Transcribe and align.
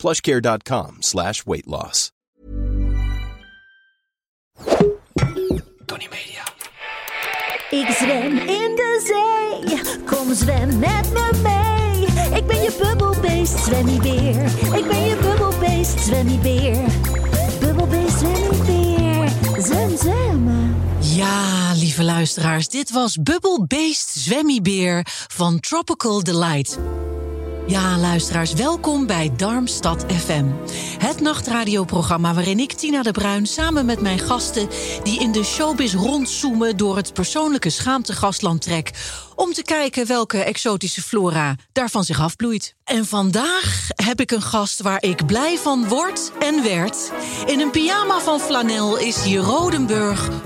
plushcare.com 0.00 1.02
slash 1.02 1.44
weight 1.44 1.66
loss. 1.66 2.10
Tony 5.86 6.08
Media. 6.10 6.44
Ik 7.70 7.88
zwem 7.88 8.36
in 8.36 8.74
de 8.76 9.00
zee, 9.06 9.80
kom 10.06 10.34
zwem 10.34 10.78
met 10.78 11.12
me 11.12 11.30
mee. 11.42 12.06
Ik 12.38 12.46
ben 12.46 12.62
je 12.62 12.76
bubbelbeest, 12.82 13.58
zwemmiebeer. 13.58 14.44
Ik 14.76 14.86
ben 14.88 15.04
je 15.04 15.16
bubbelbeest, 15.22 16.00
zwemmiebeer. 16.00 16.84
Bubbelbeest, 17.60 18.18
zwemmiebeer. 18.18 19.28
Zwem, 19.62 19.96
zwem. 19.96 20.74
Ja, 21.00 21.72
lieve 21.74 22.02
luisteraars, 22.02 22.68
dit 22.68 22.90
was 22.90 23.16
Bubbelbeest 23.16 24.08
Zwemmiebeer 24.10 25.06
van 25.28 25.60
Tropical 25.60 26.22
Delight. 26.22 26.78
Ja, 27.70 27.98
luisteraars, 27.98 28.52
welkom 28.52 29.06
bij 29.06 29.32
Darmstad 29.36 30.04
FM. 30.12 30.44
Het 30.98 31.20
nachtradioprogramma 31.20 32.34
waarin 32.34 32.58
ik, 32.58 32.72
Tina 32.72 33.02
de 33.02 33.10
Bruin, 33.10 33.46
samen 33.46 33.86
met 33.86 34.00
mijn 34.00 34.18
gasten... 34.18 34.68
die 35.02 35.20
in 35.20 35.32
de 35.32 35.44
showbiz 35.44 35.94
rondzoomen 35.94 36.76
door 36.76 36.96
het 36.96 37.12
persoonlijke 37.12 37.70
schaamtegastland 37.70 38.62
trek... 38.62 38.90
om 39.34 39.52
te 39.52 39.62
kijken 39.62 40.06
welke 40.06 40.38
exotische 40.38 41.02
flora 41.02 41.56
daarvan 41.72 42.04
zich 42.04 42.20
afbloeit. 42.20 42.74
En 42.84 43.06
vandaag 43.06 43.88
heb 43.94 44.20
ik 44.20 44.30
een 44.30 44.42
gast 44.42 44.82
waar 44.82 45.02
ik 45.02 45.26
blij 45.26 45.58
van 45.58 45.88
word 45.88 46.32
en 46.38 46.62
werd. 46.62 47.12
In 47.46 47.60
een 47.60 47.70
pyjama 47.70 48.20
van 48.20 48.40
flanel 48.40 48.98
is 48.98 49.22
hier 49.22 49.40
Rodenburg 49.40 50.42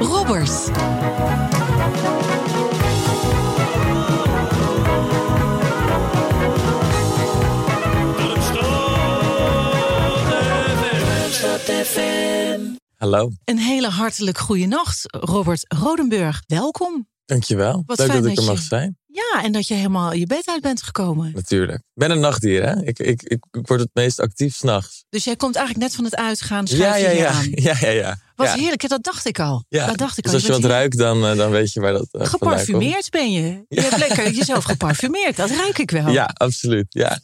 Robert. 11.67 12.77
Hallo, 12.97 13.31
Een 13.45 13.59
hele 13.59 13.89
hartelijk 13.89 14.39
goede 14.39 14.67
nacht, 14.67 15.05
Robert 15.21 15.65
Rodenburg. 15.69 16.43
Welkom. 16.47 17.09
dankjewel. 17.25 17.83
Wat 17.87 17.99
Leuk 17.99 18.07
fijn 18.11 18.23
dat 18.23 18.31
ik 18.33 18.39
er 18.39 18.45
mag 18.45 18.59
je- 18.59 18.65
zijn. 18.65 18.99
Ja, 19.15 19.43
en 19.43 19.53
dat 19.53 19.69
je 19.69 19.75
helemaal 19.75 20.13
je 20.13 20.27
bed 20.27 20.49
uit 20.49 20.61
bent 20.61 20.83
gekomen. 20.83 21.33
Natuurlijk. 21.35 21.79
Ik 21.79 22.01
ben 22.01 22.11
een 22.11 22.21
nachtdier, 22.21 22.63
hè? 22.63 22.83
Ik, 22.83 22.99
ik, 22.99 23.23
ik, 23.23 23.45
ik 23.51 23.67
word 23.67 23.81
het 23.81 23.91
meest 23.93 24.21
actief 24.21 24.55
s'nachts. 24.55 25.05
Dus 25.09 25.25
jij 25.25 25.37
komt 25.37 25.57
eigenlijk 25.57 25.87
net 25.87 25.97
van 25.97 26.05
het 26.05 26.17
uitgaan, 26.17 26.65
Ja, 26.69 26.77
schuif 26.77 27.03
ja, 27.03 27.11
ja. 27.11 27.29
aan. 27.29 27.51
Ja, 27.67 27.77
ja, 27.81 27.89
ja. 27.89 28.19
Wat 28.37 28.47
ja. 28.47 28.55
heerlijk, 28.55 28.89
dat 28.89 29.03
dacht 29.03 29.27
ik 29.27 29.39
al. 29.39 29.65
Ja. 29.69 29.87
Dat 29.87 29.99
dacht 29.99 30.19
ik 30.19 30.25
dus 30.25 30.33
al. 30.33 30.39
als 30.39 30.47
je 30.47 30.53
wat 30.53 30.61
hier 30.61 30.71
ruikt, 30.71 30.99
dan, 30.99 31.27
eh, 31.27 31.37
dan 31.37 31.51
weet 31.51 31.73
je 31.73 31.81
waar 31.81 31.93
dat 31.93 32.09
uh, 32.13 32.27
Geparfumeerd 32.27 33.11
ben 33.11 33.33
je. 33.33 33.65
Je 33.69 33.81
hebt 33.81 33.97
lekker 33.97 34.31
jezelf 34.31 34.65
geparfumeerd, 34.75 35.37
dat 35.37 35.51
ruik 35.51 35.79
ik 35.79 35.91
wel. 35.91 36.09
Ja, 36.09 36.31
absoluut. 36.35 36.87
Ja. 36.89 37.19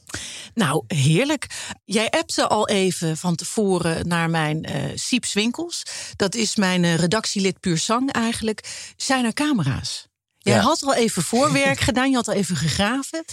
Nou, 0.55 0.85
heerlijk. 0.87 1.47
Jij 1.85 2.11
appte 2.11 2.49
al 2.49 2.69
even 2.69 3.17
van 3.17 3.35
tevoren 3.35 4.09
naar 4.09 4.31
mijn 4.31 4.65
eh 4.65 4.75
Sieps 4.95 5.33
Winkels. 5.33 5.83
Dat 6.17 6.35
is 6.35 6.57
mijn 6.57 6.97
redactielid 6.97 7.61
Puur 7.61 7.79
Sang 7.79 8.13
eigenlijk. 8.13 8.93
Zijn 8.97 9.25
er 9.25 9.33
camera's? 9.33 10.10
Jij 10.43 10.55
Ja. 10.55 10.61
had 10.61 10.83
al 10.83 10.95
even 10.95 11.23
voorwerk 11.23 11.81
gedaan, 11.89 12.11
je 12.11 12.17
had 12.17 12.29
al 12.29 12.35
even 12.35 12.57
gegraven. 12.57 13.25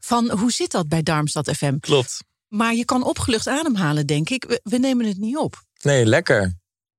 Van 0.00 0.30
hoe 0.30 0.52
zit 0.52 0.70
dat 0.70 0.88
bij 0.88 1.02
Darmstad 1.02 1.50
FM? 1.56 1.78
Klopt. 1.78 2.18
Maar 2.48 2.74
je 2.74 2.84
kan 2.84 3.04
opgelucht 3.04 3.46
ademhalen, 3.48 4.06
denk 4.06 4.30
ik. 4.30 4.44
We, 4.44 4.60
we 4.62 4.78
nemen 4.78 5.06
het 5.06 5.18
niet 5.18 5.36
op. 5.36 5.62
Nee, 5.82 6.06
lekker. 6.06 6.54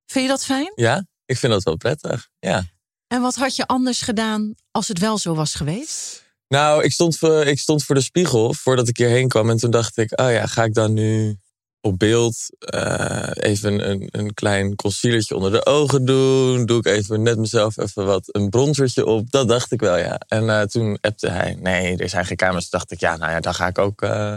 Vind 0.05 0.25
je 0.25 0.31
dat 0.31 0.45
fijn? 0.45 0.72
Ja, 0.75 1.05
ik 1.25 1.38
vind 1.38 1.53
dat 1.53 1.63
wel 1.63 1.75
prettig. 1.78 2.28
Ja. 2.39 2.66
En 3.07 3.22
wat 3.22 3.35
had 3.35 3.55
je 3.55 3.66
anders 3.67 4.01
gedaan 4.01 4.53
als 4.72 4.88
het 4.88 5.00
wel 5.00 5.17
zo 5.17 5.35
was 5.35 5.55
geweest? 5.55 6.25
Nou, 6.47 6.84
ik 6.84 6.91
stond, 6.91 7.17
voor, 7.17 7.45
ik 7.45 7.59
stond 7.59 7.84
voor 7.84 7.95
de 7.95 8.01
spiegel 8.01 8.53
voordat 8.53 8.88
ik 8.88 8.97
hierheen 8.97 9.28
kwam. 9.28 9.49
En 9.49 9.57
toen 9.57 9.72
dacht 9.72 9.97
ik, 9.97 10.19
oh 10.19 10.31
ja, 10.31 10.45
ga 10.45 10.63
ik 10.63 10.73
dan 10.73 10.94
nu 10.94 11.38
op 11.87 11.99
beeld 11.99 12.37
eh, 12.59 13.29
even 13.33 13.89
een, 13.89 14.07
een 14.11 14.33
klein 14.33 14.75
concealertje 14.75 15.35
onder 15.35 15.51
de 15.51 15.65
ogen 15.65 16.05
doen? 16.05 16.65
Doe 16.65 16.77
ik 16.77 16.85
even 16.85 17.21
net 17.21 17.37
mezelf 17.37 17.77
even 17.77 18.05
wat 18.05 18.23
een 18.31 18.49
bronzertje 18.49 19.05
op? 19.05 19.31
Dat 19.31 19.47
dacht 19.47 19.71
ik 19.71 19.79
wel, 19.79 19.97
ja. 19.97 20.19
En 20.27 20.49
eh, 20.49 20.61
toen 20.61 20.97
appte 21.01 21.29
hij, 21.29 21.57
nee, 21.59 21.97
er 21.97 22.09
zijn 22.09 22.25
geen 22.25 22.37
camera's. 22.37 22.69
Toen 22.69 22.79
dacht 22.79 22.91
ik, 22.91 22.99
ja, 22.99 23.17
nou 23.17 23.31
ja, 23.31 23.39
dan 23.39 23.53
ga 23.53 23.67
ik 23.67 23.77
ook 23.77 24.01
eh, 24.01 24.35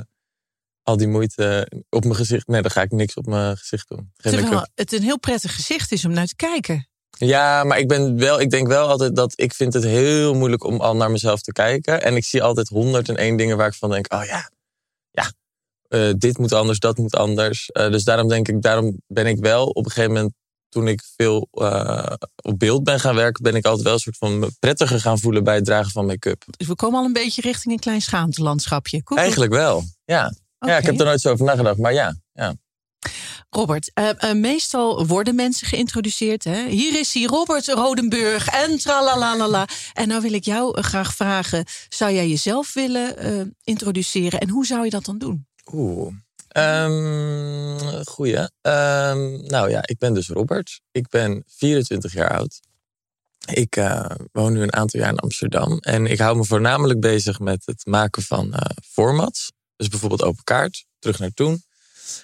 al 0.82 0.96
die 0.96 1.08
moeite 1.08 1.70
op 1.88 2.02
mijn 2.04 2.16
gezicht... 2.16 2.46
Nee, 2.46 2.62
dan 2.62 2.70
ga 2.70 2.82
ik 2.82 2.90
niks 2.90 3.14
op 3.14 3.26
mijn 3.26 3.56
gezicht 3.56 3.88
doen. 3.88 4.12
Geen 4.16 4.32
Terwijl 4.32 4.66
het 4.74 4.92
een 4.92 5.02
heel 5.02 5.18
prettig 5.18 5.54
gezicht 5.54 5.92
is 5.92 6.04
om 6.04 6.12
naar 6.12 6.26
te 6.26 6.36
kijken. 6.36 6.88
Ja, 7.18 7.64
maar 7.64 7.78
ik, 7.78 7.88
ben 7.88 8.18
wel, 8.18 8.40
ik 8.40 8.50
denk 8.50 8.66
wel 8.66 8.88
altijd 8.88 9.16
dat 9.16 9.32
ik 9.36 9.54
vind 9.54 9.74
het 9.74 9.84
heel 9.84 10.34
moeilijk 10.34 10.64
om 10.64 10.80
al 10.80 10.96
naar 10.96 11.10
mezelf 11.10 11.40
te 11.40 11.52
kijken. 11.52 12.02
En 12.02 12.16
ik 12.16 12.24
zie 12.24 12.42
altijd 12.42 12.68
101 12.68 13.36
dingen 13.36 13.56
waar 13.56 13.66
ik 13.66 13.74
van 13.74 13.90
denk, 13.90 14.12
oh 14.12 14.24
ja, 14.24 14.50
eh, 15.90 16.10
dit 16.16 16.38
moet 16.38 16.52
anders, 16.52 16.78
dat 16.78 16.98
moet 16.98 17.16
anders. 17.16 17.70
Eh, 17.70 17.90
dus 17.90 18.04
daarom 18.04 18.28
denk 18.28 18.48
ik, 18.48 18.62
daarom 18.62 19.00
ben 19.06 19.26
ik 19.26 19.38
wel 19.38 19.66
op 19.66 19.84
een 19.84 19.90
gegeven 19.90 20.12
moment, 20.12 20.32
toen 20.68 20.88
ik 20.88 21.02
veel 21.16 21.48
eh, 21.50 22.12
op 22.42 22.58
beeld 22.58 22.84
ben 22.84 23.00
gaan 23.00 23.14
werken, 23.14 23.42
ben 23.42 23.54
ik 23.54 23.64
altijd 23.64 23.84
wel 23.84 23.92
een 23.92 23.98
soort 23.98 24.16
van 24.16 24.50
prettiger 24.58 25.00
gaan 25.00 25.18
voelen 25.18 25.44
bij 25.44 25.54
het 25.54 25.64
dragen 25.64 25.90
van 25.90 26.06
make-up. 26.06 26.44
Dus 26.56 26.66
we 26.66 26.74
komen 26.74 26.98
al 26.98 27.04
een 27.04 27.12
beetje 27.12 27.42
richting 27.42 27.74
een 27.74 27.80
klein 27.80 28.02
schaamtelandschapje. 28.02 29.02
Koek, 29.02 29.18
Eigenlijk 29.18 29.52
wel, 29.52 29.84
ja. 30.04 30.34
Ja, 30.58 30.76
ik 30.76 30.84
heb 30.84 30.98
er 30.98 31.04
nooit 31.04 31.20
zo 31.20 31.30
over 31.30 31.44
nagedacht, 31.44 31.78
maar 31.78 31.92
ja. 31.92 32.16
ja. 32.32 32.54
Robert, 33.48 33.92
meestal 34.34 35.06
worden 35.06 35.34
mensen 35.34 35.66
geïntroduceerd. 35.66 36.44
Hè? 36.44 36.68
Hier 36.68 36.98
is 36.98 37.14
hij, 37.14 37.22
Robert 37.22 37.68
Rodenburg 37.68 38.48
en 38.48 38.78
tralalalala. 38.78 39.68
En 39.92 40.08
nou 40.08 40.22
wil 40.22 40.32
ik 40.32 40.44
jou 40.44 40.82
graag 40.82 41.14
vragen, 41.14 41.64
zou 41.88 42.12
jij 42.12 42.28
jezelf 42.28 42.74
willen 42.74 43.56
introduceren? 43.64 44.40
En 44.40 44.48
hoe 44.48 44.66
zou 44.66 44.84
je 44.84 44.90
dat 44.90 45.04
dan 45.04 45.18
doen? 45.18 45.48
Oeh. 45.72 46.12
Ehm 46.48 47.78
goeie. 48.04 48.48
Ehm, 48.60 49.47
nou 49.47 49.70
ja, 49.70 49.81
ik 49.86 49.98
ben 49.98 50.14
dus 50.14 50.28
Robert. 50.28 50.81
Ik 50.91 51.08
ben 51.08 51.42
24 51.47 52.12
jaar 52.12 52.31
oud. 52.31 52.60
Ik 53.53 53.76
eh, 53.76 54.04
woon 54.32 54.53
nu 54.53 54.62
een 54.62 54.75
aantal 54.75 55.00
jaar 55.00 55.09
in 55.10 55.19
Amsterdam. 55.19 55.78
En 55.78 56.06
ik 56.06 56.19
hou 56.19 56.36
me 56.36 56.44
voornamelijk 56.44 57.00
bezig 57.00 57.38
met 57.38 57.62
het 57.66 57.86
maken 57.86 58.22
van 58.22 58.53
eh, 58.54 58.76
formats. 58.84 59.53
Dus 59.76 59.88
bijvoorbeeld 59.88 60.22
Open 60.22 60.44
Kaart, 60.44 60.84
Terug 60.98 61.19
naar 61.19 61.30
Toen. 61.34 61.62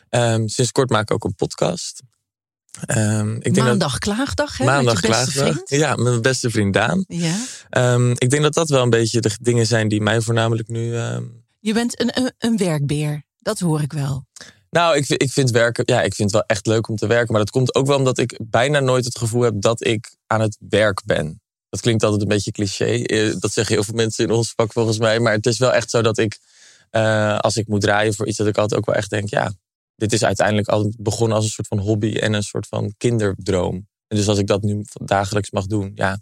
Ehm, 0.08 0.46
sinds 0.46 0.72
kort 0.72 0.90
maak 0.90 1.02
ik 1.02 1.12
ook 1.14 1.24
een 1.24 1.34
podcast. 1.34 2.02
Ehm, 2.86 3.34
ik 3.34 3.42
denk 3.42 3.54
dat- 3.56 3.64
Maandag 3.64 3.98
klaagdag, 3.98 4.58
hè? 4.58 4.64
Maandag 4.64 4.94
met 4.94 5.02
je 5.02 5.08
beste 5.08 5.32
klaagdag. 5.32 5.52
vriend. 5.54 5.68
Ja, 5.82 5.94
met 5.94 6.04
mijn 6.04 6.22
beste 6.22 6.50
vriend 6.50 6.74
Daan. 6.74 7.04
Ja. 7.08 7.36
Ik 8.14 8.30
denk 8.30 8.42
dat 8.42 8.54
dat 8.54 8.68
wel 8.68 8.82
een 8.82 8.90
beetje 8.90 9.20
de 9.20 9.36
dingen 9.40 9.66
zijn 9.66 9.88
die 9.88 10.00
mij 10.00 10.20
voornamelijk 10.20 10.68
nu 10.68 10.94
Je 11.60 11.72
bent 11.72 12.00
een, 12.00 12.18
een, 12.18 12.32
een 12.38 12.56
werkbeer, 12.56 13.24
dat 13.46 13.58
hoor 13.58 13.80
ik 13.80 13.92
wel. 13.92 14.26
Nou, 14.70 14.96
ik, 14.96 15.06
vind- 15.06 15.22
ik 15.22 15.30
vind 15.32 15.50
werken, 15.50 15.82
ja, 15.86 16.02
ik 16.02 16.14
vind 16.14 16.30
het 16.32 16.40
wel 16.40 16.46
echt 16.56 16.66
leuk 16.66 16.88
om 16.88 16.96
te 16.96 17.06
werken. 17.06 17.32
Maar 17.32 17.40
dat 17.40 17.50
komt 17.50 17.74
ook 17.74 17.86
wel 17.86 17.96
omdat 17.96 18.18
ik 18.18 18.38
bijna 18.42 18.80
nooit 18.80 19.04
het 19.04 19.18
gevoel 19.18 19.42
heb 19.42 19.54
dat 19.56 19.86
ik 19.86 20.16
aan 20.26 20.40
het 20.40 20.56
werk 20.68 21.02
ben. 21.04 21.40
Dat 21.68 21.80
klinkt 21.80 22.02
altijd 22.02 22.22
een 22.22 22.28
beetje 22.28 22.50
cliché. 22.50 23.02
eh, 23.02 23.34
Dat 23.38 23.52
zeggen 23.52 23.74
heel 23.74 23.84
veel 23.84 23.94
mensen 23.94 24.24
in 24.24 24.30
ons 24.30 24.52
vak 24.56 24.72
volgens 24.72 24.98
mij. 24.98 25.20
Maar 25.20 25.32
het 25.32 25.46
is 25.46 25.58
wel 25.58 25.72
echt 25.72 25.90
zo 25.90 26.02
dat 26.02 26.18
ik, 26.18 26.38
eh, 26.90 27.38
als 27.38 27.56
ik 27.56 27.66
moet 27.68 27.80
draaien 27.80 28.14
voor 28.14 28.26
iets, 28.26 28.36
dat 28.38 28.46
ik 28.46 28.58
altijd 28.58 28.80
ook 28.80 28.86
wel 28.86 28.94
echt 28.94 29.10
denk, 29.10 29.28
ja, 29.30 29.52
dit 29.96 30.12
is 30.12 30.24
uiteindelijk 30.24 30.68
altijd 30.68 30.94
begonnen 30.98 31.36
als 31.36 31.44
een 31.46 31.50
soort 31.50 31.68
van 31.68 31.78
hobby 31.78 32.16
en 32.16 32.32
een 32.32 32.42
soort 32.42 32.66
van 32.66 32.94
kinderdroom. 32.96 33.74
En 34.08 34.16
dus 34.16 34.28
als 34.28 34.38
ik 34.38 34.46
dat 34.46 34.62
nu 34.62 34.84
dagelijks 34.92 35.50
mag 35.50 35.66
doen, 35.66 35.92
ja, 35.94 36.20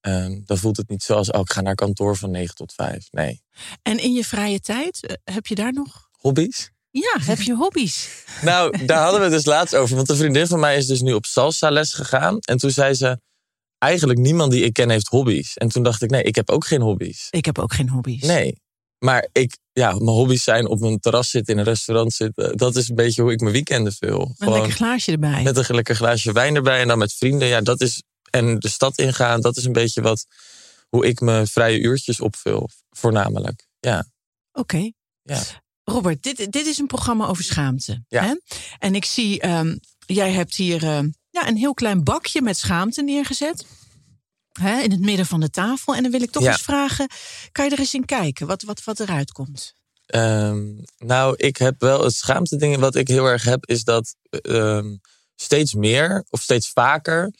ehm, 0.00 0.40
dan 0.44 0.58
voelt 0.58 0.76
het 0.76 0.88
niet 0.88 1.02
zoals, 1.02 1.30
oh, 1.30 1.40
ik 1.40 1.52
ga 1.52 1.60
naar 1.60 1.74
kantoor 1.74 2.16
van 2.16 2.30
9 2.30 2.54
tot 2.54 2.72
5. 2.72 3.06
Nee. 3.10 3.42
En 3.82 3.98
in 3.98 4.12
je 4.12 4.24
vrije 4.24 4.60
tijd, 4.60 5.06
eh, 5.06 5.34
heb 5.34 5.46
je 5.46 5.54
daar 5.54 5.72
nog... 5.72 6.05
Hobby's? 6.26 6.70
Ja, 6.90 7.16
heb 7.20 7.40
je 7.40 7.54
hobby's? 7.54 8.08
Nou, 8.42 8.86
daar 8.86 9.02
hadden 9.02 9.18
we 9.18 9.26
het 9.26 9.34
dus 9.34 9.44
laatst 9.44 9.74
over. 9.74 9.96
Want 9.96 10.08
een 10.08 10.16
vriendin 10.16 10.46
van 10.46 10.60
mij 10.60 10.76
is 10.76 10.86
dus 10.86 11.00
nu 11.00 11.12
op 11.12 11.24
salsa 11.24 11.70
les 11.70 11.92
gegaan. 11.92 12.38
En 12.38 12.56
toen 12.56 12.70
zei 12.70 12.94
ze, 12.94 13.20
eigenlijk 13.78 14.18
niemand 14.18 14.52
die 14.52 14.64
ik 14.64 14.72
ken 14.72 14.90
heeft 14.90 15.06
hobby's. 15.06 15.56
En 15.56 15.68
toen 15.68 15.82
dacht 15.82 16.02
ik, 16.02 16.10
nee, 16.10 16.22
ik 16.22 16.34
heb 16.34 16.50
ook 16.50 16.66
geen 16.66 16.80
hobby's. 16.80 17.28
Ik 17.30 17.44
heb 17.44 17.58
ook 17.58 17.72
geen 17.72 17.88
hobby's. 17.88 18.22
Nee. 18.22 18.60
Maar 18.98 19.28
ik, 19.32 19.58
ja, 19.72 19.90
mijn 19.90 20.04
hobby's 20.04 20.42
zijn 20.42 20.66
op 20.66 20.82
een 20.82 20.98
terras 20.98 21.30
zitten, 21.30 21.54
in 21.54 21.60
een 21.60 21.66
restaurant 21.66 22.12
zitten. 22.12 22.56
Dat 22.56 22.76
is 22.76 22.88
een 22.88 22.94
beetje 22.94 23.22
hoe 23.22 23.32
ik 23.32 23.40
mijn 23.40 23.52
weekenden 23.52 23.92
vul. 23.92 24.34
Met 24.38 24.48
een 24.48 24.54
lekker 24.54 24.72
glaasje 24.72 25.12
erbij. 25.12 25.42
met 25.42 25.56
een 25.68 25.74
lekker 25.74 25.96
glaasje 25.96 26.32
wijn 26.32 26.54
erbij 26.54 26.80
en 26.80 26.88
dan 26.88 26.98
met 26.98 27.12
vrienden. 27.12 27.48
Ja, 27.48 27.60
dat 27.60 27.80
is, 27.80 28.02
en 28.30 28.58
de 28.58 28.68
stad 28.68 28.98
ingaan, 28.98 29.40
dat 29.40 29.56
is 29.56 29.64
een 29.64 29.72
beetje 29.72 30.02
wat, 30.02 30.26
hoe 30.88 31.06
ik 31.06 31.20
mijn 31.20 31.46
vrije 31.46 31.78
uurtjes 31.78 32.20
opvul, 32.20 32.68
voornamelijk. 32.90 33.66
Ja, 33.80 34.06
Oké. 34.52 34.90
ja. 35.22 35.42
Robert, 35.88 36.22
dit, 36.22 36.52
dit 36.52 36.66
is 36.66 36.78
een 36.78 36.86
programma 36.86 37.26
over 37.26 37.44
schaamte. 37.44 38.04
Ja. 38.08 38.24
Hè? 38.24 38.34
En 38.78 38.94
ik 38.94 39.04
zie 39.04 39.40
ehm, 39.40 39.76
jij 40.06 40.32
hebt 40.32 40.54
hier 40.54 40.82
uh, 40.82 40.98
ja, 41.30 41.48
een 41.48 41.56
heel 41.56 41.74
klein 41.74 42.04
bakje 42.04 42.42
met 42.42 42.58
schaamte 42.58 43.02
neergezet. 43.02 43.66
Hè, 44.52 44.80
in 44.80 44.90
het 44.90 45.00
midden 45.00 45.26
van 45.26 45.40
de 45.40 45.50
tafel. 45.50 45.94
En 45.94 46.02
dan 46.02 46.12
wil 46.12 46.22
ik 46.22 46.30
toch 46.30 46.42
Ja. 46.42 46.50
eens 46.52 46.62
vragen: 46.62 47.08
kan 47.52 47.64
je 47.64 47.70
er 47.70 47.78
eens 47.78 47.94
in 47.94 48.04
kijken 48.04 48.46
wat, 48.46 48.62
wat, 48.62 48.84
wat 48.84 49.00
eruit 49.00 49.32
komt? 49.32 49.74
Ehm, 50.06 50.64
nou, 50.98 51.34
ik 51.36 51.56
heb 51.56 51.80
wel 51.80 52.04
het 52.04 52.14
schaamte 52.14 52.56
ding 52.56 52.76
wat 52.76 52.94
ik 52.94 53.08
heel 53.08 53.26
erg 53.26 53.42
heb, 53.42 53.66
is 53.66 53.84
dat 53.84 54.14
ehm, 54.30 54.96
steeds 55.36 55.74
meer 55.74 56.24
of 56.30 56.42
steeds 56.42 56.68
vaker 56.70 57.32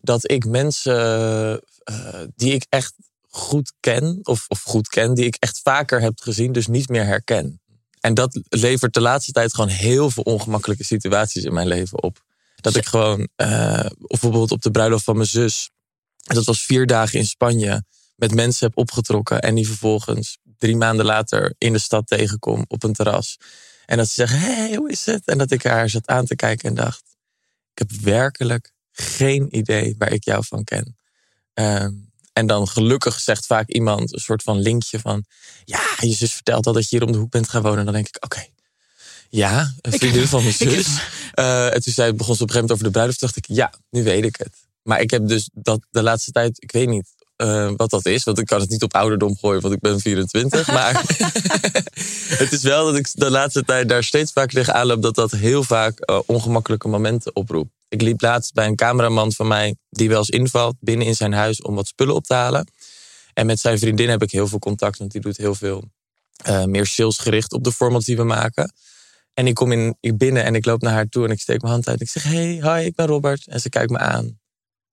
dat 0.00 0.30
ik 0.30 0.44
mensen 0.44 1.60
eh, 1.84 2.20
die 2.36 2.52
ik 2.52 2.66
echt 2.68 2.94
goed 3.28 3.72
ken, 3.80 4.18
of, 4.22 4.44
of 4.48 4.62
goed 4.62 4.88
ken, 4.88 5.14
die 5.14 5.24
ik 5.24 5.36
echt 5.38 5.60
vaker 5.62 6.00
heb 6.00 6.20
gezien, 6.20 6.52
dus 6.52 6.66
niet 6.66 6.88
meer 6.88 7.04
herken. 7.04 7.60
En 8.04 8.14
dat 8.14 8.40
levert 8.48 8.94
de 8.94 9.00
laatste 9.00 9.32
tijd 9.32 9.54
gewoon 9.54 9.70
heel 9.70 10.10
veel 10.10 10.22
ongemakkelijke 10.22 10.84
situaties 10.84 11.44
in 11.44 11.52
mijn 11.52 11.66
leven 11.66 12.02
op. 12.02 12.24
Dat 12.56 12.76
ik 12.76 12.86
gewoon, 12.86 13.28
eh, 13.36 13.86
of 13.86 14.20
bijvoorbeeld 14.20 14.50
op 14.50 14.62
de 14.62 14.70
bruiloft 14.70 15.04
van 15.04 15.16
mijn 15.16 15.28
zus, 15.28 15.70
dat 16.16 16.44
was 16.44 16.62
vier 16.62 16.86
dagen 16.86 17.18
in 17.18 17.26
Spanje, 17.26 17.84
met 18.16 18.34
mensen 18.34 18.66
heb 18.66 18.76
opgetrokken 18.76 19.40
en 19.40 19.54
die 19.54 19.66
vervolgens 19.66 20.38
drie 20.58 20.76
maanden 20.76 21.06
later 21.06 21.54
in 21.58 21.72
de 21.72 21.78
stad 21.78 22.06
tegenkom 22.06 22.64
op 22.68 22.82
een 22.82 22.92
terras. 22.92 23.36
En 23.86 23.96
dat 23.96 24.06
ze 24.06 24.14
zeggen, 24.14 24.38
hé, 24.38 24.54
hey, 24.54 24.74
hoe 24.74 24.90
is 24.90 25.06
het? 25.06 25.26
En 25.26 25.38
dat 25.38 25.50
ik 25.50 25.62
haar 25.62 25.88
zat 25.88 26.06
aan 26.06 26.26
te 26.26 26.36
kijken 26.36 26.68
en 26.68 26.74
dacht, 26.74 27.16
ik 27.72 27.78
heb 27.78 27.90
werkelijk 27.90 28.72
geen 28.92 29.56
idee 29.56 29.94
waar 29.98 30.12
ik 30.12 30.24
jou 30.24 30.44
van 30.46 30.64
ken. 30.64 30.96
Ehm, 31.54 31.92
en 32.34 32.46
dan 32.46 32.68
gelukkig 32.68 33.20
zegt 33.20 33.46
vaak 33.46 33.68
iemand 33.68 34.12
een 34.12 34.20
soort 34.20 34.42
van 34.42 34.58
linkje 34.58 35.00
van... 35.00 35.24
ja, 35.64 35.80
je 36.00 36.12
zus 36.12 36.32
vertelt 36.32 36.66
al 36.66 36.72
dat 36.72 36.88
je 36.88 36.96
hier 36.96 37.06
om 37.06 37.12
de 37.12 37.18
hoek 37.18 37.30
bent 37.30 37.48
gaan 37.48 37.62
wonen. 37.62 37.78
En 37.78 37.84
dan 37.84 37.94
denk 37.94 38.08
ik, 38.08 38.24
oké, 38.24 38.46
ja, 39.28 39.74
een 39.80 39.92
vriendin 39.92 40.26
van 40.26 40.42
mijn 40.42 40.54
zus. 40.70 40.86
Eh, 41.32 41.74
en 41.74 41.82
toen 41.82 41.92
zei, 41.92 42.12
begon 42.12 42.36
ze 42.36 42.42
op 42.42 42.48
een 42.48 42.54
gegeven 42.54 42.60
moment 42.60 42.72
over 42.72 42.84
de 42.84 42.90
bruiloft. 42.90 43.20
dacht 43.20 43.36
ik, 43.36 43.44
ja, 43.46 43.72
nu 43.90 44.02
weet 44.02 44.24
ik 44.24 44.36
het. 44.36 44.52
Maar 44.82 45.00
ik 45.00 45.10
heb 45.10 45.28
dus 45.28 45.50
dat 45.52 45.80
de 45.90 46.02
laatste 46.02 46.32
tijd, 46.32 46.62
ik 46.62 46.72
weet 46.72 46.88
niet 46.88 47.14
eh, 47.36 47.70
wat 47.76 47.90
dat 47.90 48.06
is. 48.06 48.24
Want 48.24 48.38
ik 48.38 48.46
kan 48.46 48.60
het 48.60 48.70
niet 48.70 48.82
op 48.82 48.94
ouderdom 48.94 49.36
gooien, 49.36 49.60
want 49.60 49.74
ik 49.74 49.80
ben 49.80 50.00
24. 50.00 50.66
maar 50.78 51.02
het 52.42 52.52
is 52.52 52.62
wel 52.62 52.84
dat 52.84 52.96
ik 52.96 53.08
de 53.12 53.30
laatste 53.30 53.64
tijd 53.64 53.88
daar 53.88 54.04
steeds 54.04 54.32
vaker 54.32 54.54
tegen 54.54 54.74
aanloop... 54.74 55.02
dat 55.02 55.14
dat 55.14 55.30
heel 55.30 55.62
vaak 55.62 55.98
eh, 55.98 56.20
ongemakkelijke 56.26 56.88
momenten 56.88 57.36
oproept. 57.36 57.72
Ik 57.94 58.02
liep 58.02 58.20
laatst 58.20 58.52
bij 58.52 58.66
een 58.66 58.76
cameraman 58.76 59.32
van 59.32 59.46
mij 59.46 59.76
die 59.90 60.08
wel 60.08 60.18
eens 60.18 60.28
invalt 60.28 60.76
binnen 60.80 61.06
in 61.06 61.14
zijn 61.14 61.32
huis 61.32 61.62
om 61.62 61.74
wat 61.74 61.86
spullen 61.86 62.14
op 62.14 62.24
te 62.24 62.34
halen. 62.34 62.70
En 63.32 63.46
met 63.46 63.60
zijn 63.60 63.78
vriendin 63.78 64.08
heb 64.08 64.22
ik 64.22 64.30
heel 64.30 64.48
veel 64.48 64.58
contact, 64.58 64.98
want 64.98 65.10
die 65.10 65.20
doet 65.20 65.36
heel 65.36 65.54
veel 65.54 65.90
eh, 66.36 66.64
meer 66.64 66.86
salesgericht 66.86 67.52
op 67.52 67.64
de 67.64 67.72
formats 67.72 68.04
die 68.04 68.16
we 68.16 68.24
maken. 68.24 68.72
En 69.34 69.46
ik 69.46 69.54
kom 69.54 69.72
in, 69.72 69.96
ik 70.00 70.18
binnen 70.18 70.44
en 70.44 70.54
ik 70.54 70.64
loop 70.64 70.82
naar 70.82 70.92
haar 70.92 71.08
toe 71.08 71.24
en 71.24 71.30
ik 71.30 71.40
steek 71.40 71.60
mijn 71.60 71.72
hand 71.72 71.88
uit. 71.88 72.00
Ik 72.00 72.08
zeg, 72.08 72.22
hey, 72.22 72.60
hi, 72.62 72.86
ik 72.86 72.94
ben 72.94 73.06
Robert. 73.06 73.46
En 73.46 73.60
ze 73.60 73.68
kijkt 73.68 73.90
me 73.90 73.98
aan. 73.98 74.24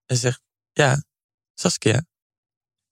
En 0.05 0.15
ze 0.15 0.21
zegt, 0.21 0.41
ja, 0.71 1.03
Saskia. 1.53 2.05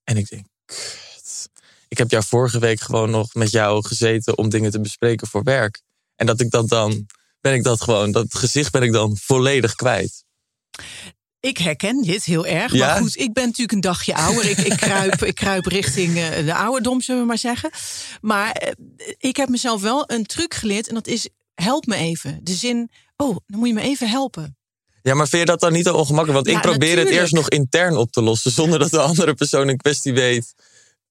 En 0.04 0.18
ik 0.18 0.30
denk, 0.30 0.46
kut. 0.66 1.50
Ik 1.88 1.98
heb 1.98 2.12
jou 2.12 2.24
vorige 2.24 2.60
week 2.60 2.80
gewoon 2.80 3.10
nog 3.10 3.34
met 3.34 3.52
jou 3.52 3.86
gezeten 3.86 4.38
om 4.38 4.50
dingen 4.50 4.72
te 4.72 4.82
bespreken 4.82 5.28
voor 5.28 5.44
werk. 5.44 5.82
En 6.16 6.26
dat 6.26 6.40
ik 6.40 6.52
dat 6.52 6.70
dan, 6.70 7.06
ben 7.42 7.54
ik 7.54 7.64
dat 7.64 7.82
gewoon, 7.82 8.12
dat 8.12 8.36
gezicht 8.36 8.72
ben 8.72 8.82
ik 8.82 8.92
dan 8.92 9.18
volledig 9.22 9.76
kwijt. 9.76 10.24
Ik 11.40 11.58
herken 11.58 12.02
dit 12.02 12.24
heel 12.24 12.46
erg. 12.46 12.74
Ja? 12.74 12.86
Maar 12.86 12.98
goed, 13.02 13.18
ik 13.18 13.34
ben 13.34 13.44
natuurlijk 13.44 13.72
een 13.72 13.82
dagje 13.82 14.16
ouder. 14.16 14.50
Ik, 14.50 14.58
ik, 14.58 14.78
kruip, 14.78 15.24
ik 15.32 15.36
kruip 15.36 15.66
richting 15.66 16.18
eh, 16.18 16.46
de 16.46 16.56
ouderdom, 16.56 17.02
zullen 17.02 17.22
we 17.22 17.28
maar 17.28 17.38
zeggen. 17.38 17.70
Maar 18.22 18.52
eh, 18.52 18.74
ik 19.18 19.38
heb 19.38 19.50
mezelf 19.50 19.82
wel 19.82 20.04
een 20.08 20.26
truc 20.26 20.54
geleerd. 20.54 20.88
En 20.88 20.94
dat 20.94 21.08
is, 21.08 21.30
help 21.54 21.86
me 21.86 21.96
even. 21.96 22.40
De 22.44 22.54
zin, 22.54 22.92
oh, 23.16 23.38
dan 23.48 23.60
moet 23.60 23.68
je 23.68 23.74
me 23.74 23.82
even 23.82 24.10
helpen. 24.10 24.58
Ja, 25.02 25.14
maar 25.14 25.28
vind 25.28 25.42
je 25.42 25.48
dat 25.48 25.60
dan 25.60 25.72
niet 25.72 25.86
zo 25.86 25.94
ongemakkelijk? 25.94 26.34
Want 26.34 26.48
Ja, 26.48 26.56
ik 26.56 26.70
probeer 26.70 26.98
het 26.98 27.10
eerst 27.10 27.34
nog 27.34 27.50
intern 27.50 27.98
op 27.98 28.12
te 28.12 28.22
lossen, 28.22 28.52
zonder 28.52 28.80
dat 28.80 28.92
de 28.92 29.00
andere 29.00 29.34
persoon 29.34 29.70
in 29.70 29.78
kwestie 29.78 30.14
weet 30.14 30.54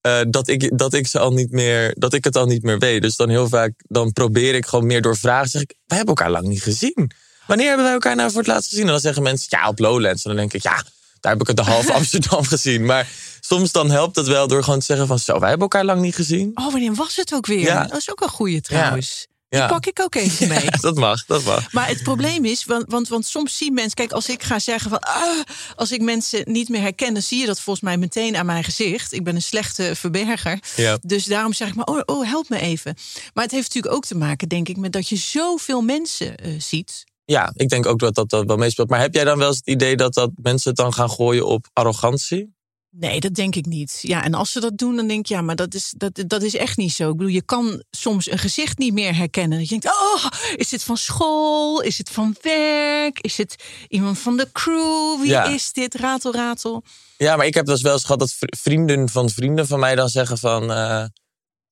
eh, 0.09 0.27
dat, 0.29 0.49
ik, 0.49 0.79
dat, 0.79 0.95
ik 0.95 1.07
ze 1.07 1.19
al 1.19 1.33
niet 1.33 1.51
meer, 1.51 1.95
dat 1.99 2.13
ik 2.13 2.25
het 2.25 2.37
al 2.37 2.47
niet 2.47 2.63
meer 2.63 2.79
weet. 2.79 3.03
Dus 3.03 3.17
dan 3.17 3.29
heel 3.29 3.49
vaak 3.49 3.73
dan 3.77 4.13
probeer 4.13 4.55
ik 4.55 4.67
gewoon 4.67 4.87
meer 4.87 5.03
door 5.03 5.17
vragen. 5.17 5.49
Zeg 5.49 5.63
ik, 5.63 5.75
wij 5.87 5.97
hebben 5.97 6.15
elkaar 6.17 6.33
lang 6.33 6.47
niet 6.47 6.63
gezien. 6.63 7.11
Wanneer 7.47 7.67
hebben 7.67 7.85
wij 7.85 7.95
elkaar 7.95 8.17
nou 8.17 8.31
voor 8.31 8.39
het 8.39 8.49
laatst 8.49 8.69
gezien? 8.69 8.85
En 8.85 8.91
dan 8.91 9.01
zeggen 9.01 9.23
mensen, 9.23 9.47
ja, 9.51 9.69
op 9.69 9.79
Lowlands. 9.79 10.25
En 10.25 10.31
dan 10.31 10.39
denk 10.39 10.53
ik, 10.53 10.63
ja, 10.63 10.83
daar 11.21 11.33
heb 11.33 11.41
ik 11.41 11.47
het 11.47 11.57
de 11.57 11.63
halve 11.63 11.93
Amsterdam 12.01 12.45
gezien. 12.45 12.85
Maar 12.85 13.09
soms 13.41 13.73
dan 13.73 13.91
helpt 13.91 14.17
het 14.17 14.27
wel 14.27 14.49
door 14.49 14.65
gewoon 14.65 14.79
te 14.79 14.85
zeggen 14.85 15.07
van, 15.07 15.19
zo, 15.19 15.39
wij 15.39 15.49
hebben 15.49 15.69
elkaar 15.69 15.85
lang 15.85 16.01
niet 16.01 16.15
gezien. 16.15 16.51
Oh, 16.55 16.73
wanneer 16.73 16.95
was 16.95 17.17
het 17.17 17.35
ook 17.35 17.47
weer? 17.47 17.61
Ja. 17.61 17.87
Dat 17.87 17.99
is 17.99 18.11
ook 18.11 18.21
een 18.21 18.29
goeie 18.29 18.61
trouwens. 18.61 19.27
Ja. 19.49 19.59
Die 19.59 19.69
pak 19.69 19.87
ik 19.87 20.01
ook 20.01 20.15
even 20.15 20.49
mee. 20.55 20.71
dat 20.81 20.95
mag, 20.95 21.25
dat 21.25 21.45
mag. 21.45 21.73
Maar 21.73 21.89
het 21.89 22.03
probleem 22.03 22.45
is, 22.45 22.65
want, 22.65 22.85
want, 22.89 23.09
want 23.09 23.27
soms 23.27 23.57
zien 23.57 23.75
mensen, 23.75 23.95
kijk, 23.95 24.13
als 24.13 24.29
ik 24.29 24.43
ga 24.43 24.59
zeggen 24.59 24.91
van, 24.91 25.01
ah, 25.01 25.41
als 25.77 25.93
ik 25.93 26.01
mensen 26.01 26.43
niet 26.45 26.69
meer 26.69 26.81
herken, 26.81 27.13
dan 27.13 27.23
zie 27.23 27.41
je 27.41 27.47
dat 27.47 27.61
volgens 27.61 27.85
mij 27.85 27.97
meteen 27.97 28.37
aan 28.37 28.47
mijn 28.47 28.65
gezicht. 28.65 29.13
Ik 29.13 29.25
ben 29.25 29.35
een 29.35 29.43
slechte 29.43 29.95
verberger. 29.95 30.59
Ja. 30.77 30.99
Dus 31.03 31.25
daarom 31.25 31.53
zeg 31.53 31.69
ik 31.69 31.75
maar, 31.75 31.87
oh, 31.87 32.01
oh, 32.05 32.29
help 32.29 32.49
me 32.49 32.59
even. 32.59 32.95
Maar 33.35 33.45
het 33.45 33.53
heeft 33.53 33.67
natuurlijk 33.67 33.95
ook 33.95 34.05
te 34.05 34.17
maken, 34.17 34.49
denk 34.49 34.69
ik, 34.69 34.77
met 34.77 34.93
dat 34.93 35.09
je 35.09 35.17
zoveel 35.17 35.81
mensen 35.81 36.37
eh, 36.37 36.53
ziet. 36.59 37.05
Ja, 37.25 37.53
ik 37.55 37.69
denk 37.69 37.87
ook 37.87 37.99
dat 37.99 38.15
dat, 38.15 38.31
dat 38.31 38.47
wel 38.47 38.57
meespeelt. 38.57 38.91
Maar 38.91 39.01
heb 39.01 39.15
jij 39.15 39.25
dan 39.25 39.39
wel 39.39 39.49
eens 39.49 39.57
het 39.57 39.67
idee 39.67 39.97
dat, 39.97 40.15
dat 40.15 40.31
mensen 40.43 40.71
het 40.71 40.79
dan 40.79 40.93
gaan 40.93 41.11
gooien 41.11 41.47
op 41.47 41.67
arrogantie? 41.73 42.57
Nee, 42.91 43.21
dat 43.21 43.35
denk 43.35 43.55
ik 43.55 43.67
niet. 43.67 43.99
Ja, 44.03 44.25
en 44.25 44.35
als 44.35 44.53
ze 44.53 44.61
dat 44.61 44.79
doen, 44.79 44.97
dan 44.97 45.07
denk 45.09 45.21
ik, 45.21 45.27
ja, 45.27 45.41
maar 45.41 45.57
dat 45.57 45.75
is, 45.75 45.95
dat, 45.97 46.25
dat 46.27 46.43
is 46.43 46.55
echt 46.57 46.77
niet 46.77 46.93
zo. 46.93 47.11
Ik 47.11 47.17
bedoel, 47.17 47.33
je 47.33 47.43
kan 47.43 47.83
soms 47.91 48.31
een 48.31 48.39
gezicht 48.39 48.79
niet 48.79 48.93
meer 48.93 49.15
herkennen. 49.17 49.59
Dat 49.59 49.69
je 49.69 49.79
denkt, 49.79 49.97
oh, 49.99 50.25
is 50.57 50.69
dit 50.69 50.85
van 50.85 50.97
school? 50.97 51.81
Is 51.81 51.99
het 51.99 52.11
van 52.11 52.37
werk? 52.43 53.21
Is 53.21 53.37
het 53.37 53.65
iemand 53.89 54.19
van 54.19 54.37
de 54.37 54.49
crew? 54.53 55.19
Wie 55.21 55.29
Ja. 55.31 55.45
is 55.45 55.73
dit? 55.73 55.95
Ratel, 55.95 56.33
ratel. 56.35 56.85
Ja, 57.17 57.37
maar 57.37 57.47
ik 57.47 57.55
heb 57.55 57.67
dus 57.67 57.83
wel 57.83 57.93
eens 57.93 58.03
gehad 58.05 58.19
dat 58.19 58.33
vri- 58.33 58.57
vrienden 58.59 59.09
van 59.09 59.31
vrienden 59.31 59.67
van 59.67 59.81
mij 59.81 59.95
dan 59.95 60.09
zeggen 60.09 60.39
van... 60.39 60.63
eh, 60.71 61.05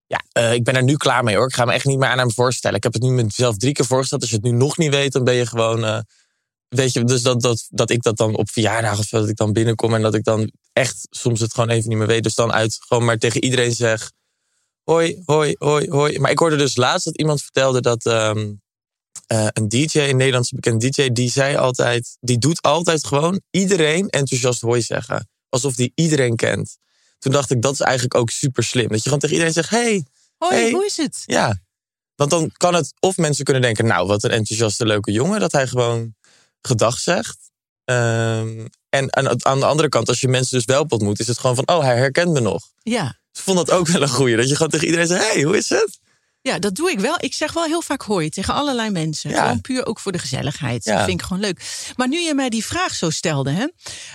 ja, 0.06 0.22
eh, 0.32 0.52
ik 0.52 0.64
ben 0.64 0.76
er 0.76 0.82
nu 0.82 0.96
klaar 0.96 1.24
mee 1.24 1.36
hoor. 1.36 1.46
Ik 1.46 1.54
ga 1.54 1.64
me 1.64 1.72
echt 1.72 1.84
niet 1.84 1.98
meer 1.98 2.08
aan 2.08 2.18
hem 2.18 2.32
voorstellen. 2.32 2.76
Ik 2.76 2.82
heb 2.82 2.92
het 2.92 3.02
nu 3.02 3.10
mezelf 3.10 3.56
drie 3.56 3.72
keer 3.72 3.84
voorgesteld. 3.86 4.20
Als 4.20 4.30
je 4.30 4.36
het 4.36 4.44
nu 4.44 4.50
nog 4.52 4.76
niet 4.76 4.90
weet, 4.90 5.12
dan 5.12 5.24
ben 5.24 5.34
je 5.34 5.46
gewoon... 5.46 5.84
eh, 5.84 5.98
weet 6.68 6.92
je, 6.92 7.04
dus 7.04 7.22
dat, 7.22 7.40
dat, 7.40 7.66
dat 7.68 7.90
ik 7.90 8.02
dat 8.02 8.16
dan 8.16 8.36
op 8.36 8.50
verjaardag 8.50 8.98
of 8.98 9.04
zo, 9.04 9.20
dat 9.20 9.28
ik 9.28 9.36
dan 9.36 9.52
binnenkom... 9.52 9.94
en 9.94 10.02
dat 10.02 10.14
ik 10.14 10.24
dan 10.24 10.50
echt 10.72 11.06
soms 11.10 11.40
het 11.40 11.54
gewoon 11.54 11.70
even 11.70 11.88
niet 11.88 11.98
meer 11.98 12.06
weet. 12.06 12.22
Dus 12.22 12.34
dan 12.34 12.52
uit 12.52 12.76
gewoon 12.80 13.04
maar 13.04 13.18
tegen 13.18 13.44
iedereen 13.44 13.72
zeg... 13.72 14.12
Hoi, 14.82 15.22
hoi, 15.24 15.54
hoi, 15.58 15.90
hoi. 15.90 16.18
Maar 16.18 16.30
ik 16.30 16.38
hoorde 16.38 16.56
dus 16.56 16.76
laatst 16.76 17.04
dat 17.04 17.18
iemand 17.18 17.42
vertelde 17.42 17.80
dat... 17.80 18.06
ehm, 18.06 18.52
eh, 19.26 19.46
een 19.52 19.68
DJ, 19.68 19.98
een 19.98 20.16
Nederlandse 20.16 20.54
bekende 20.54 20.88
DJ, 20.90 21.08
die 21.08 21.30
zei 21.30 21.56
altijd, 21.56 22.16
die 22.20 22.38
doet 22.38 22.62
altijd 22.62 23.06
gewoon 23.06 23.40
iedereen 23.50 24.08
enthousiast 24.08 24.61
hoi 24.61 24.82
zeggen. 24.82 25.28
Alsof 25.49 25.75
die 25.75 25.92
iedereen 25.94 26.37
kent. 26.37 26.76
Toen 27.18 27.32
dacht 27.32 27.50
ik, 27.50 27.62
dat 27.62 27.73
is 27.73 27.80
eigenlijk 27.80 28.14
ook 28.14 28.30
super 28.30 28.64
slim. 28.64 28.88
Dat 28.88 28.96
je 28.96 29.02
gewoon 29.02 29.18
tegen 29.18 29.35
iedereen 29.35 29.54
zegt, 29.54 29.70
hey, 29.70 30.04
Hoi, 30.37 30.54
Hey. 30.54 30.70
hoe 30.70 30.85
is 30.85 30.96
het? 30.96 31.23
ja. 31.26 31.64
Want 32.14 32.30
dan 32.30 32.50
kan 32.52 32.75
het, 32.75 32.92
of 33.00 33.16
mensen 33.16 33.44
kunnen 33.44 33.62
denken, 33.62 33.87
nou, 33.87 34.06
wat 34.06 34.25
een 34.25 34.30
enthousiaste 34.30 34.87
leuke 34.87 35.12
jongen, 35.12 35.40
dat 35.40 35.52
hij 35.52 35.66
gewoon 35.66 36.14
gedag 36.66 36.99
zegt. 36.99 37.38
Ehm, 37.85 38.66
en 38.88 39.16
aan, 39.16 39.44
aan 39.46 39.61
de 39.61 39.66
andere 39.66 39.88
kant, 39.88 40.08
als 40.08 40.20
je 40.20 40.28
mensen 40.28 40.56
dus 40.56 40.64
wel 40.64 40.85
ontmoet, 40.88 41.20
is 41.20 41.26
het 41.26 41.38
gewoon 41.38 41.56
van, 41.56 41.68
oh, 41.68 41.82
hij 41.82 41.96
herkent 41.96 42.32
me 42.32 42.40
nog. 42.40 42.62
Ja. 42.82 43.18
Ik 43.32 43.42
vond 43.42 43.56
dat 43.56 43.70
ook 43.70 43.88
wel 43.88 44.02
een 44.02 44.08
goeie. 44.08 44.37
Dat 44.37 44.49
je 44.49 44.54
gewoon 44.54 44.70
tegen 44.70 44.87
iedereen 44.87 45.06
zegt, 45.06 45.32
hey, 45.32 45.42
hoe 45.42 45.56
is 45.56 45.68
het? 45.68 45.99
ja, 46.46 46.58
dat 46.58 46.75
doe 46.75 46.90
ik 46.90 47.00
wel. 47.00 47.16
Ik 47.18 47.35
zeg 47.35 47.52
wel 47.52 47.64
heel 47.64 47.82
vaak 47.82 48.02
hoi 48.02 48.28
tegen 48.28 48.54
allerlei 48.54 48.90
mensen. 48.90 49.30
Ja. 49.30 49.42
Gewoon 49.42 49.61
puur 49.61 49.87
ook 49.87 49.99
voor 49.99 50.12
de 50.12 50.18
gezelligheid. 50.18 50.85
Ja. 50.85 50.96
Dat 50.96 51.04
vind 51.04 51.20
ik 51.20 51.26
gewoon 51.26 51.42
leuk. 51.42 51.90
Maar 51.96 52.08
nu 52.08 52.18
je 52.18 52.35
mij 52.35 52.49
die 52.49 52.64
vraag 52.64 52.94
zo 52.94 53.11
stelde, 53.11 53.50
hè, 53.50 53.66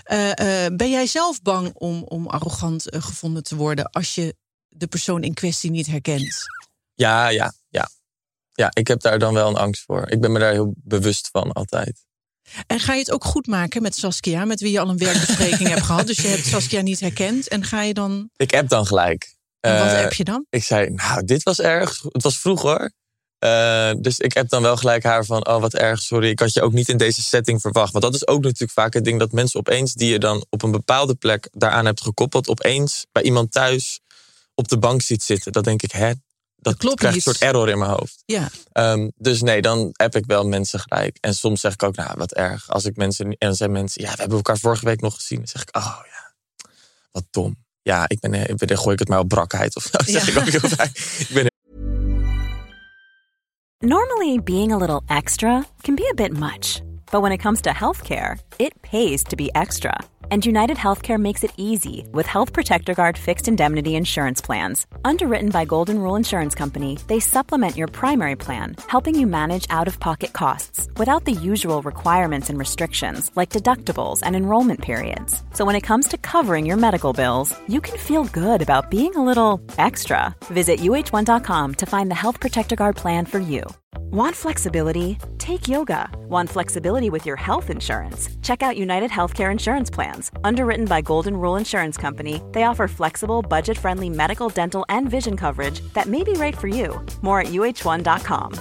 eh, 0.04 0.66
eh, 0.66 0.76
ben 0.76 0.90
jij 0.90 1.06
zelf 1.06 1.42
bang 1.42 1.72
om, 1.74 2.04
om 2.04 2.28
arrogant 2.28 2.90
eh, 2.90 3.02
gevonden 3.02 3.44
te 3.44 3.56
worden 3.56 3.90
als 3.90 4.16
je 4.16 4.36
de 4.70 4.88
persoon 4.88 5.24
in 5.24 5.34
kwestie 5.34 5.72
niet 5.72 5.88
herkent? 5.88 6.36
Ja, 6.94 7.28
ja, 7.28 7.54
ja. 7.70 7.90
Ja, 8.54 8.70
ik 8.74 8.88
heb 8.88 9.02
daar 9.02 9.20
dan 9.20 9.34
wel 9.34 9.50
een 9.50 9.56
angst 9.56 9.84
voor. 9.84 10.10
Ik 10.10 10.22
ben 10.22 10.32
me 10.32 10.40
daar 10.40 10.52
heel 10.52 10.74
bewust 10.78 11.30
van 11.32 11.52
altijd. 11.52 12.06
En 12.68 12.80
ga 12.80 12.94
je 12.94 13.00
het 13.00 13.12
ook 13.12 13.24
goed 13.24 13.48
maken 13.48 13.82
met 13.82 13.96
Saskia, 13.96 14.46
met 14.46 14.60
wie 14.62 14.72
je 14.72 14.80
al 14.80 14.90
een 14.90 14.98
werkbespreking 14.98 15.70
hebt 15.70 15.82
gehad? 15.82 16.08
Dus 16.08 16.18
je 16.18 16.28
hebt 16.28 16.46
Saskia 16.46 16.82
niet 16.82 17.00
herkend. 17.00 17.48
En 17.48 17.64
ga 17.64 17.82
je 17.82 17.94
dan. 17.94 18.30
Ik 18.36 18.54
app 18.56 18.70
dan 18.70 18.86
gelijk. 18.86 19.36
En 19.60 19.78
wat 19.78 19.88
Eh, 19.88 20.00
heb 20.00 20.14
je 20.14 20.24
dan? 20.24 20.46
Ik 20.50 20.64
zei, 20.64 20.90
nou, 20.90 21.26
dit 21.26 21.44
was 21.44 21.60
erg. 21.60 22.02
Het 22.12 22.24
was 22.24 22.38
vroeg 22.38 22.62
hoor. 22.62 22.92
Eh, 23.40 23.92
dus 23.98 24.20
ik 24.20 24.34
heb 24.34 24.50
dan 24.50 24.62
wel 24.62 24.78
gelijk 24.78 25.04
haar 25.04 25.26
van, 25.26 25.48
oh 25.48 25.62
wat 25.62 25.74
erg, 25.74 26.02
sorry. 26.02 26.30
Ik 26.30 26.40
had 26.40 26.54
je 26.54 26.62
ook 26.62 26.74
niet 26.74 26.90
in 26.90 26.98
deze 26.98 27.22
setting 27.22 27.62
verwacht. 27.62 27.92
Want 27.92 28.04
dat 28.04 28.14
is 28.14 28.28
ook 28.28 28.44
natuurlijk 28.44 28.72
vaak 28.72 28.94
het 28.94 29.04
ding 29.04 29.20
dat 29.20 29.32
mensen 29.32 29.60
opeens, 29.60 29.94
die 29.94 30.10
je 30.10 30.20
dan 30.20 30.46
op 30.50 30.64
een 30.64 30.72
bepaalde 30.72 31.16
plek 31.16 31.48
daaraan 31.52 31.86
hebt 31.86 32.02
gekoppeld, 32.02 32.50
opeens 32.50 33.06
bij 33.12 33.24
iemand 33.24 33.52
thuis 33.52 34.00
op 34.56 34.68
de 34.68 34.78
bank 34.78 35.02
ziet 35.02 35.24
zitten. 35.24 35.52
Dat 35.52 35.64
denk 35.64 35.82
ik, 35.82 35.92
hè? 35.92 36.12
Dat, 36.62 36.78
klopt 36.78 36.96
krijgt 36.98 37.16
niet. 37.18 37.26
een 37.28 37.34
soort 37.34 37.44
error 37.52 37.70
in 37.70 37.78
mijn 37.78 37.92
hoofd. 37.92 38.24
Ja. 38.26 38.50
Ehm, 38.72 39.10
dus 39.16 39.42
nee, 39.42 39.62
dan 39.62 39.90
heb 39.92 40.16
ik 40.16 40.26
wel 40.26 40.48
mensen 40.48 40.80
gelijk. 40.80 41.18
En 41.20 41.34
soms 41.36 41.62
zeg 41.62 41.74
ik 41.74 41.84
ook, 41.84 41.96
nou, 41.96 42.14
wat 42.18 42.32
erg. 42.34 42.70
Als 42.70 42.86
ik 42.86 42.96
mensen, 42.96 43.26
en 43.26 43.36
dan 43.38 43.56
zijn 43.56 43.72
mensen, 43.72 44.02
ja, 44.04 44.12
we 44.12 44.18
hebben 44.18 44.38
elkaar 44.38 44.58
vorige 44.58 44.86
week 44.86 45.02
nog 45.02 45.16
gezien. 45.16 45.38
Dan 45.38 45.48
zeg 45.48 45.62
ik, 45.62 45.76
oh 45.78 46.00
ja, 46.06 46.34
wat 47.12 47.24
dom. 47.30 47.56
Ja, 47.82 48.06
ik 48.08 48.20
ben, 48.20 48.34
ik 48.34 48.58
ben, 48.58 48.68
dan 48.68 48.78
gooi 48.78 48.94
ik 48.94 49.00
het 49.00 49.08
maar 49.08 49.20
op 49.20 49.28
brakheid 49.28 49.76
of 49.76 49.84
zo. 49.84 49.98
Zeg 50.12 50.26
Ja. 50.26 50.32
ik 50.32 50.38
ook 50.38 50.62
heel 50.62 50.70
vaak. 50.70 50.98
Ik 51.20 51.30
ben 51.34 51.50
Normally, 53.80 54.40
being 54.44 54.72
a 54.74 54.78
little 54.78 55.02
extra 55.08 55.64
can 55.82 55.96
be 55.96 56.08
a 56.12 56.14
bit 56.14 56.38
much, 56.38 56.82
But 57.12 57.22
when 57.22 57.32
it 57.32 57.42
comes 57.42 57.62
to 57.62 57.72
healthcare, 57.72 58.38
it 58.58 58.74
pays 58.82 59.24
to 59.24 59.36
be 59.36 59.52
extra. 59.52 59.94
And 60.32 60.46
United 60.46 60.78
Healthcare 60.78 61.20
makes 61.20 61.44
it 61.44 61.52
easy 61.58 62.08
with 62.14 62.26
Health 62.26 62.54
Protector 62.54 62.94
Guard 62.94 63.18
fixed 63.18 63.50
indemnity 63.50 63.98
insurance 63.98 64.40
plans. 64.40 64.88
Underwritten 65.04 65.50
by 65.50 65.66
Golden 65.66 66.00
Rule 66.00 66.16
Insurance 66.16 66.56
Company, 66.56 66.98
they 67.08 67.20
supplement 67.20 67.76
your 67.76 67.90
primary 67.90 68.38
plan, 68.38 68.78
helping 68.88 69.20
you 69.20 69.28
manage 69.28 69.68
out 69.70 69.90
of 69.90 70.00
pocket 70.00 70.32
costs 70.32 70.88
without 70.96 71.26
the 71.26 71.34
usual 71.34 71.82
requirements 71.82 72.50
and 72.50 72.58
restrictions 72.58 73.30
like 73.36 73.58
deductibles 73.58 74.22
and 74.24 74.34
enrollment 74.38 74.82
periods. 74.82 75.44
So 75.52 75.66
when 75.66 75.76
it 75.76 75.88
comes 75.90 76.08
to 76.08 76.18
covering 76.18 76.66
your 76.66 76.78
medical 76.78 77.12
bills, 77.12 77.54
you 77.68 77.82
can 77.82 77.98
feel 77.98 78.24
good 78.24 78.62
about 78.62 78.90
being 78.90 79.14
a 79.18 79.26
little 79.26 79.60
extra. 79.78 80.34
Visit 80.46 80.80
uh1.com 80.80 81.76
to 81.76 81.86
find 81.86 82.10
the 82.10 82.22
Health 82.24 82.40
Protector 82.40 82.78
Guard 82.78 82.96
plan 82.96 83.26
for 83.26 83.40
you. 83.40 83.66
Want 84.12 84.36
flexibility? 84.36 85.18
Take 85.38 85.70
yoga. 85.70 86.10
Want 86.28 86.50
flexibility 86.50 87.10
with 87.10 87.26
your 87.26 87.38
health 87.38 87.70
insurance? 87.70 88.28
Check 88.42 88.62
out 88.62 88.76
United 88.76 89.10
Healthcare 89.10 89.50
Insurance 89.50 89.90
Plans. 89.90 90.21
Underwritten 90.44 90.86
by 90.86 91.02
Golden 91.02 91.36
Rule 91.36 91.56
Insurance 91.56 91.98
Company, 91.98 92.42
they 92.52 92.66
offer 92.66 92.88
flexible, 92.88 93.42
budget 93.42 93.78
friendly 93.78 94.10
medical, 94.10 94.50
dental, 94.50 94.86
and 94.90 95.10
vision 95.10 95.36
coverage 95.38 95.82
that 95.94 96.08
may 96.08 96.24
be 96.24 96.34
right 96.34 96.58
for 96.58 96.68
you. 96.68 97.00
More 97.22 97.40
at 97.42 97.48
uh1.com. 97.48 98.52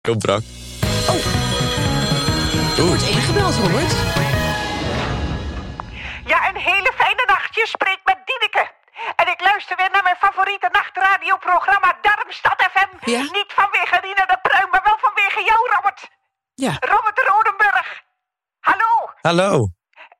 Heel 0.00 0.16
brak. 0.16 0.42
Er 2.76 2.86
wordt 2.86 3.02
ingebeld, 3.02 3.54
Robert. 3.54 3.92
Ja, 6.26 6.48
een 6.48 6.56
hele 6.56 6.92
fijne 6.94 7.24
nacht. 7.26 7.54
Je 7.54 7.66
spreekt 7.66 8.04
met 8.04 8.18
Dineke. 8.24 8.70
En 9.16 9.28
ik 9.28 9.40
luister 9.40 9.76
weer 9.76 9.90
naar 9.92 10.02
mijn 10.02 10.16
favoriete 10.16 10.68
nachtradioprogramma 10.72 11.98
Darmstad 12.02 12.68
FM. 12.72 13.10
Ja? 13.10 13.20
Niet 13.20 13.52
vanwege 13.60 14.00
Rina 14.00 14.24
de 14.26 14.38
Pruim, 14.42 14.68
maar 14.70 14.84
wel 14.84 14.98
vanwege 15.00 15.40
jou, 15.50 15.60
Robert. 15.74 16.00
Ja. 16.54 16.72
Robert 16.80 17.18
Rodenburg. 17.28 18.02
Hallo, 18.68 18.90
Hallo. 19.22 19.68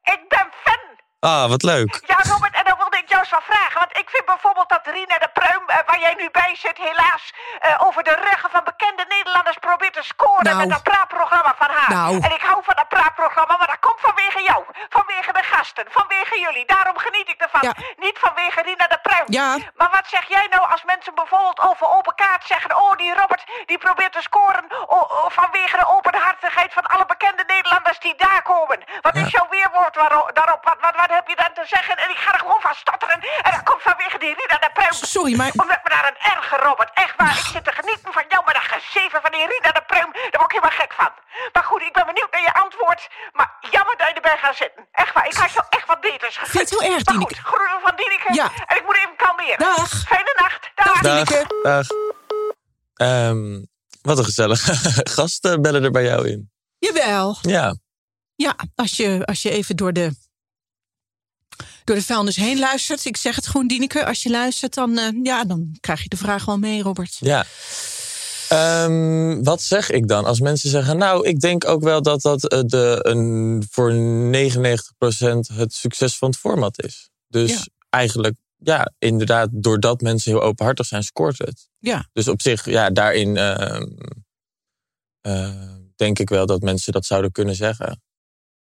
ik 0.02 0.20
ben 0.28 0.46
fan. 0.64 0.82
Ah, 1.20 1.48
wat 1.48 1.62
leuk. 1.62 2.02
Ja, 2.06 2.32
Robert, 2.32 2.54
en 2.54 2.64
dan 2.64 2.76
ik 2.78 2.93
jou 3.14 3.22
eens 3.26 3.30
wat 3.38 3.50
vragen. 3.54 3.78
Want 3.84 3.96
ik 4.02 4.08
vind 4.14 4.24
bijvoorbeeld 4.24 4.68
dat 4.68 4.86
Rina 4.86 5.18
de 5.18 5.30
Pruim, 5.38 5.64
eh, 5.66 5.78
waar 5.86 6.00
jij 6.06 6.14
nu 6.14 6.26
bij 6.30 6.52
zit, 6.64 6.78
helaas 6.78 7.24
eh, 7.60 7.86
over 7.86 8.02
de 8.02 8.14
ruggen 8.28 8.50
van 8.50 8.64
bekende 8.64 9.04
Nederlanders 9.08 9.58
probeert 9.68 9.92
te 9.92 10.02
scoren 10.02 10.44
Nou. 10.44 10.56
met 10.56 10.70
dat 10.70 10.82
praatprogramma 10.82 11.54
van 11.62 11.70
haar. 11.76 11.90
Nou. 11.90 12.12
En 12.26 12.32
ik 12.38 12.42
hou 12.48 12.58
van 12.64 12.76
dat 12.80 12.88
praatprogramma, 12.88 13.56
maar 13.56 13.66
dat 13.74 13.78
komt 13.86 14.00
vanwege 14.00 14.42
jou. 14.42 14.64
Vanwege 14.88 15.32
de 15.32 15.42
gasten, 15.42 15.84
vanwege 15.90 16.40
jullie. 16.40 16.66
Daarom 16.66 16.98
geniet 16.98 17.28
ik 17.28 17.40
ervan. 17.40 17.60
Ja. 17.62 17.72
Niet 17.96 18.18
vanwege 18.18 18.62
Rina 18.62 18.86
de 18.86 18.98
Pruim. 19.02 19.24
Ja. 19.26 19.56
Maar 19.74 19.90
wat 19.90 20.06
zeg 20.06 20.24
jij 20.28 20.46
nou 20.50 20.70
als 20.70 20.84
mensen 20.84 21.14
bijvoorbeeld 21.14 21.60
over 21.60 21.86
open 21.96 22.14
kaart 22.14 22.44
zeggen... 22.46 22.76
oh, 22.76 22.92
die 22.96 23.14
Robert 23.14 23.44
die 23.66 23.78
probeert 23.78 24.12
te 24.12 24.22
scoren 24.22 24.64
oh, 24.86 25.10
oh, 25.10 25.30
vanwege 25.30 25.76
de 25.76 25.86
openhartigheid 25.96 26.72
van 26.72 26.86
alle 26.86 27.06
bekende 27.06 27.44
Nederlanders 27.46 27.98
die 27.98 28.14
daar 28.16 28.42
komen. 28.42 28.84
Wat 29.00 29.14
is 29.16 29.30
jouw 29.30 29.46
weerwoord 29.50 29.96
waaro- 29.96 30.30
daarop? 30.32 30.64
Wat, 30.64 30.76
wat, 30.80 30.96
wat 30.96 31.10
heb 31.10 31.28
je 31.28 31.36
dan 31.36 31.52
te 31.54 31.66
zeggen? 31.66 31.96
En 31.96 32.10
ik 32.10 32.16
ga 32.16 32.32
er 32.32 32.38
gewoon 32.38 32.60
van 32.60 32.74
En 33.46 33.50
dat 33.56 33.62
komt 33.68 33.82
vanwege 33.88 34.18
die 34.24 34.34
Rina 34.40 34.56
de 34.66 34.70
Pruim. 34.76 34.92
Sorry, 35.16 35.34
maar- 35.40 35.52
Omdat 35.64 35.80
me 35.84 35.90
daar 35.96 36.06
een 36.12 36.20
erge, 36.32 36.56
Robert. 36.66 36.90
Echt 37.04 37.14
waar, 37.20 37.34
ik 37.42 37.46
zit 37.54 37.64
te 37.68 37.72
genieten 37.80 38.12
van 38.18 38.24
jou, 38.32 38.40
maar 38.44 38.54
dat 38.60 38.66
gezeven 38.76 39.18
van 39.24 39.30
die 39.36 39.44
Rina 39.52 39.70
de 39.78 39.84
Pruim... 39.90 40.10
daar 40.12 40.40
word 40.42 40.50
ik 40.52 40.56
helemaal 40.58 40.78
gek 40.82 40.92
van. 41.00 41.12
Maar 41.54 41.64
goed, 41.70 41.82
ik 41.88 41.92
ben 41.98 42.06
benieuwd 42.10 42.30
naar 42.34 42.46
je 42.48 42.54
antwoord. 42.64 43.02
Maar 43.38 43.50
jammer 43.74 43.94
dat 44.00 44.08
je 44.08 44.14
erbij 44.20 44.38
gaat 44.44 44.56
zitten. 44.64 44.82
Echt 45.02 45.12
waar, 45.14 45.26
ik 45.30 45.36
had 45.42 45.52
jou 45.56 45.66
echt 45.76 45.86
wat 45.92 46.00
beters 46.06 46.34
gegund. 46.36 46.50
Vind 46.56 46.68
je 46.68 46.74
het 46.74 46.84
heel 46.84 46.94
erg, 46.96 47.04
Maar 47.04 47.14
Dineke? 47.14 47.34
goed, 47.36 47.46
groeten 47.52 47.80
van 47.86 47.94
Dineke. 48.02 48.28
Ja. 48.40 48.46
En 48.70 48.76
ik 48.80 48.84
moet 48.86 48.96
even 49.02 49.16
kalmeren. 49.24 49.58
Dag. 49.68 49.90
Fijne 50.12 50.32
nacht. 50.42 50.62
Dag. 50.80 50.86
Dag. 51.00 51.02
Dineke. 51.10 51.40
Dag. 51.62 51.86
Ehm, 52.94 53.62
wat 54.02 54.18
een 54.18 54.24
gezellige 54.24 54.72
gasten 55.18 55.62
bellen 55.62 55.84
er 55.84 55.90
bij 55.98 56.04
jou 56.04 56.28
in. 56.28 56.50
Jawel. 56.78 57.36
Ja. 57.40 57.76
Ja, 58.36 58.54
als 58.74 58.96
je, 58.96 59.22
als 59.24 59.42
je 59.42 59.50
even 59.50 59.76
door 59.76 59.92
de, 59.92 60.14
door 61.84 61.96
de 61.96 62.02
vuilnis 62.02 62.36
heen 62.36 62.58
luistert. 62.58 63.04
Ik 63.04 63.16
zeg 63.16 63.34
het 63.36 63.46
gewoon, 63.46 63.66
Dieneke. 63.66 64.06
Als 64.06 64.22
je 64.22 64.30
luistert, 64.30 64.74
dan, 64.74 64.98
eh, 64.98 65.08
ja, 65.22 65.44
dan 65.44 65.76
krijg 65.80 66.02
je 66.02 66.08
de 66.08 66.16
vraag 66.16 66.44
wel 66.44 66.58
mee, 66.58 66.82
Robert. 66.82 67.16
Ja. 67.20 67.44
Ehm, 68.48 69.42
wat 69.42 69.62
zeg 69.62 69.90
ik 69.90 70.08
dan 70.08 70.24
als 70.24 70.40
mensen 70.40 70.70
zeggen, 70.70 70.96
nou, 70.96 71.28
ik 71.28 71.40
denk 71.40 71.64
ook 71.68 71.82
wel 71.82 72.02
dat 72.02 72.22
dat 72.22 72.48
eh, 72.48 72.60
de, 72.66 72.98
een, 73.02 73.64
voor 73.70 73.92
99% 73.92 75.48
het 75.52 75.72
succes 75.74 76.16
van 76.18 76.28
het 76.28 76.38
format 76.38 76.82
is. 76.82 77.10
Dus 77.28 77.50
Ja. 77.50 77.64
eigenlijk, 77.90 78.36
ja, 78.56 78.92
inderdaad, 78.98 79.48
doordat 79.52 80.00
mensen 80.00 80.32
heel 80.32 80.42
openhartig 80.42 80.86
zijn, 80.86 81.02
scoort 81.02 81.38
het. 81.38 81.68
Ja. 81.78 82.08
Dus 82.12 82.28
op 82.28 82.42
zich, 82.42 82.64
ja, 82.64 82.90
daarin 82.90 83.36
ehm, 83.36 83.86
eh, 85.20 85.72
denk 85.96 86.18
ik 86.18 86.28
wel 86.28 86.46
dat 86.46 86.62
mensen 86.62 86.92
dat 86.92 87.06
zouden 87.06 87.32
kunnen 87.32 87.54
zeggen. 87.54 88.02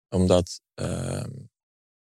Omdat, 0.08 0.60
ehm, 0.74 1.30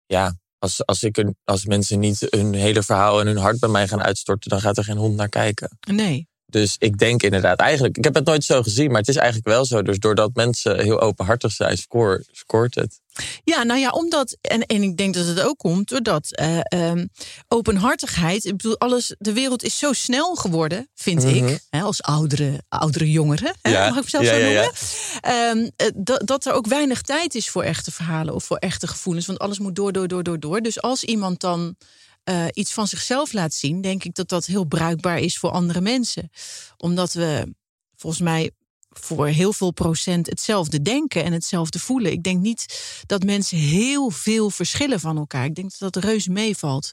ja, 0.07 0.35
als, 0.63 0.87
als, 0.87 1.03
ik 1.03 1.25
als 1.45 1.67
mensen 1.67 1.99
niet 1.99 2.27
hun 2.31 2.55
hele 2.55 2.83
verhaal 2.83 3.21
en 3.21 3.27
hun 3.27 3.37
hart 3.37 3.61
bij 3.61 3.69
mij 3.69 3.89
gaan 3.89 4.03
uitstorten, 4.03 4.51
dan 4.51 4.61
gaat 4.61 4.77
er 4.77 4.85
geen 4.85 4.97
hond 4.97 5.17
naar 5.17 5.29
kijken. 5.29 5.79
Nee. 5.91 6.29
Dus 6.53 6.77
ik 6.79 6.99
denk 6.99 7.23
inderdaad, 7.23 7.59
eigenlijk, 7.59 7.97
ik 7.97 8.05
heb 8.05 8.15
het 8.15 8.25
nooit 8.25 8.45
zo 8.45 8.63
gezien, 8.63 8.89
maar 8.91 9.01
het 9.01 9.09
is 9.09 9.17
eigenlijk 9.17 9.49
wel 9.49 9.65
zo. 9.65 9.83
Dus 9.83 9.99
doordat 9.99 10.31
mensen 10.35 10.81
heel 10.83 11.01
openhartig 11.01 11.53
zijn, 11.53 11.79
score, 11.79 12.25
scoort 12.33 12.75
het. 12.75 13.01
Ja, 13.45 13.63
nou 13.63 13.81
ja, 13.81 13.91
omdat, 13.91 14.37
en, 14.41 14.63
en 14.67 14.83
ik 14.83 14.97
denk 14.97 15.15
dat 15.15 15.27
het 15.27 15.41
ook 15.41 15.59
komt 15.59 15.89
doordat 15.89 16.35
eh, 16.35 16.59
ehm, 16.63 17.07
openhartigheid, 17.49 18.45
ik 18.45 18.57
bedoel, 18.57 18.79
alles, 18.79 19.15
de 19.19 19.33
wereld 19.33 19.63
is 19.63 19.79
zo 19.79 19.93
snel 19.93 20.35
geworden, 20.35 20.89
vind 20.95 21.25
Mhm. 21.25 21.35
ik, 21.47 21.61
hè, 21.71 21.81
als 21.83 22.03
oudere, 22.03 22.63
oudere 22.69 23.11
jongeren, 23.11 23.55
hè, 23.63 23.71
Ja, 23.71 23.89
mag 23.89 24.03
ik 24.03 24.09
zelf 24.09 24.25
ja, 24.25 24.31
zo 24.31 24.37
ja, 24.37 24.45
noemen, 24.45 24.73
Ehm, 25.21 25.69
eh, 25.77 25.87
dat, 25.95 26.27
dat 26.27 26.47
er 26.47 26.53
ook 26.53 26.67
weinig 26.67 27.03
tijd 27.03 27.35
is 27.35 27.49
voor 27.49 27.63
echte 27.63 27.91
verhalen 27.91 28.35
of 28.35 28.45
voor 28.45 28.57
echte 28.57 28.87
gevoelens, 28.87 29.27
want 29.27 29.39
alles 29.39 29.59
moet 29.59 29.77
door, 29.77 29.93
door, 29.93 30.09
door, 30.09 30.23
door, 30.23 30.41
door. 30.41 30.61
Dus 30.61 30.83
als 30.83 31.05
iemand 31.05 31.41
dan 31.41 31.77
eh, 32.25 32.47
iets 32.53 32.73
van 32.73 32.87
zichzelf 32.87 33.33
laat 33.33 33.55
zien, 33.55 33.81
denk 33.81 34.05
ik 34.05 34.15
dat 34.15 34.29
dat 34.29 34.47
heel 34.47 34.65
bruikbaar 34.65 35.19
is 35.19 35.39
voor 35.39 35.51
andere 35.51 35.81
mensen. 35.81 36.31
Omdat 36.77 37.13
we 37.13 37.55
volgens 37.97 38.23
mij 38.23 38.51
voor 38.91 39.27
heel 39.27 39.53
veel 39.53 39.71
procent 39.71 40.27
hetzelfde 40.27 40.83
denken 40.83 41.25
en 41.25 41.33
hetzelfde 41.33 41.79
voelen. 41.79 42.13
Ik 42.13 42.23
denk 42.23 42.41
niet 42.41 42.83
dat 43.07 43.25
mensen 43.25 43.59
heel 43.59 44.11
veel 44.11 44.51
verschillen 44.51 45.01
van 45.01 45.17
elkaar. 45.17 45.45
Ik 45.45 45.55
denk 45.55 45.79
dat 45.79 45.93
dat 45.93 46.05
reuze 46.05 46.31
meevalt. 46.31 46.93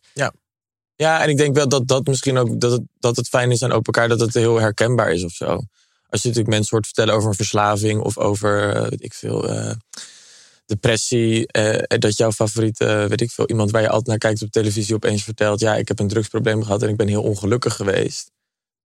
Ja, 0.95 1.21
en 1.21 1.29
ik 1.29 1.37
denk 1.37 1.55
wel 1.55 1.67
dat 1.67 1.87
dat 1.87 2.07
misschien 2.07 2.37
ook 2.37 2.59
dat 2.59 2.71
het, 2.71 2.81
dat 2.99 3.15
het 3.15 3.27
fijn 3.27 3.51
is 3.51 3.63
aan 3.63 3.71
open 3.71 3.93
elkaar, 3.93 4.07
dat 4.07 4.19
het 4.19 4.33
heel 4.33 4.59
herkenbaar 4.59 5.11
is 5.11 5.23
of 5.23 5.31
zo. 5.31 5.45
Als 6.09 6.21
je 6.21 6.27
natuurlijk 6.27 6.55
mensen 6.55 6.75
hoort 6.75 6.85
vertellen 6.85 7.13
over 7.13 7.29
een 7.29 7.35
verslaving 7.35 8.01
of 8.01 8.17
over, 8.17 8.75
eh, 8.75 8.89
weet 8.89 9.03
ik 9.03 9.13
veel, 9.13 9.49
eh, 9.49 9.75
depressie, 10.69 11.47
eh, 11.47 11.99
dat 11.99 12.17
jouw 12.17 12.31
favoriete, 12.31 12.85
eh, 12.85 13.05
weet 13.05 13.21
ik 13.21 13.31
veel, 13.31 13.47
iemand 13.47 13.71
waar 13.71 13.81
je 13.81 13.87
altijd 13.87 14.07
naar 14.07 14.17
kijkt 14.17 14.41
op 14.41 14.51
televisie 14.51 14.95
opeens 14.95 15.23
vertelt, 15.23 15.59
ja, 15.59 15.75
ik 15.75 15.87
heb 15.87 15.99
een 15.99 16.07
drugsprobleem 16.07 16.63
gehad 16.63 16.83
en 16.83 16.89
ik 16.89 16.97
ben 16.97 17.07
heel 17.07 17.23
ongelukkig 17.23 17.75
geweest. 17.75 18.31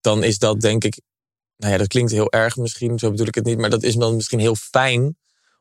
Dan 0.01 0.23
is 0.23 0.37
dat 0.37 0.61
denk 0.61 0.83
ik, 0.83 1.01
nou 1.57 1.71
ja, 1.71 1.77
dat 1.77 1.87
klinkt 1.87 2.11
heel 2.11 2.31
erg 2.31 2.55
misschien, 2.55 2.99
zo 2.99 3.09
bedoel 3.11 3.27
ik 3.27 3.35
het 3.35 3.45
niet, 3.45 3.57
maar 3.57 3.69
dat 3.69 3.83
is 3.83 3.95
dan 3.95 4.15
misschien 4.15 4.39
heel 4.39 4.55
fijn 4.55 5.17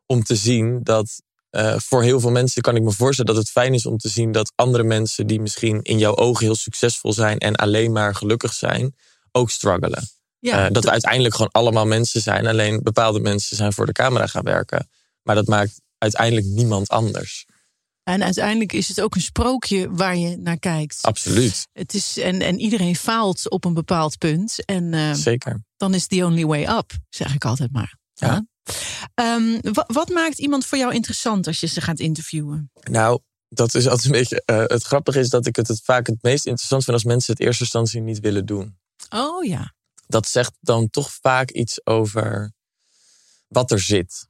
om 0.07 0.23
te 0.23 0.37
zien 0.37 0.81
dat 0.83 1.23
eh, 1.51 1.75
voor 1.79 2.03
heel 2.03 2.21
veel 2.21 2.31
mensen 2.31 2.63
kan 2.63 2.77
ik 2.77 2.83
me 2.83 2.93
voorstellen 2.93 3.35
dat 3.35 3.43
het 3.43 3.53
fijn 3.53 3.75
is 3.75 3.87
om 3.87 3.99
te 3.99 4.09
zien 4.09 4.33
dat 4.33 4.53
andere 4.55 4.85
mensen 4.85 5.27
die 5.27 5.41
misschien 5.41 5.83
in 5.83 5.99
jouw 5.99 6.17
ogen 6.17 6.45
heel 6.45 6.55
succesvol 6.55 7.13
zijn 7.13 7.39
en 7.39 7.55
alleen 7.55 7.93
maar 7.93 8.15
gelukkig 8.15 8.53
zijn, 8.53 8.95
ook 9.33 9.51
struggelen. 9.51 10.09
Ja, 10.39 10.71
dat 10.71 10.85
we 10.85 10.91
uiteindelijk 10.91 11.35
gewoon 11.35 11.51
allemaal 11.51 11.87
mensen 11.87 12.21
zijn, 12.21 12.47
alleen 12.47 12.83
bepaalde 12.83 13.21
mensen 13.21 13.57
zijn 13.57 13.73
voor 13.73 13.87
de 13.87 13.93
camera 13.93 14.27
gaan 14.27 14.43
werken. 14.43 14.89
Maar 15.23 15.35
dat 15.35 15.47
maakt 15.47 15.81
uiteindelijk 16.05 16.47
niemand 16.47 16.89
anders. 16.89 17.47
En 18.03 18.23
uiteindelijk 18.23 18.73
is 18.73 18.89
het 18.89 19.01
ook 19.01 19.15
een 19.15 19.21
sprookje 19.21 19.91
waar 19.91 20.17
je 20.17 20.37
naar 20.37 20.59
kijkt. 20.59 20.99
Absoluut, 21.03 21.67
Het 21.73 21.95
is, 21.95 22.19
en, 22.19 22.41
en 22.41 22.59
iedereen 22.59 22.97
faalt 22.97 23.51
op 23.51 23.65
een 23.65 23.75
bepaald 23.75 24.19
punt. 24.19 24.65
En 24.65 24.95
eh, 24.95 25.13
zeker. 25.13 25.65
dan 25.77 25.95
is 25.95 26.07
the 26.07 26.25
only 26.25 26.45
way 26.45 26.65
up, 26.79 26.93
zeg 27.09 27.35
ik 27.35 27.45
altijd 27.45 27.73
maar. 27.73 27.97
Ja. 28.15 28.47
Ehm, 29.15 29.59
wa- 29.73 29.85
wat 29.87 30.09
maakt 30.09 30.39
iemand 30.39 30.67
voor 30.67 30.79
jou 30.79 30.95
interessant 30.95 31.47
als 31.47 31.61
je 31.61 31.67
ze 31.67 31.81
gaat 31.81 31.99
interviewen? 32.01 32.71
Nou, 32.91 33.21
dat 33.49 33.75
is 33.75 33.87
altijd 33.87 34.05
een 34.07 34.13
beetje. 34.21 34.43
eh, 34.45 34.65
het 34.67 34.83
grappige 34.83 35.19
is 35.21 35.29
dat 35.29 35.47
ik 35.47 35.57
het, 35.57 35.69
het 35.69 35.81
vaak 35.85 36.07
het 36.07 36.23
meest 36.23 36.47
interessant 36.47 36.85
vind 36.85 36.97
als 36.97 37.05
mensen 37.05 37.33
het 37.33 37.43
eerste 37.43 37.63
instantie 37.63 38.01
niet 38.01 38.21
willen 38.21 38.47
doen. 38.47 38.79
Oh 39.09 39.45
ja. 39.45 39.75
dat 40.07 40.27
zegt 40.29 40.53
dan 40.61 40.91
toch 40.91 41.13
vaak 41.21 41.51
iets 41.51 41.87
over 41.87 42.53
wat 43.49 43.71
er 43.71 43.81
zit. 43.81 44.29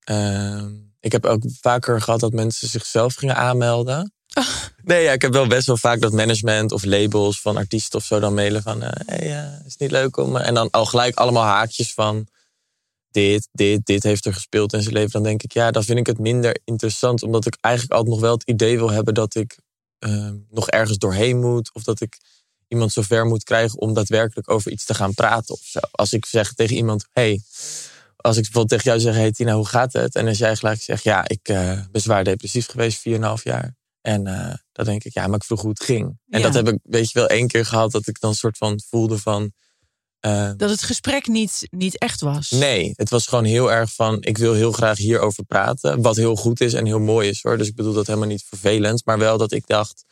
Ehm, 0.00 0.74
ik 1.02 1.12
heb 1.12 1.26
ook 1.26 1.42
vaker 1.60 2.00
gehad 2.00 2.20
dat 2.20 2.32
mensen 2.32 2.68
zichzelf 2.68 3.14
gingen 3.14 3.36
aanmelden. 3.36 4.12
Nee, 4.84 5.02
ja, 5.02 5.12
ik 5.12 5.22
heb 5.22 5.32
wel 5.32 5.46
best 5.46 5.66
wel 5.66 5.76
vaak 5.76 6.00
dat 6.00 6.12
management 6.12 6.72
of 6.72 6.84
labels 6.84 7.40
van 7.40 7.56
artiesten 7.56 7.98
of 7.98 8.04
zo 8.04 8.20
dan 8.20 8.34
mailen 8.34 8.62
van... 8.62 8.82
eh 8.82 8.90
hey, 9.06 9.18
eh, 9.18 9.66
is 9.66 9.72
het 9.72 9.80
niet 9.80 9.90
leuk 9.90 10.16
om... 10.16 10.36
eh," 10.36 10.46
En 10.46 10.54
dan 10.54 10.70
al 10.70 10.86
gelijk 10.86 11.16
allemaal 11.16 11.44
haakjes 11.44 11.94
van 11.94 12.26
dit, 13.10 13.48
dit, 13.52 13.86
dit 13.86 14.02
heeft 14.02 14.24
er 14.26 14.34
gespeeld 14.34 14.72
in 14.72 14.82
zijn 14.82 14.94
leven. 14.94 15.10
Dan 15.10 15.22
denk 15.22 15.42
ik, 15.42 15.52
ja, 15.52 15.70
dan 15.70 15.84
vind 15.84 15.98
ik 15.98 16.06
het 16.06 16.18
minder 16.18 16.58
interessant. 16.64 17.22
Omdat 17.22 17.46
ik 17.46 17.56
eigenlijk 17.60 17.94
altijd 17.94 18.14
nog 18.14 18.22
wel 18.24 18.32
het 18.32 18.48
idee 18.48 18.78
wil 18.78 18.90
hebben 18.90 19.14
dat 19.14 19.34
ik 19.34 19.58
nog 20.50 20.68
ergens 20.68 20.98
doorheen 20.98 21.40
moet. 21.40 21.70
Of 21.74 21.82
dat 21.82 22.00
ik 22.00 22.18
iemand 22.68 22.92
zover 22.92 23.26
moet 23.26 23.44
krijgen 23.44 23.78
om 23.78 23.94
daadwerkelijk 23.94 24.50
over 24.50 24.70
iets 24.70 24.84
te 24.84 24.94
gaan 24.94 25.14
praten 25.14 25.54
of 25.54 25.60
zo. 25.62 25.80
Als 25.90 26.12
ik 26.12 26.26
zeg 26.26 26.52
tegen 26.52 26.76
iemand, 26.76 27.06
hey, 27.12 27.40
als 28.22 28.36
ik 28.36 28.42
bijvoorbeeld 28.42 28.68
tegen 28.82 28.84
jou 28.98 29.00
zeg, 29.00 29.14
hey 29.22 29.32
Tina, 29.32 29.54
hoe 29.54 29.66
gaat 29.66 29.92
het? 29.92 30.14
En 30.14 30.26
als 30.28 30.38
jij 30.38 30.56
gelijk 30.56 30.82
zegt, 30.82 31.02
ja, 31.02 31.28
ik 31.28 31.48
eh, 31.48 31.80
ben 31.90 32.00
zwaar 32.00 32.24
depressief 32.24 32.66
geweest, 32.66 33.02
4,5 33.08 33.42
jaar. 33.42 33.74
En 34.00 34.28
uh, 34.28 34.54
dan 34.72 34.84
denk 34.84 35.04
ik, 35.04 35.14
ja, 35.14 35.26
maar 35.26 35.36
ik 35.36 35.44
vroeg 35.44 35.60
hoe 35.60 35.70
het 35.70 35.82
ging. 35.84 36.18
En 36.28 36.38
Ja. 36.40 36.50
dat 36.50 36.54
heb 36.54 36.68
ik, 36.68 36.78
weet 36.82 37.10
je 37.10 37.18
wel, 37.18 37.28
één 37.28 37.46
keer 37.48 37.66
gehad 37.66 37.90
dat 37.90 38.06
ik 38.06 38.20
dan 38.20 38.30
een 38.30 38.36
soort 38.36 38.56
van 38.56 38.80
voelde 38.88 39.18
van... 39.18 39.52
eh, 40.20 40.50
Dat 40.56 40.70
het 40.70 40.82
gesprek 40.82 41.26
niet, 41.26 41.66
niet 41.70 41.98
echt 41.98 42.20
was. 42.20 42.50
Nee, 42.50 42.92
het 42.96 43.10
was 43.10 43.26
gewoon 43.26 43.44
heel 43.44 43.72
erg 43.72 43.94
van, 43.94 44.16
ik 44.22 44.38
wil 44.38 44.52
heel 44.54 44.72
graag 44.72 44.98
hierover 44.98 45.44
praten. 45.44 46.02
Wat 46.02 46.16
heel 46.16 46.36
goed 46.36 46.60
is 46.60 46.72
en 46.74 46.86
heel 46.86 46.98
mooi 47.00 47.28
is 47.28 47.42
hoor. 47.42 47.58
Dus 47.58 47.68
ik 47.68 47.74
bedoel 47.74 47.92
dat 47.92 48.06
helemaal 48.06 48.28
niet 48.28 48.44
vervelend. 48.48 49.04
Maar 49.04 49.18
wel 49.18 49.38
dat 49.38 49.52
ik 49.52 49.66
dacht, 49.66 50.04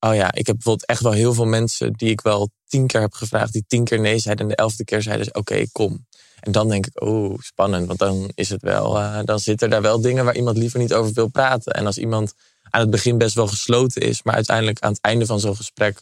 oh 0.00 0.14
ja, 0.14 0.32
ik 0.32 0.46
heb 0.46 0.54
bijvoorbeeld 0.54 0.86
echt 0.86 1.02
wel 1.02 1.12
heel 1.12 1.34
veel 1.34 1.46
mensen 1.46 1.92
die 1.92 2.10
ik 2.10 2.20
wel 2.20 2.50
tien 2.66 2.86
keer 2.86 3.00
heb 3.00 3.12
gevraagd. 3.12 3.52
Die 3.52 3.64
tien 3.66 3.84
keer 3.84 4.00
nee 4.00 4.18
zeiden 4.18 4.44
en 4.44 4.50
de 4.50 4.56
elfde 4.56 4.84
keer 4.84 5.02
zeiden 5.02 5.24
ze, 5.24 5.32
oké, 5.32 5.64
kom. 5.72 6.06
En 6.40 6.52
dan 6.52 6.68
denk 6.68 6.86
ik, 6.86 7.02
oh, 7.02 7.38
spannend. 7.38 7.86
Want 7.86 7.98
dan 7.98 8.30
is 8.34 8.48
het 8.48 8.62
wel, 8.62 8.98
eh, 8.98 9.18
dan 9.24 9.40
zitten 9.40 9.70
daar 9.70 9.82
wel 9.82 10.00
dingen 10.00 10.24
waar 10.24 10.36
iemand 10.36 10.56
liever 10.56 10.78
niet 10.78 10.94
over 10.94 11.12
wil 11.12 11.28
praten. 11.28 11.72
En 11.72 11.86
als 11.86 11.98
iemand 11.98 12.34
aan 12.70 12.80
het 12.80 12.90
begin 12.90 13.18
best 13.18 13.34
wel 13.34 13.46
gesloten 13.46 14.02
is, 14.02 14.22
maar 14.22 14.34
uiteindelijk 14.34 14.80
aan 14.80 14.92
het 14.92 15.00
einde 15.00 15.26
van 15.26 15.40
zo'n 15.40 15.56
gesprek 15.56 16.00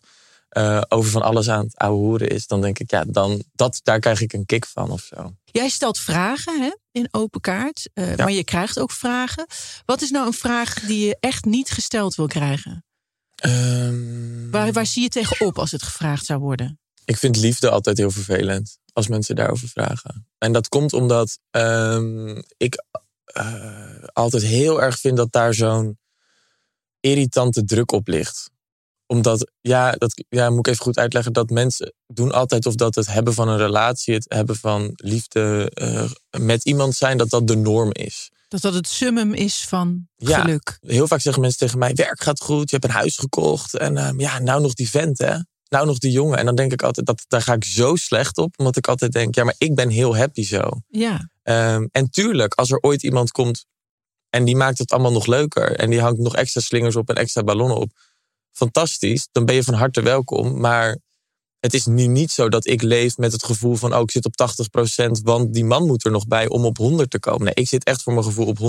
eh, 0.48 0.80
over 0.88 1.10
van 1.10 1.22
alles 1.22 1.48
aan 1.48 1.64
het 1.64 1.76
ouwe 1.76 1.98
hoeren 1.98 2.28
is, 2.28 2.46
dan 2.46 2.60
denk 2.60 2.78
ik, 2.78 2.90
ja, 2.90 3.04
dan, 3.06 3.42
dat, 3.54 3.80
daar 3.82 4.00
krijg 4.00 4.20
ik 4.20 4.32
een 4.32 4.46
kick 4.46 4.66
van 4.66 4.90
of 4.90 5.00
zo. 5.00 5.34
Jij 5.44 5.68
stelt 5.68 5.98
vragen 5.98 6.60
hè, 6.60 6.70
in 6.92 7.08
open 7.10 7.40
kaart, 7.40 7.88
eh, 7.94 8.16
maar 8.16 8.32
je 8.32 8.44
krijgt 8.44 8.78
ook 8.78 8.90
vragen. 8.90 9.46
Wat 9.84 10.02
is 10.02 10.10
nou 10.10 10.26
een 10.26 10.32
vraag 10.32 10.80
die 10.80 11.06
je 11.06 11.16
echt 11.20 11.44
niet 11.44 11.70
gesteld 11.70 12.14
wil 12.14 12.26
krijgen? 12.26 12.84
Ehm, 13.38 14.50
Waar, 14.50 14.72
waar 14.72 14.86
zie 14.86 15.02
je 15.02 15.08
tegenop 15.08 15.58
als 15.58 15.70
het 15.70 15.82
gevraagd 15.82 16.24
zou 16.24 16.40
worden? 16.40 16.80
Ik 17.04 17.16
vind 17.16 17.36
liefde 17.36 17.70
altijd 17.70 17.98
heel 17.98 18.10
vervelend 18.10 18.78
als 18.92 19.08
mensen 19.08 19.36
daarover 19.36 19.68
vragen. 19.68 20.26
En 20.38 20.52
dat 20.52 20.68
komt 20.68 20.92
omdat 20.92 21.38
ehm, 21.50 22.40
ik 22.56 22.82
eh, 23.24 24.02
altijd 24.12 24.42
heel 24.42 24.82
erg 24.82 24.98
vind 24.98 25.16
dat 25.16 25.32
daar 25.32 25.54
zo'n 25.54 25.98
irritante 27.00 27.64
druk 27.64 27.92
op 27.92 28.08
ligt. 28.08 28.50
Omdat, 29.06 29.50
ja, 29.60 29.92
dat 29.92 30.24
ja, 30.28 30.50
moet 30.50 30.66
ik 30.66 30.66
even 30.66 30.84
goed 30.84 30.98
uitleggen, 30.98 31.32
dat 31.32 31.50
mensen 31.50 31.92
doen 32.06 32.32
altijd 32.32 32.66
of 32.66 32.74
dat 32.74 32.94
het 32.94 33.06
hebben 33.06 33.34
van 33.34 33.48
een 33.48 33.56
relatie, 33.56 34.14
het 34.14 34.26
hebben 34.28 34.56
van 34.56 34.92
liefde 34.94 35.70
eh, 35.74 36.10
met 36.40 36.64
iemand 36.64 36.94
zijn, 36.94 37.18
dat 37.18 37.30
dat 37.30 37.46
de 37.46 37.56
norm 37.56 37.92
is. 37.92 38.30
Dat 38.48 38.60
dat 38.60 38.74
het 38.74 38.88
summum 38.88 39.34
is 39.34 39.64
van 39.68 40.08
Ja. 40.16 40.40
geluk. 40.40 40.78
Heel 40.80 41.06
vaak 41.06 41.20
zeggen 41.20 41.42
mensen 41.42 41.60
tegen 41.60 41.78
mij: 41.78 41.94
werk 41.94 42.22
gaat 42.22 42.40
goed, 42.40 42.70
je 42.70 42.76
hebt 42.76 42.88
een 42.88 42.98
huis 42.98 43.16
gekocht. 43.16 43.74
En 43.74 43.96
ehm, 43.96 44.20
ja, 44.20 44.38
nou 44.38 44.60
nog 44.62 44.74
die 44.74 44.90
vent, 44.90 45.18
hè? 45.18 45.36
Nou 45.68 45.86
nog 45.86 45.98
die 45.98 46.10
jongen. 46.12 46.38
En 46.38 46.44
dan 46.46 46.54
denk 46.54 46.72
ik 46.72 46.82
altijd: 46.82 47.06
dat, 47.06 47.24
daar 47.28 47.42
ga 47.42 47.52
ik 47.52 47.64
zo 47.64 47.96
slecht 47.96 48.38
op. 48.38 48.54
Omdat 48.58 48.76
ik 48.76 48.88
altijd 48.88 49.12
denk: 49.12 49.34
ja, 49.34 49.44
maar 49.44 49.54
ik 49.58 49.74
ben 49.74 49.88
heel 49.88 50.16
happy 50.16 50.44
zo. 50.44 50.70
Ja, 50.88 51.30
Ehm, 51.42 51.86
en 51.92 52.10
tuurlijk, 52.10 52.54
als 52.54 52.70
er 52.70 52.80
ooit 52.80 53.02
iemand 53.02 53.30
komt 53.30 53.66
en 54.30 54.44
die 54.44 54.56
maakt 54.56 54.78
het 54.78 54.92
allemaal 54.92 55.12
nog 55.12 55.26
leuker. 55.26 55.76
En 55.76 55.90
die 55.90 56.00
hangt 56.00 56.18
nog 56.18 56.36
extra 56.36 56.60
slingers 56.60 56.96
op 56.96 57.08
en 57.08 57.14
extra 57.14 57.42
ballonnen 57.42 57.76
op. 57.76 57.90
Fantastisch, 58.52 59.28
dan 59.32 59.44
ben 59.44 59.54
je 59.54 59.62
van 59.62 59.74
harte 59.74 60.02
welkom. 60.02 60.60
Maar 60.60 60.98
het 61.60 61.74
is 61.74 61.86
nu 61.86 62.06
niet 62.06 62.30
zo 62.30 62.48
dat 62.48 62.66
ik 62.66 62.82
leef 62.82 63.16
met 63.16 63.32
het 63.32 63.44
gevoel 63.44 63.74
van: 63.74 63.94
oh, 63.94 64.00
ik 64.00 64.10
zit 64.10 64.24
op 64.24 64.34
80%, 65.06 65.22
want 65.22 65.54
die 65.54 65.64
man 65.64 65.86
moet 65.86 66.04
er 66.04 66.10
nog 66.10 66.26
bij 66.26 66.48
om 66.48 66.64
op 66.64 66.76
100 66.76 67.10
te 67.10 67.18
komen. 67.18 67.44
Nee, 67.44 67.54
ik 67.54 67.68
zit 67.68 67.84
echt 67.84 68.02
voor 68.02 68.12
mijn 68.12 68.24
gevoel 68.24 68.46
op 68.46 68.58
100%. 68.58 68.62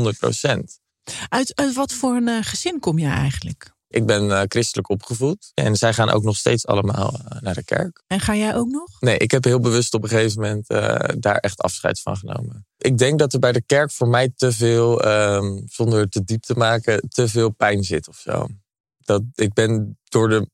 uit, 1.30 1.56
uit 1.56 1.74
wat 1.74 1.94
voor 1.94 2.16
een 2.16 2.28
eh, 2.28 2.38
gezin 2.42 2.80
kom 2.80 3.00
je 3.00 3.08
eigenlijk? 3.08 3.78
Ik 3.88 4.06
ben 4.06 4.32
eh, 4.32 4.42
christelijk 4.48 4.90
opgevoed. 4.90 5.52
En 5.54 5.76
zij 5.76 5.94
gaan 5.94 6.10
ook 6.10 6.24
nog 6.24 6.38
steeds 6.38 6.68
allemaal 6.68 7.14
eh, 7.14 7.42
naar 7.42 7.54
de 7.54 7.64
kerk. 7.64 8.04
En 8.08 8.20
ga 8.20 8.36
jij 8.36 8.56
ook 8.56 8.70
nog? 8.70 8.88
Nee, 9.00 9.18
ik 9.18 9.32
heb 9.32 9.44
heel 9.44 9.60
bewust 9.60 9.94
op 9.94 10.04
een 10.04 10.10
gegeven 10.10 10.42
moment 10.42 10.68
daar 11.22 11.38
echt 11.38 11.62
afscheid 11.62 12.02
van 12.02 12.18
genomen. 12.18 12.68
Ik 12.78 12.98
denk 12.98 13.20
dat 13.20 13.34
er 13.34 13.40
bij 13.40 13.52
de 13.52 13.64
kerk 13.66 13.92
voor 13.92 14.08
mij 14.08 14.32
te 14.36 14.52
veel, 14.52 15.02
ehm, 15.04 15.62
zonder 15.66 16.10
te 16.10 16.24
diep 16.24 16.42
te 16.42 16.54
maken, 16.54 17.10
te 17.10 17.28
veel 17.28 17.50
pijn 17.50 17.84
zit 17.84 18.08
of 18.08 18.18
zo. 18.18 18.48
Dat 18.98 19.22
ik 19.36 19.54
ben 19.54 19.98
door 20.04 20.30
de, 20.30 20.50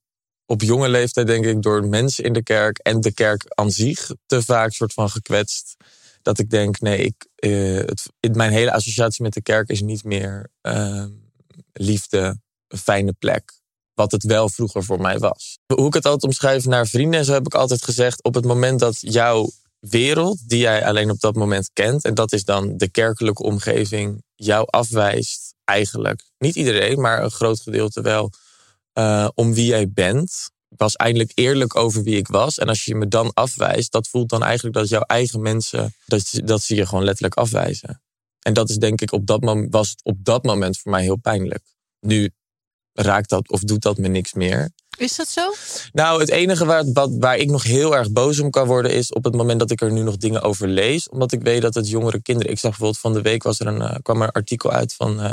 op 0.46 0.62
jonge 0.62 0.88
leeftijd 0.88 1.26
denk 1.26 1.44
ik, 1.44 1.62
door 1.62 1.86
mensen 1.86 2.24
in 2.24 2.32
de 2.32 2.42
kerk 2.42 2.78
en 2.78 3.00
de 3.00 3.12
kerk 3.12 3.42
aan 3.46 3.70
zich 3.70 4.10
te 4.26 4.42
vaak 4.42 4.72
soort 4.72 4.92
van 4.92 5.10
gekwetst. 5.10 5.76
Dat 6.22 6.38
ik 6.38 6.50
denk, 6.50 6.80
nee, 6.80 6.98
ik, 6.98 7.26
eh, 7.34 7.76
het, 7.76 8.10
mijn 8.34 8.52
hele 8.52 8.72
associatie 8.72 9.22
met 9.22 9.32
de 9.32 9.42
kerk 9.42 9.68
is 9.68 9.80
niet 9.80 10.04
meer 10.04 10.50
ehm, 10.60 11.10
liefde, 11.72 12.40
een 12.68 12.78
fijne 12.78 13.12
plek. 13.12 13.52
Wat 13.94 14.12
het 14.12 14.22
wel 14.22 14.48
vroeger 14.48 14.84
voor 14.84 15.00
mij 15.00 15.18
was. 15.18 15.58
Hoe 15.74 15.86
ik 15.86 15.94
het 15.94 16.04
altijd 16.04 16.24
omschrijf 16.24 16.64
naar 16.64 16.86
vrienden, 16.86 17.20
en 17.20 17.26
zo 17.26 17.32
heb 17.32 17.46
ik 17.46 17.54
altijd 17.54 17.84
gezegd: 17.84 18.22
op 18.22 18.34
het 18.34 18.44
moment 18.44 18.80
dat 18.80 18.96
jouw 19.00 19.50
wereld, 19.78 20.48
die 20.48 20.58
jij 20.58 20.84
alleen 20.84 21.10
op 21.10 21.20
dat 21.20 21.34
moment 21.34 21.70
kent, 21.72 22.04
en 22.04 22.14
dat 22.14 22.32
is 22.32 22.44
dan 22.44 22.76
de 22.76 22.90
kerkelijke 22.90 23.42
omgeving, 23.42 24.22
jou 24.34 24.66
afwijst, 24.70 25.54
eigenlijk. 25.64 26.22
Niet 26.38 26.54
iedereen, 26.54 27.00
maar 27.00 27.22
een 27.22 27.30
groot 27.30 27.60
gedeelte 27.60 28.00
wel, 28.00 28.30
eh, 28.96 29.28
om 29.34 29.54
wie 29.54 29.66
jij 29.66 29.90
bent. 29.90 30.50
Ik 30.68 30.78
was 30.78 30.96
eindelijk 30.96 31.32
eerlijk 31.34 31.76
over 31.76 32.02
wie 32.02 32.16
ik 32.16 32.28
was. 32.28 32.58
En 32.58 32.68
als 32.68 32.84
je 32.84 32.94
me 32.94 33.08
dan 33.08 33.32
afwijst, 33.34 33.92
dat 33.92 34.08
voelt 34.08 34.28
dan 34.28 34.42
eigenlijk 34.42 34.76
dat 34.76 34.88
jouw 34.88 35.00
eigen 35.00 35.42
mensen, 35.42 35.94
dat, 36.06 36.40
dat 36.44 36.62
ze 36.62 36.74
je 36.74 36.86
gewoon 36.86 37.04
letterlijk 37.04 37.34
afwijzen. 37.34 38.02
En 38.40 38.52
dat 38.52 38.68
is 38.70 38.76
denk 38.76 39.00
ik 39.00 39.12
op 39.12 39.26
dat 39.26 39.40
moment, 39.40 39.72
was 39.72 39.94
op 40.02 40.16
dat 40.24 40.44
moment 40.44 40.78
voor 40.78 40.90
mij 40.90 41.02
heel 41.02 41.16
pijnlijk. 41.16 41.62
Nu 42.00 42.30
raakt 42.92 43.28
dat 43.28 43.50
of 43.50 43.60
doet 43.60 43.82
dat 43.82 43.98
me 43.98 44.08
niks 44.08 44.32
meer. 44.32 44.70
Is 44.98 45.16
dat 45.16 45.28
zo? 45.28 45.52
Nou, 45.92 46.20
het 46.20 46.30
enige 46.30 46.64
waar, 46.64 46.92
wat, 46.92 47.10
waar 47.18 47.36
ik 47.36 47.50
nog 47.50 47.62
heel 47.62 47.96
erg 47.96 48.12
boos 48.12 48.38
om 48.40 48.50
kan 48.50 48.66
worden 48.66 48.92
is 48.92 49.12
op 49.12 49.24
het 49.24 49.34
moment 49.34 49.58
dat 49.58 49.70
ik 49.70 49.80
er 49.80 49.92
nu 49.92 50.02
nog 50.02 50.16
dingen 50.16 50.42
over 50.42 50.68
lees. 50.68 51.08
Omdat 51.08 51.32
ik 51.32 51.42
weet 51.42 51.62
dat 51.62 51.74
het 51.74 51.88
jongere 51.88 52.22
kinderen. 52.22 52.52
Ik 52.52 52.58
zag 52.58 52.70
bijvoorbeeld 52.70 53.00
van 53.00 53.12
de 53.12 53.22
week 53.22 53.42
was 53.42 53.60
er 53.60 53.66
een, 53.66 53.82
eh, 53.82 53.96
kwam 54.02 54.20
er 54.20 54.26
een 54.26 54.32
artikel 54.32 54.70
uit 54.70 54.94
van, 54.94 55.20
eh, 55.20 55.30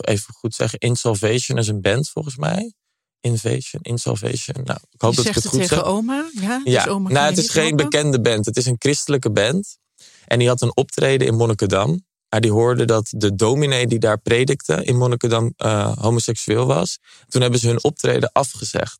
even- 0.00 0.34
goed 0.34 0.54
zeggen, 0.54 0.78
Insalvation 0.78 1.58
is 1.58 1.68
een 1.68 1.80
band 1.80 2.08
volgens 2.08 2.36
mij. 2.36 2.72
Invasion, 3.20 3.82
Insalvation. 3.82 4.64
Nou, 4.64 4.78
ik 4.90 5.00
hoop 5.00 5.10
je 5.10 5.16
dat 5.16 5.26
ik 5.26 5.34
het 5.34 5.42
het 5.42 5.52
goed 5.52 5.60
tegen 5.60 5.76
zeg. 5.76 5.84
oma? 5.86 6.28
Ja, 6.40 6.60
dus 6.64 6.72
Ja, 6.72 6.86
oma 6.86 7.04
kan 7.04 7.12
nou, 7.12 7.28
het 7.28 7.38
is 7.38 7.50
geen 7.50 7.66
helpen? 7.66 7.84
bekende 7.90 8.20
band. 8.20 8.46
Het 8.46 8.56
is 8.56 8.66
een 8.66 8.76
christelijke 8.78 9.30
band. 9.30 9.78
En 10.26 10.38
die 10.38 10.48
had 10.48 10.62
een 10.62 10.76
optreden 10.76 11.26
in 11.26 11.34
Monnikendam. 11.34 12.04
Maar 12.28 12.40
die 12.40 12.52
hoorde 12.52 12.84
dat 12.84 13.06
de 13.10 13.34
dominee 13.34 13.86
die 13.86 13.98
daar 13.98 14.18
predikte 14.18 14.84
in 14.84 14.96
Monnikendam 14.96 15.52
eh, 15.56 15.96
homoseksueel 15.96 16.66
was. 16.66 16.98
Toen 17.28 17.42
hebben 17.42 17.60
ze 17.60 17.66
hun 17.68 17.84
optreden 17.84 18.32
afgezegd. 18.32 18.98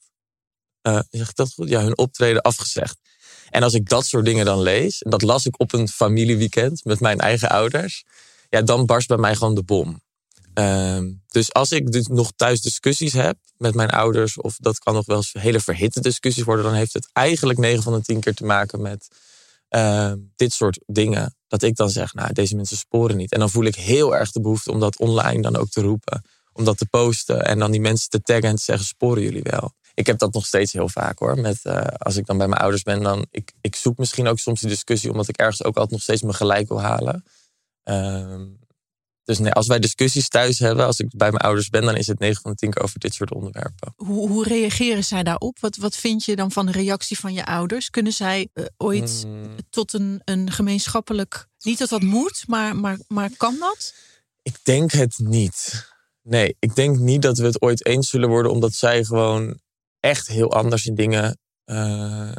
Eh, 0.81 1.01
zeg 1.11 1.29
ik 1.29 1.37
dat 1.37 1.53
goed? 1.53 1.69
Ja, 1.69 1.83
hun 1.83 1.99
optreden 1.99 2.43
afgezegd. 2.43 2.97
En 3.51 3.63
als 3.63 3.75
ik 3.75 3.89
dat 3.89 4.07
soort 4.07 4.25
dingen 4.25 4.45
dan 4.45 4.61
lees, 4.63 5.03
en 5.03 5.11
dat 5.11 5.23
las 5.23 5.47
ik 5.47 5.61
op 5.61 5.73
een 5.73 5.89
familieweekend 5.89 6.85
met 6.85 7.01
mijn 7.01 7.19
eigen 7.19 7.49
ouders, 7.51 8.05
ja, 8.49 8.63
dan 8.63 8.87
barst 8.87 9.09
bij 9.09 9.17
mij 9.17 9.35
gewoon 9.35 9.55
de 9.55 9.63
bom. 9.65 10.01
Ehm, 10.57 11.13
dus 11.29 11.53
als 11.53 11.73
ik 11.73 11.93
dus 11.93 12.07
nog 12.07 12.33
thuis 12.37 12.61
discussies 12.61 13.13
heb 13.13 13.37
met 13.57 13.75
mijn 13.75 13.91
ouders, 13.91 14.41
of 14.41 14.57
dat 14.57 14.79
kan 14.79 14.95
nog 14.95 15.07
wel 15.07 15.17
eens 15.17 15.33
hele 15.33 15.61
verhitte 15.61 16.01
discussies 16.01 16.45
worden, 16.45 16.65
dan 16.65 16.75
heeft 16.75 16.93
het 16.93 17.09
eigenlijk 17.13 17.59
9 17.59 17.83
van 17.83 17.93
de 17.93 18.01
10 18.01 18.21
keer 18.21 18.35
te 18.35 18.45
maken 18.45 18.83
met 18.83 19.09
ehm, 19.69 20.19
dit 20.37 20.53
soort 20.53 20.81
dingen. 20.87 21.37
Dat 21.49 21.63
ik 21.63 21.77
dan 21.77 21.91
zeg, 21.91 22.15
nou, 22.15 22.33
deze 22.33 22.57
mensen 22.57 22.77
sporen 22.77 23.17
niet. 23.17 23.33
En 23.33 23.39
dan 23.39 23.51
voel 23.51 23.65
ik 23.65 23.75
heel 23.75 24.17
erg 24.17 24.33
de 24.33 24.41
behoefte 24.41 24.73
om 24.73 24.81
dat 24.81 24.99
online 24.99 25.43
dan 25.43 25.57
ook 25.57 25.69
te 25.69 25.81
roepen. 25.81 26.23
Om 26.53 26.65
dat 26.65 26.79
te 26.79 26.87
posten 26.87 27.45
en 27.45 27.59
dan 27.59 27.71
die 27.71 27.81
mensen 27.81 28.11
te 28.11 28.21
taggen 28.21 28.49
en 28.49 28.57
te 28.57 28.63
zeggen, 28.63 28.87
sporen 28.87 29.23
jullie 29.23 29.43
wel? 29.43 29.73
Ik 29.95 30.07
heb 30.07 30.19
dat 30.19 30.33
nog 30.33 30.47
steeds 30.47 30.73
heel 30.73 30.89
vaak 30.89 31.19
hoor. 31.19 31.41
Met, 31.41 31.59
eh, 31.63 31.85
als 31.99 32.17
ik 32.17 32.27
dan 32.27 32.39
bij 32.39 32.49
mijn 32.49 32.61
ouders 32.61 32.83
ben, 32.83 33.03
dan 33.03 33.27
ik, 33.31 33.53
ik 33.61 33.77
zoek 33.77 33.99
misschien 33.99 34.27
ook 34.27 34.39
soms 34.39 34.61
die 34.61 34.69
discussie, 34.69 35.11
omdat 35.11 35.29
ik 35.29 35.37
ergens 35.37 35.65
ook 35.65 35.75
altijd 35.75 35.91
nog 35.91 36.03
steeds 36.03 36.23
mijn 36.23 36.35
gelijk 36.35 36.69
wil 36.69 36.81
halen. 36.81 37.25
Ehm, 37.83 38.45
dus 39.27 39.39
nee, 39.39 39.53
als 39.53 39.67
wij 39.67 39.79
discussies 39.79 40.29
thuis 40.29 40.59
hebben, 40.59 40.87
als 40.87 40.99
ik 40.99 41.09
bij 41.17 41.31
mijn 41.31 41.43
ouders 41.43 41.69
ben, 41.69 41.83
dan 41.83 41.97
is 41.97 42.07
het 42.07 42.19
9 42.19 42.43
van 42.43 42.51
de 42.51 42.57
10 42.57 42.71
keer 42.71 42.83
over 42.83 42.99
dit 42.99 43.15
soort 43.15 43.33
onderwerpen. 43.33 43.93
Hoe, 43.97 44.29
hoe 44.29 44.45
reageren 44.45 45.05
zij 45.05 45.23
daarop? 45.23 45.59
Wat, 45.61 45.77
wat 45.77 45.97
vind 45.97 46.25
je 46.25 46.37
dan 46.37 46.53
van 46.53 46.67
de 46.67 46.73
reactie 46.73 47.19
van 47.19 47.33
je 47.33 47.47
ouders? 47.47 47.91
Kunnen 47.91 48.13
zij 48.13 48.49
eh, 48.53 48.65
ooit 48.77 49.21
Hmm. 49.23 49.57
tot 49.71 49.93
een, 49.93 50.21
een 50.25 50.51
gemeenschappelijk... 50.51 51.47
Niet 51.59 51.79
dat 51.79 51.89
dat 51.89 52.03
moet, 52.03 52.45
maar, 52.47 52.77
maar, 52.77 52.99
maar 53.09 53.31
kan 53.37 53.57
dat? 53.59 53.95
Ik 54.43 54.57
denk 54.63 54.93
het 54.93 55.19
niet. 55.19 55.89
Nee, 56.23 56.57
ik 56.59 56.75
denk 56.75 56.99
niet 56.99 57.23
dat 57.23 57.39
we 57.39 57.47
het 57.47 57.61
ooit 57.61 57.87
eens 57.87 58.09
zullen 58.09 58.29
worden, 58.29 58.53
omdat 58.53 58.73
zij 58.73 59.05
gewoon 59.05 59.61
echt 60.01 60.27
heel 60.27 60.53
anders 60.53 60.87
in 60.87 60.95
dingen 60.95 61.39
eh, 61.65 62.33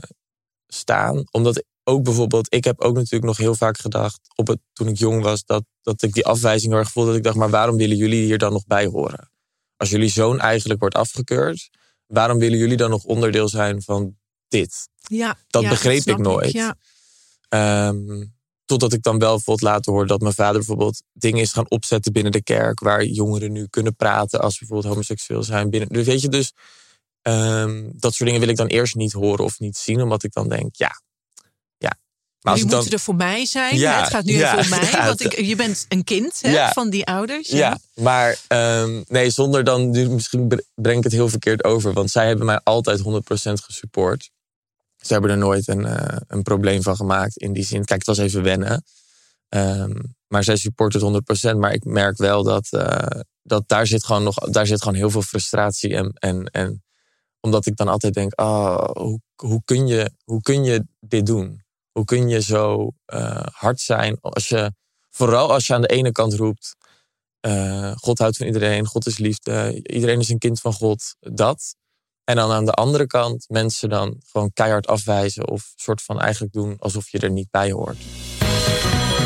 staan. 0.68 1.24
Omdat 1.32 1.64
ook 1.88 2.04
bijvoorbeeld, 2.04 2.54
ik 2.54 2.64
heb 2.64 2.82
ook 2.82 2.96
natuurlijk 2.96 3.24
nog 3.24 3.38
heel 3.38 3.56
vaak 3.56 3.78
gedacht, 3.78 4.20
op 4.36 4.48
het, 4.48 4.60
toen 4.74 4.88
ik 4.88 4.98
jong 4.98 5.24
was, 5.24 5.46
dat, 5.46 5.64
dat 5.82 6.02
ik 6.02 6.14
die 6.14 6.26
afwijzing 6.26 6.72
heel 6.72 6.82
erg 6.82 6.92
voelde. 6.92 7.10
Dat 7.10 7.18
ik 7.18 7.24
dacht, 7.24 7.36
maar 7.36 7.50
waarom 7.50 7.78
willen 7.78 7.98
jullie 7.98 8.26
hier 8.26 8.38
dan 8.38 8.52
nog 8.52 8.66
bij 8.66 8.86
horen? 8.86 9.32
Als 9.76 9.90
jullie 9.90 10.10
zoon 10.10 10.40
eigenlijk 10.40 10.80
wordt 10.80 10.96
afgekeurd, 10.96 11.70
waarom 12.06 12.40
willen 12.40 12.58
jullie 12.58 12.78
dan 12.78 12.90
nog 12.90 13.04
onderdeel 13.04 13.50
zijn 13.50 13.82
van 13.82 14.18
dit? 14.48 14.90
Ja, 14.98 15.38
Dat 15.48 15.62
ja, 15.62 15.70
begreep 15.70 16.04
ik 16.04 16.18
nooit. 16.18 16.52
Ja. 16.52 16.76
Ehm, 17.50 18.26
totdat 18.66 18.94
ik 18.94 19.04
dan 19.04 19.20
wel 19.20 19.34
bijvoorbeeld 19.36 19.72
laten 19.72 19.92
horen 19.92 20.08
dat 20.08 20.22
mijn 20.22 20.34
vader 20.34 20.58
bijvoorbeeld 20.58 21.04
dingen 21.14 21.42
is 21.42 21.54
gaan 21.54 21.70
opzetten 21.70 22.14
binnen 22.14 22.32
de 22.32 22.44
kerk. 22.44 22.80
Waar 22.80 23.04
jongeren 23.04 23.52
nu 23.52 23.68
kunnen 23.68 23.96
praten 23.96 24.40
als 24.40 24.54
ze 24.54 24.60
bijvoorbeeld 24.60 24.94
homoseksueel 24.94 25.44
zijn. 25.44 25.70
Binnen, 25.70 25.90
dus 25.90 26.06
weet 26.06 26.22
je, 26.22 26.30
dus 26.30 26.54
ehm, 27.22 27.90
dat 27.92 28.14
soort 28.14 28.30
dingen 28.30 28.40
wil 28.40 28.50
ik 28.50 28.58
dan 28.58 28.68
eerst 28.68 28.96
niet 28.96 29.14
horen 29.14 29.46
of 29.46 29.60
niet 29.60 29.78
zien. 29.78 30.02
Omdat 30.02 30.24
ik 30.24 30.34
dan 30.34 30.50
denk, 30.50 30.76
ja 30.76 31.06
Maar 32.42 32.54
Jullie 32.56 32.70
dan, 32.70 32.80
moeten 32.80 32.98
er 32.98 33.04
voor 33.04 33.16
mij 33.16 33.46
zijn. 33.46 33.78
Ja, 33.78 34.00
het 34.00 34.10
gaat 34.10 34.24
nu 34.24 34.34
ja, 34.34 34.52
even 34.60 34.74
om 34.74 34.80
mij. 34.80 34.90
ja, 34.92 35.06
want 35.06 35.24
ik, 35.24 35.40
je 35.40 35.56
bent 35.56 35.86
een 35.90 36.04
kind 36.04 36.42
hè, 36.42 36.68
van 36.68 36.90
die 36.90 37.06
ouders. 37.06 37.48
Ja, 37.50 37.78
maar 37.94 38.38
ehm, 38.48 39.04
nee, 39.08 39.30
zonder 39.30 39.64
dan, 39.64 39.90
misschien 40.14 40.48
bre- 40.48 40.64
breng 40.76 40.98
ik 40.98 41.04
het 41.04 41.14
heel 41.14 41.30
verkeerd 41.30 41.64
over. 41.64 41.94
Want 41.94 42.12
zij 42.12 42.28
hebben 42.28 42.46
mij 42.46 42.60
altijd 42.64 43.00
100% 43.00 43.04
gesupport. 43.64 44.30
Ze 44.98 45.14
hebben 45.14 45.32
er 45.32 45.38
nooit 45.38 45.68
een, 45.68 45.86
eh, 45.86 46.18
een 46.28 46.44
probleem 46.44 46.82
van 46.82 46.96
gemaakt 46.96 47.38
in 47.38 47.54
die 47.54 47.66
zin. 47.66 47.86
Kijk, 47.86 48.00
het 48.00 48.08
was 48.08 48.26
even 48.26 48.44
wennen. 48.44 48.84
Ehm, 49.50 49.94
maar 50.28 50.44
zij 50.44 50.56
support 50.56 50.94
het 50.94 51.02
100%. 51.02 51.58
Maar 51.60 51.74
ik 51.74 51.84
merk 51.86 52.18
wel 52.18 52.44
dat, 52.44 52.68
eh, 52.72 53.20
dat 53.42 53.64
daar, 53.68 53.88
zit 53.88 54.06
gewoon 54.06 54.24
nog, 54.24 54.36
daar 54.36 54.68
zit 54.68 54.82
gewoon 54.82 54.98
heel 54.98 55.10
veel 55.10 55.22
frustratie. 55.22 55.96
En, 55.96 56.12
en, 56.14 56.46
en 56.46 56.84
omdat 57.40 57.66
ik 57.66 57.76
dan 57.76 57.88
altijd 57.88 58.14
denk, 58.14 58.42
oh, 58.42 58.84
hoe, 58.84 59.20
hoe, 59.36 59.62
kun 59.66 59.88
je, 59.88 60.12
hoe 60.24 60.42
kun 60.42 60.64
je 60.64 60.86
dit 61.00 61.26
doen? 61.26 61.66
Hoe 61.98 62.06
kun 62.06 62.30
je 62.30 62.42
zo 62.42 62.92
eh, 63.06 63.46
hard 63.52 63.80
zijn 63.80 64.18
als 64.22 64.48
je, 64.48 64.72
vooral 65.10 65.52
als 65.52 65.68
je 65.68 65.74
aan 65.74 65.82
de 65.82 65.88
ene 65.88 66.12
kant 66.12 66.34
roept, 66.34 66.76
eh, 67.40 67.92
God 67.96 68.18
houdt 68.18 68.38
van 68.38 68.46
iedereen, 68.46 68.86
God 68.86 69.06
is 69.06 69.18
liefde, 69.18 69.80
iedereen 69.84 70.20
is 70.20 70.30
een 70.30 70.38
kind 70.38 70.60
van 70.60 70.74
God, 70.74 71.16
dat. 71.20 71.76
En 72.24 72.36
dan 72.36 72.52
aan 72.52 72.66
de 72.66 72.72
andere 72.72 73.08
kant 73.08 73.46
mensen 73.50 73.90
dan 73.90 74.22
gewoon 74.32 74.54
keihard 74.54 74.88
afwijzen 74.88 75.48
of 75.48 75.74
soort 75.76 76.02
van 76.02 76.20
eigenlijk 76.22 76.54
doen 76.54 76.76
alsof 76.80 77.10
je 77.10 77.20
er 77.20 77.32
niet 77.32 77.52
bij 77.52 77.72
hoort. 77.72 77.98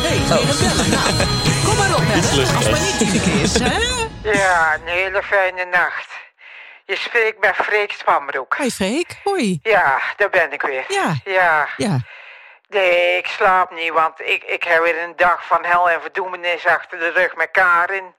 Nee, 0.02 0.20
dat 0.28 0.60
bellen. 0.60 0.90
Nou, 0.90 1.14
kom 1.66 1.76
maar 1.78 1.96
op, 1.96 2.04
hè. 2.04 2.16
Als 2.16 2.50
het 2.52 2.72
maar 2.72 2.82
niet 2.82 3.26
is, 3.44 3.60
hè? 3.60 3.80
Ja, 4.32 4.76
een 4.76 4.88
hele 4.88 5.24
fijne 5.24 5.66
nacht. 5.66 6.10
Je 6.86 6.96
spreekt 6.96 7.40
met 7.40 7.56
Freek 7.56 7.92
Spambroek. 7.92 8.54
Hoi 8.54 8.72
Freek, 8.72 9.20
hoi. 9.24 9.60
Ja, 9.62 10.02
daar 10.18 10.30
ben 10.30 10.54
ik 10.54 10.62
weer. 10.62 10.86
Ja. 10.88 11.16
Ja. 11.24 11.68
Ja, 11.78 12.02
Nee, 12.72 13.18
ik 13.18 13.28
slaap 13.28 13.72
niet, 13.72 13.92
want 13.92 14.20
ik, 14.20 14.44
ik 14.44 14.64
heb 14.64 14.84
weer 14.84 15.04
een 15.04 15.16
dag 15.16 15.46
van 15.46 15.66
hel 15.66 15.90
en 15.90 16.02
verdoemenis 16.02 16.66
achter 16.66 17.00
de 17.00 17.10
rug 17.10 17.36
met 17.36 17.52
Karin. 17.52 18.14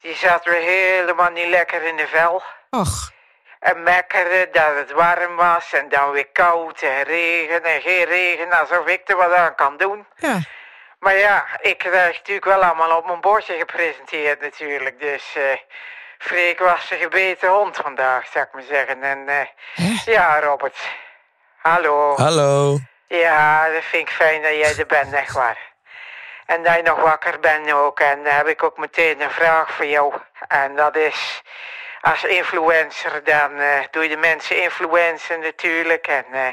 Die 0.00 0.14
zat 0.14 0.44
weer 0.44 0.60
helemaal 0.60 1.30
niet 1.30 1.46
lekker 1.48 1.82
in 1.82 1.96
de 1.96 2.06
vel. 2.06 2.42
och. 2.70 3.10
En 3.58 3.82
mekkeren 3.82 4.52
dat 4.52 4.74
het 4.74 4.92
warm 4.92 5.36
was 5.36 5.72
en 5.72 5.88
dan 5.88 6.10
weer 6.10 6.28
koud 6.32 6.82
en 6.82 7.02
regen 7.02 7.64
en 7.64 7.80
geen 7.80 8.04
regen, 8.04 8.52
alsof 8.52 8.86
ik 8.86 9.08
er 9.08 9.16
wat 9.16 9.32
aan 9.32 9.54
kan 9.54 9.76
doen. 9.76 10.06
Ja, 10.16 10.38
Maar 10.98 11.16
ja, 11.16 11.46
ik 11.60 11.78
krijg 11.78 12.16
natuurlijk 12.16 12.46
wel 12.46 12.62
allemaal 12.64 12.96
op 12.96 13.06
mijn 13.06 13.20
bordje 13.20 13.54
gepresenteerd 13.58 14.40
natuurlijk. 14.40 15.00
Dus 15.00 15.34
eh 15.34 15.42
Freek 16.18 16.58
was 16.58 16.90
een 16.90 16.98
gebeten 16.98 17.48
hond 17.48 17.76
vandaag, 17.76 18.26
zou 18.32 18.44
ik 18.44 18.52
maar 18.52 18.62
zeggen. 18.62 19.02
En 19.02 19.28
eh, 19.28 20.04
ja, 20.04 20.40
Robert. 20.40 20.76
Hallo. 21.56 22.14
Hallo. 22.16 22.78
Ja, 23.12 23.68
dat 23.68 23.84
vind 23.84 24.08
ik 24.08 24.14
fijn 24.14 24.42
dat 24.42 24.54
jij 24.54 24.76
er 24.78 24.86
bent, 24.86 25.12
echt 25.12 25.32
waar. 25.32 25.58
En 26.46 26.62
dat 26.62 26.76
je 26.76 26.82
nog 26.82 27.00
wakker 27.00 27.40
bent 27.40 27.72
ook. 27.72 28.00
En 28.00 28.22
dan 28.24 28.32
heb 28.32 28.46
ik 28.46 28.62
ook 28.62 28.76
meteen 28.76 29.20
een 29.20 29.30
vraag 29.30 29.70
voor 29.70 29.86
jou. 29.86 30.14
En 30.48 30.76
dat 30.76 30.96
is, 30.96 31.42
als 32.00 32.24
influencer, 32.24 33.24
dan 33.24 33.58
eh, 33.58 33.80
doe 33.90 34.02
je 34.02 34.08
de 34.08 34.16
mensen 34.16 34.62
influencen 34.62 35.40
natuurlijk. 35.40 36.06
En 36.06 36.24
eh, 36.32 36.52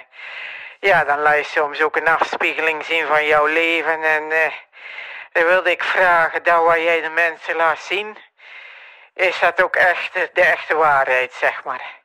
ja, 0.80 1.04
dan 1.04 1.20
laat 1.20 1.38
je 1.38 1.44
soms 1.44 1.82
ook 1.82 1.96
een 1.96 2.08
afspiegeling 2.08 2.86
zien 2.86 3.08
van 3.08 3.26
jouw 3.26 3.46
leven. 3.46 4.04
En 4.04 4.32
eh, 4.32 4.54
dan 5.32 5.46
wilde 5.46 5.72
ik 5.72 5.84
vragen, 5.84 6.44
dat 6.44 6.64
wat 6.64 6.82
jij 6.82 7.02
de 7.02 7.10
mensen 7.10 7.56
laat 7.56 7.80
zien, 7.80 8.18
is 9.14 9.40
dat 9.40 9.64
ook 9.64 9.76
echt 9.76 10.14
de 10.14 10.42
echte 10.42 10.76
waarheid, 10.76 11.34
zeg 11.34 11.64
maar. 11.64 11.99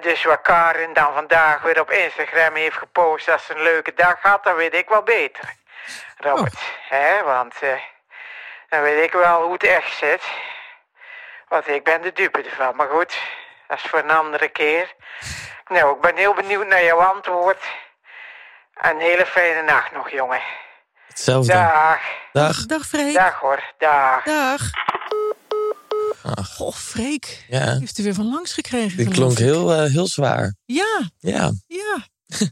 Dus 0.00 0.24
wat 0.24 0.40
Karin 0.40 0.92
dan 0.92 1.12
vandaag 1.12 1.62
weer 1.62 1.80
op 1.80 1.90
Instagram 1.90 2.54
heeft 2.54 2.76
gepost 2.76 3.26
dat 3.26 3.40
ze 3.40 3.54
een 3.54 3.62
leuke 3.62 3.94
dag 3.94 4.16
had, 4.22 4.44
dan 4.44 4.54
weet 4.54 4.74
ik 4.74 4.88
wel 4.88 5.02
beter. 5.02 5.56
Robert, 6.16 6.58
hè, 6.88 7.22
want 7.22 7.54
eh, 7.60 7.80
dan 8.68 8.82
weet 8.82 9.04
ik 9.04 9.12
wel 9.12 9.42
hoe 9.42 9.52
het 9.52 9.64
echt 9.64 9.96
zit. 9.96 10.22
Want 11.48 11.68
ik 11.68 11.84
ben 11.84 12.02
de 12.02 12.12
dupe 12.12 12.42
ervan, 12.42 12.76
maar 12.76 12.88
goed, 12.88 13.18
dat 13.68 13.78
is 13.78 13.90
voor 13.90 13.98
een 13.98 14.10
andere 14.10 14.48
keer. 14.48 14.94
Nou, 15.68 15.94
ik 15.94 16.00
ben 16.00 16.16
heel 16.16 16.34
benieuwd 16.34 16.66
naar 16.66 16.84
jouw 16.84 17.00
antwoord. 17.02 17.64
Een 18.74 19.00
hele 19.00 19.26
fijne 19.26 19.62
nacht 19.62 19.92
nog, 19.92 20.10
jongen. 20.10 20.40
Hetzelfde. 21.06 21.52
Dag. 21.52 22.00
Dag. 22.32 22.56
dag 22.66 22.86
Freek. 22.86 23.14
Dag 23.14 23.40
hoor, 23.40 23.62
dag. 23.78 24.24
Dag. 24.24 24.60
Ach. 26.34 26.54
Goh, 26.54 26.72
Freek. 26.74 27.44
Ja, 27.48 27.70
Die 27.70 27.80
heeft 27.80 27.98
er 27.98 28.04
weer 28.04 28.14
van 28.14 28.28
langs 28.30 28.52
gekregen. 28.52 28.96
die 28.96 29.08
klonk 29.08 29.38
heel, 29.38 29.72
eh, 29.74 29.90
heel 29.92 30.06
zwaar. 30.06 30.54
Ja, 30.64 31.10
Ja. 31.18 31.52
ja. 31.66 32.06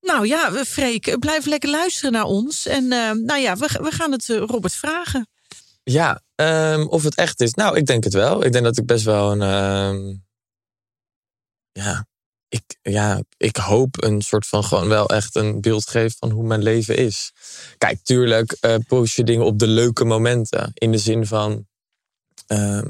nou 0.00 0.26
ja, 0.26 0.52
we- 0.52 0.64
Freek, 0.64 1.18
blijf 1.18 1.44
lekker 1.46 1.70
luisteren 1.70 2.12
naar 2.12 2.24
ons. 2.24 2.66
En 2.66 2.92
eh, 2.92 3.10
nou 3.10 3.40
ja, 3.40 3.56
we, 3.56 3.78
we 3.82 3.90
gaan 3.90 4.12
het 4.12 4.28
eh, 4.30 4.36
Robert 4.38 4.74
vragen. 4.74 5.28
Ja, 5.82 6.22
ehm, 6.34 6.82
of 6.86 7.02
het 7.02 7.14
echt 7.14 7.40
is. 7.40 7.54
Nou, 7.54 7.76
ik 7.76 7.86
denk 7.86 8.04
het 8.04 8.12
wel. 8.12 8.44
Ik 8.44 8.52
denk 8.52 8.64
dat 8.64 8.78
ik 8.78 8.86
best 8.86 9.04
wel 9.04 9.32
een. 9.32 9.42
ehm, 9.42 10.14
ja, 11.72 12.06
ik, 12.48 12.62
ja, 12.82 13.22
ik 13.36 13.56
hoop 13.56 14.02
een 14.02 14.22
soort 14.22 14.46
van 14.46 14.64
gewoon 14.64 14.88
wel 14.88 15.08
echt 15.08 15.34
een 15.34 15.60
beeld 15.60 15.88
geef 15.88 16.16
van 16.18 16.30
hoe 16.30 16.46
mijn 16.46 16.62
leven 16.62 16.96
is. 16.96 17.32
Kijk, 17.78 17.98
tuurlijk 18.02 18.52
eh 18.60 18.74
post 18.86 19.16
je 19.16 19.24
dingen 19.24 19.44
op 19.44 19.58
de 19.58 19.66
leuke 19.66 20.04
momenten. 20.04 20.70
In 20.74 20.92
de 20.92 20.98
zin 20.98 21.26
van. 21.26 21.66
Ehm, 22.46 22.86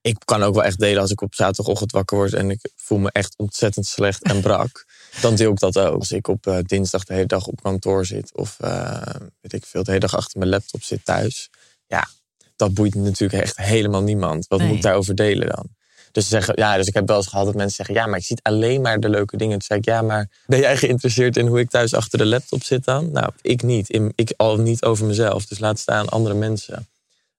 ik 0.00 0.16
kan 0.24 0.42
ook 0.42 0.54
wel 0.54 0.64
echt 0.64 0.78
delen 0.78 1.00
als 1.00 1.10
ik 1.10 1.20
op 1.20 1.34
zaterdagochtend 1.34 1.92
wakker 1.92 2.16
word 2.16 2.32
en 2.34 2.50
ik 2.50 2.70
voel 2.76 2.98
me 2.98 3.10
echt 3.12 3.34
ontzettend 3.36 3.86
slecht 3.86 4.22
en 4.22 4.40
brak. 4.46 4.86
Dan 5.20 5.34
deel 5.34 5.50
ik 5.52 5.58
dat 5.58 5.78
ook. 5.78 5.98
Als 5.98 6.12
ik 6.12 6.28
op 6.28 6.46
eh, 6.46 6.58
dinsdag 6.62 7.04
de 7.04 7.14
hele 7.14 7.26
dag 7.26 7.46
op 7.46 7.62
kantoor 7.62 8.06
zit 8.06 8.30
of 8.34 8.56
eh, 8.60 9.02
weet 9.40 9.52
ik 9.52 9.66
veel, 9.66 9.82
de 9.82 9.90
hele 9.90 10.06
dag 10.06 10.16
achter 10.16 10.38
mijn 10.38 10.50
laptop 10.50 10.82
zit 10.82 11.04
thuis. 11.04 11.50
Ja, 11.86 12.08
dat 12.56 12.74
boeit 12.74 12.94
natuurlijk 12.94 13.42
echt 13.42 13.56
helemaal 13.56 14.02
niemand. 14.02 14.46
Wat 14.48 14.58
Nee. 14.58 14.68
moet 14.68 14.76
ik 14.76 14.82
daarover 14.82 15.14
delen 15.14 15.48
dan? 15.48 15.66
Dus, 16.12 16.24
ze 16.24 16.30
zeggen, 16.30 16.54
ja, 16.56 16.76
dus 16.76 16.86
ik 16.86 16.94
heb 16.94 17.06
wel 17.08 17.16
eens 17.16 17.26
gehad 17.26 17.44
dat 17.44 17.54
mensen 17.54 17.74
zeggen... 17.76 17.94
ja, 17.94 18.06
maar 18.06 18.18
ik 18.18 18.24
zie 18.24 18.38
alleen 18.42 18.80
maar 18.80 19.00
de 19.00 19.08
leuke 19.08 19.36
dingen. 19.36 19.58
Toen 19.58 19.66
zei 19.66 19.78
ik, 19.78 19.84
ja, 19.84 20.02
maar 20.02 20.30
ben 20.46 20.58
jij 20.58 20.76
geïnteresseerd 20.76 21.36
in 21.36 21.46
hoe 21.46 21.60
ik 21.60 21.70
thuis 21.70 21.94
achter 21.94 22.18
de 22.18 22.26
laptop 22.26 22.62
zit 22.62 22.84
dan? 22.84 23.10
Nou, 23.12 23.30
ik 23.40 23.62
niet. 23.62 24.00
Ik 24.14 24.32
al 24.36 24.56
niet 24.56 24.82
over 24.84 25.06
mezelf. 25.06 25.46
Dus 25.46 25.58
laat 25.58 25.78
staan 25.78 26.08
andere 26.08 26.34
mensen. 26.34 26.88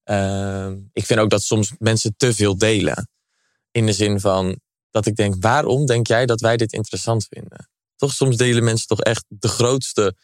Ehm, 0.04 0.78
ik 0.94 1.06
vind 1.06 1.20
ook 1.20 1.30
dat 1.30 1.44
soms 1.44 1.74
mensen 1.80 2.14
te 2.18 2.34
veel 2.34 2.58
delen. 2.58 3.10
In 3.72 3.86
de 3.86 3.94
zin 3.94 4.20
van 4.20 4.60
dat 4.92 5.06
ik 5.06 5.16
denk, 5.16 5.36
waarom 5.40 5.86
denk 5.86 6.08
jij 6.08 6.26
dat 6.26 6.42
wij 6.42 6.58
dit 6.58 6.74
interessant 6.74 7.28
vinden? 7.30 7.70
Toch 7.96 8.14
soms 8.14 8.38
delen 8.38 8.64
mensen 8.64 8.88
toch 8.88 9.02
echt 9.02 9.26
de 9.28 9.48
grootste 9.48 10.16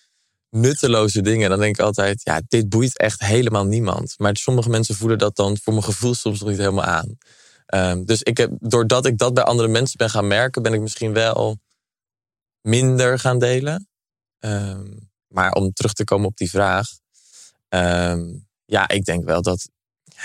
nutteloze 0.50 1.22
dingen. 1.22 1.44
En 1.44 1.50
dan 1.50 1.60
denk 1.60 1.78
ik 1.78 1.86
altijd, 1.86 2.22
ja, 2.24 2.42
dit 2.48 2.70
boeit 2.70 2.98
echt 2.98 3.20
helemaal 3.20 3.66
niemand. 3.66 4.14
Maar 4.18 4.38
sommige 4.38 4.70
mensen 4.70 4.96
voelen 4.96 5.18
dat 5.18 5.36
dan 5.36 5.58
voor 5.58 5.74
mijn 5.74 5.86
gevoel 5.86 6.14
soms 6.14 6.40
nog 6.40 6.50
niet 6.50 6.58
helemaal 6.58 6.84
aan. 6.84 7.18
Ehm, 7.66 8.04
dus 8.04 8.24
ik 8.24 8.38
heb, 8.38 8.52
doordat 8.60 9.06
ik 9.06 9.18
dat 9.18 9.34
bij 9.34 9.44
andere 9.44 9.68
mensen 9.68 9.98
ben 9.98 10.10
gaan 10.10 10.28
merken, 10.28 10.62
ben 10.62 10.74
ik 10.74 10.82
misschien 10.82 11.14
wel 11.14 11.60
minder 12.62 13.20
gaan 13.20 13.40
delen. 13.40 13.88
Ehm, 14.40 14.88
maar 15.28 15.52
om 15.52 15.74
terug 15.74 15.94
te 15.94 16.04
komen 16.04 16.28
op 16.28 16.38
die 16.38 16.50
vraag. 16.50 16.88
Ja, 18.70 18.88
ik 18.88 19.06
denk 19.06 19.24
wel 19.26 19.42
dat. 19.42 19.70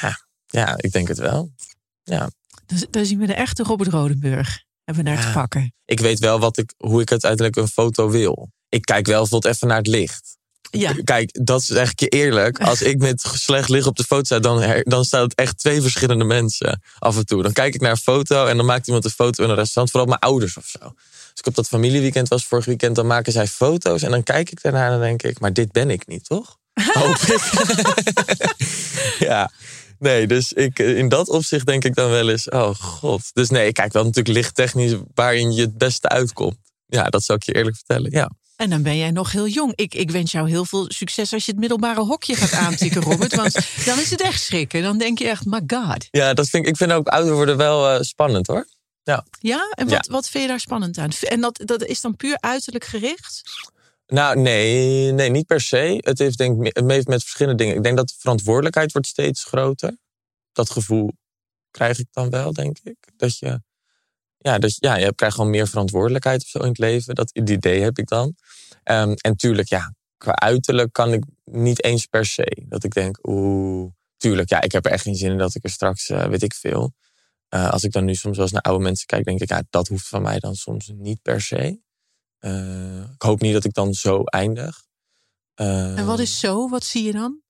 Ja, 0.00 0.18
ja, 0.46 0.74
ik 0.76 0.92
denk 0.92 1.08
het 1.08 1.18
wel. 1.18 1.50
Ja. 2.02 2.30
Dus, 2.66 2.86
daar 2.90 3.04
zien 3.04 3.18
we 3.18 3.26
de 3.26 3.34
echte 3.34 3.62
Robert 3.62 3.90
Rodenburg. 3.90 4.62
Hebben 4.84 5.04
we 5.04 5.10
daar 5.10 5.18
Ja. 5.20 5.26
te 5.26 5.32
pakken. 5.32 5.72
Ik 5.84 6.00
weet 6.00 6.18
wel 6.18 6.38
wat 6.38 6.56
ik, 6.58 6.74
hoe 6.76 7.00
ik 7.00 7.10
uiteindelijk 7.10 7.56
een 7.56 7.68
foto 7.68 8.10
wil. 8.10 8.50
Ik 8.68 8.82
kijk 8.82 9.06
wel 9.06 9.20
bijvoorbeeld 9.20 9.54
even 9.54 9.68
naar 9.68 9.76
het 9.76 9.86
licht. 9.86 10.36
Ja, 10.70 10.92
Kijk, 11.04 11.44
dat 11.44 11.62
zeg 11.62 11.90
ik 11.90 12.00
je 12.00 12.08
eerlijk. 12.08 12.60
Als 12.60 12.82
ik 12.82 12.98
met 12.98 13.20
slecht 13.20 13.68
licht 13.68 13.86
op 13.86 13.96
de 13.96 14.04
foto 14.04 14.24
sta, 14.24 14.38
dan, 14.38 14.60
her- 14.62 14.84
dan 14.84 15.04
staat 15.04 15.22
het 15.22 15.34
echt 15.34 15.58
twee 15.58 15.80
verschillende 15.82 16.24
mensen 16.24 16.82
af 16.98 17.16
en 17.16 17.26
toe. 17.26 17.42
Dan 17.42 17.52
kijk 17.52 17.74
ik 17.74 17.80
naar 17.80 17.90
een 17.90 17.96
foto 17.96 18.46
en 18.46 18.56
dan 18.56 18.66
maakt 18.66 18.86
iemand 18.86 19.04
een 19.04 19.10
foto 19.10 19.44
in 19.44 19.48
een 19.50 19.54
restaurant. 19.56 19.90
Vooral 19.90 20.08
mijn 20.08 20.20
ouders 20.20 20.56
of 20.56 20.66
zo. 20.66 20.78
Als 20.84 20.94
ik 21.34 21.46
op 21.46 21.54
dat 21.54 21.66
familieweekend 21.68 22.28
was 22.28 22.44
vorig 22.46 22.64
weekend, 22.64 22.96
dan 22.96 23.06
maken 23.06 23.32
zij 23.32 23.46
foto's. 23.46 24.02
En 24.02 24.10
dan 24.10 24.22
kijk 24.22 24.50
ik 24.50 24.62
daarnaar 24.62 24.84
en 24.86 24.90
dan 24.92 25.00
denk 25.00 25.22
ik, 25.22 25.40
maar 25.40 25.52
dit 25.52 25.72
ben 25.72 25.90
ik 25.90 26.06
niet, 26.06 26.24
toch? 26.24 26.58
Hoop 26.94 27.16
ik. 27.16 27.42
ja. 29.28 29.50
Nee, 29.98 30.26
dus 30.26 30.52
ik, 30.52 30.78
eh, 30.78 30.98
in 30.98 31.08
dat 31.08 31.28
opzicht 31.28 31.66
denk 31.66 31.84
ik 31.84 31.94
dan 31.94 32.10
wel 32.10 32.28
eens, 32.28 32.48
oh 32.48 32.74
god. 32.74 33.30
Dus 33.32 33.50
nee, 33.50 33.66
ik 33.66 33.74
kijk 33.74 33.92
wel 33.92 34.04
natuurlijk 34.04 34.36
lichttechnisch 34.36 34.94
waarin 35.14 35.52
je 35.52 35.60
het 35.60 35.78
beste 35.78 36.08
uitkomt. 36.08 36.56
Ja, 36.86 37.08
dat 37.08 37.24
zou 37.24 37.38
ik 37.38 37.44
je 37.44 37.54
eerlijk 37.54 37.76
vertellen, 37.76 38.10
ja. 38.10 38.30
en 38.56 38.70
dan 38.70 38.82
ben 38.82 38.96
jij 38.96 39.10
nog 39.10 39.32
heel 39.32 39.48
jong. 39.48 39.72
Ik, 39.74 39.94
ik 39.94 40.10
wens 40.10 40.32
jou 40.32 40.48
heel 40.48 40.64
veel 40.64 40.84
succes 40.88 41.32
als 41.32 41.44
je 41.44 41.50
het 41.50 41.60
middelbare 41.60 42.00
hokje 42.00 42.34
gaat 42.34 42.52
aantikken, 42.52 43.02
Robert. 43.10 43.34
Want 43.34 43.52
dan 43.84 43.98
is 43.98 44.10
het 44.10 44.20
echt 44.20 44.42
schrikken. 44.42 44.82
Dan 44.82 44.98
denk 44.98 45.18
je 45.18 45.28
echt, 45.28 45.44
my 45.44 45.62
god. 45.66 46.08
Ja, 46.10 46.34
dat 46.34 46.48
vind 46.48 46.64
ik, 46.64 46.70
ik 46.70 46.76
vind 46.76 46.92
ook 46.92 47.08
ouder 47.08 47.34
worden 47.34 47.56
wel 47.56 47.90
eh, 47.90 48.00
spannend 48.00 48.46
hoor. 48.46 48.66
Ja, 49.40 49.72
en 49.74 49.88
wat, 49.88 50.06
wat 50.06 50.28
vind 50.28 50.44
je 50.44 50.48
daar 50.48 50.60
spannend 50.60 50.98
aan? 50.98 51.10
En 51.20 51.40
dat, 51.40 51.60
dat 51.64 51.84
is 51.84 52.00
dan 52.00 52.16
puur 52.16 52.36
uiterlijk 52.40 52.84
gericht? 52.84 53.42
Nou, 54.06 54.40
nee, 54.40 55.12
nee, 55.12 55.30
niet 55.30 55.46
per 55.46 55.60
se. 55.60 55.98
Het 56.00 56.18
heeft 56.18 56.38
denk 56.38 56.66
het 56.66 56.90
heeft 56.90 57.06
met 57.06 57.22
verschillende 57.22 57.62
dingen. 57.62 57.76
Ik 57.76 57.82
denk 57.82 57.96
dat 57.96 58.08
de 58.08 58.14
verantwoordelijkheid 58.18 58.92
wordt 58.92 59.06
steeds 59.06 59.44
groter. 59.44 59.96
Dat 60.52 60.70
gevoel 60.70 61.12
krijg 61.70 61.98
ik 61.98 62.06
dan 62.10 62.30
wel, 62.30 62.52
denk 62.52 62.78
ik. 62.82 62.96
Dat 63.16 63.38
je 63.38 63.60
ja, 64.44 64.58
dus, 64.58 64.76
ja, 64.80 64.96
je 64.96 65.14
krijgt 65.14 65.36
gewoon 65.36 65.50
meer 65.50 65.68
verantwoordelijkheid 65.68 66.42
of 66.42 66.48
zo 66.48 66.58
in 66.58 66.68
het 66.68 66.78
leven. 66.78 67.14
Dat 67.14 67.30
idee 67.30 67.80
heb 67.80 67.98
ik 67.98 68.08
dan. 68.08 68.34
Ehm, 68.82 69.12
en 69.12 69.36
tuurlijk, 69.36 69.68
ja, 69.68 69.94
qua 70.16 70.34
uiterlijk 70.34 70.92
kan 70.92 71.12
ik 71.12 71.24
niet 71.44 71.84
eens 71.84 72.06
per 72.06 72.26
se. 72.26 72.64
Dat 72.68 72.84
ik 72.84 72.92
denk, 72.92 73.18
oeh, 73.28 73.92
tuurlijk, 74.16 74.48
ja, 74.48 74.60
ik 74.60 74.72
heb 74.72 74.84
er 74.84 74.90
echt 74.90 75.02
geen 75.02 75.14
zin 75.14 75.30
in 75.30 75.38
dat 75.38 75.54
ik 75.54 75.64
er 75.64 75.70
straks, 75.70 76.08
uh, 76.08 76.24
weet 76.24 76.42
ik 76.42 76.54
veel. 76.54 76.92
Uh, 77.54 77.70
als 77.70 77.82
ik 77.84 77.92
dan 77.92 78.04
nu 78.04 78.14
soms 78.14 78.36
wel 78.36 78.44
eens 78.44 78.54
naar 78.54 78.62
oude 78.62 78.82
mensen 78.84 79.06
kijk, 79.06 79.24
denk 79.24 79.40
ik, 79.40 79.48
ja, 79.48 79.62
dat 79.70 79.88
hoeft 79.88 80.08
van 80.08 80.22
mij 80.22 80.38
dan 80.38 80.54
soms 80.54 80.92
niet 80.94 81.22
per 81.22 81.40
se. 81.40 81.80
Uh, 82.46 83.00
ik 83.14 83.22
hoop 83.22 83.40
niet 83.40 83.52
dat 83.52 83.64
ik 83.64 83.74
dan 83.74 83.94
zo 83.94 84.24
eindig. 84.24 84.82
en 85.54 86.06
wat 86.06 86.18
is 86.18 86.40
zo? 86.40 86.68
Wat 86.68 86.84
zie 86.84 87.04
je 87.04 87.12
dan? 87.12 87.40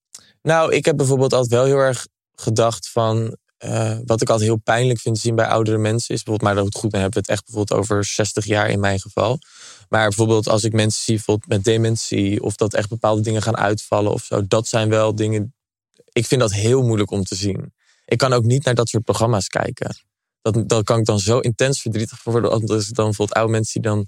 Nou, 0.43 0.73
ik 0.73 0.85
heb 0.85 0.97
bijvoorbeeld 0.97 1.33
altijd 1.33 1.53
wel 1.53 1.65
heel 1.65 1.79
erg 1.79 2.07
gedacht 2.35 2.89
van. 2.89 3.37
Uh, 3.65 3.99
wat 4.05 4.21
ik 4.21 4.29
altijd 4.29 4.49
heel 4.49 4.61
pijnlijk 4.61 5.01
vind 5.01 5.15
te 5.15 5.21
zien 5.21 5.35
bij 5.35 5.47
oudere 5.47 5.79
mensen 5.79 6.15
is 6.15 6.23
bijvoorbeeld, 6.23 6.43
maar 6.43 6.55
dat 6.55 6.65
het 6.65 6.83
goed, 6.83 6.91
dan 6.91 7.01
hebben 7.01 7.23
we 7.23 7.27
het 7.27 7.39
echt 7.39 7.45
bijvoorbeeld 7.45 7.81
over 7.81 8.05
60 8.05 8.45
jaar 8.45 8.71
in 8.71 8.81
mijn 8.81 9.01
geval. 9.01 9.39
Maar 9.89 10.09
bijvoorbeeld 10.09 10.49
als 10.49 10.65
ik 10.65 10.73
mensen 10.73 11.03
zie 11.03 11.15
bijvoorbeeld 11.15 11.49
met 11.49 11.65
dementie 11.65 12.43
of 12.43 12.57
dat 12.57 12.75
echt 12.75 12.89
bepaalde 12.89 13.21
dingen 13.23 13.43
gaan 13.43 13.57
uitvallen 13.57 14.13
of 14.13 14.25
zo, 14.25 14.47
dat 14.47 14.69
zijn 14.69 14.89
wel 14.89 15.15
dingen. 15.15 15.55
Ik 16.13 16.27
vind 16.27 16.41
dat 16.41 16.53
heel 16.53 16.83
moeilijk 16.83 17.11
om 17.11 17.25
te 17.25 17.35
zien. 17.35 17.73
Ik 18.05 18.19
kan 18.19 18.33
ook 18.33 18.45
niet 18.45 18.65
naar 18.65 18.75
dat 18.75 18.89
soort 18.89 19.05
programma's 19.05 19.49
kijken. 19.49 19.97
Dat, 20.43 20.69
dat 20.69 20.85
kan 20.85 20.99
ik 20.99 21.05
dan 21.05 21.19
zo 21.19 21.39
intens 21.39 21.81
verdrietig 21.81 22.19
voor 22.19 22.33
worden. 22.33 22.51
Als 22.51 22.89
dan 22.89 23.05
bijvoorbeeld 23.05 23.39
oude 23.39 23.53
mensen 23.53 23.83
die 23.83 23.91
dan 23.91 24.07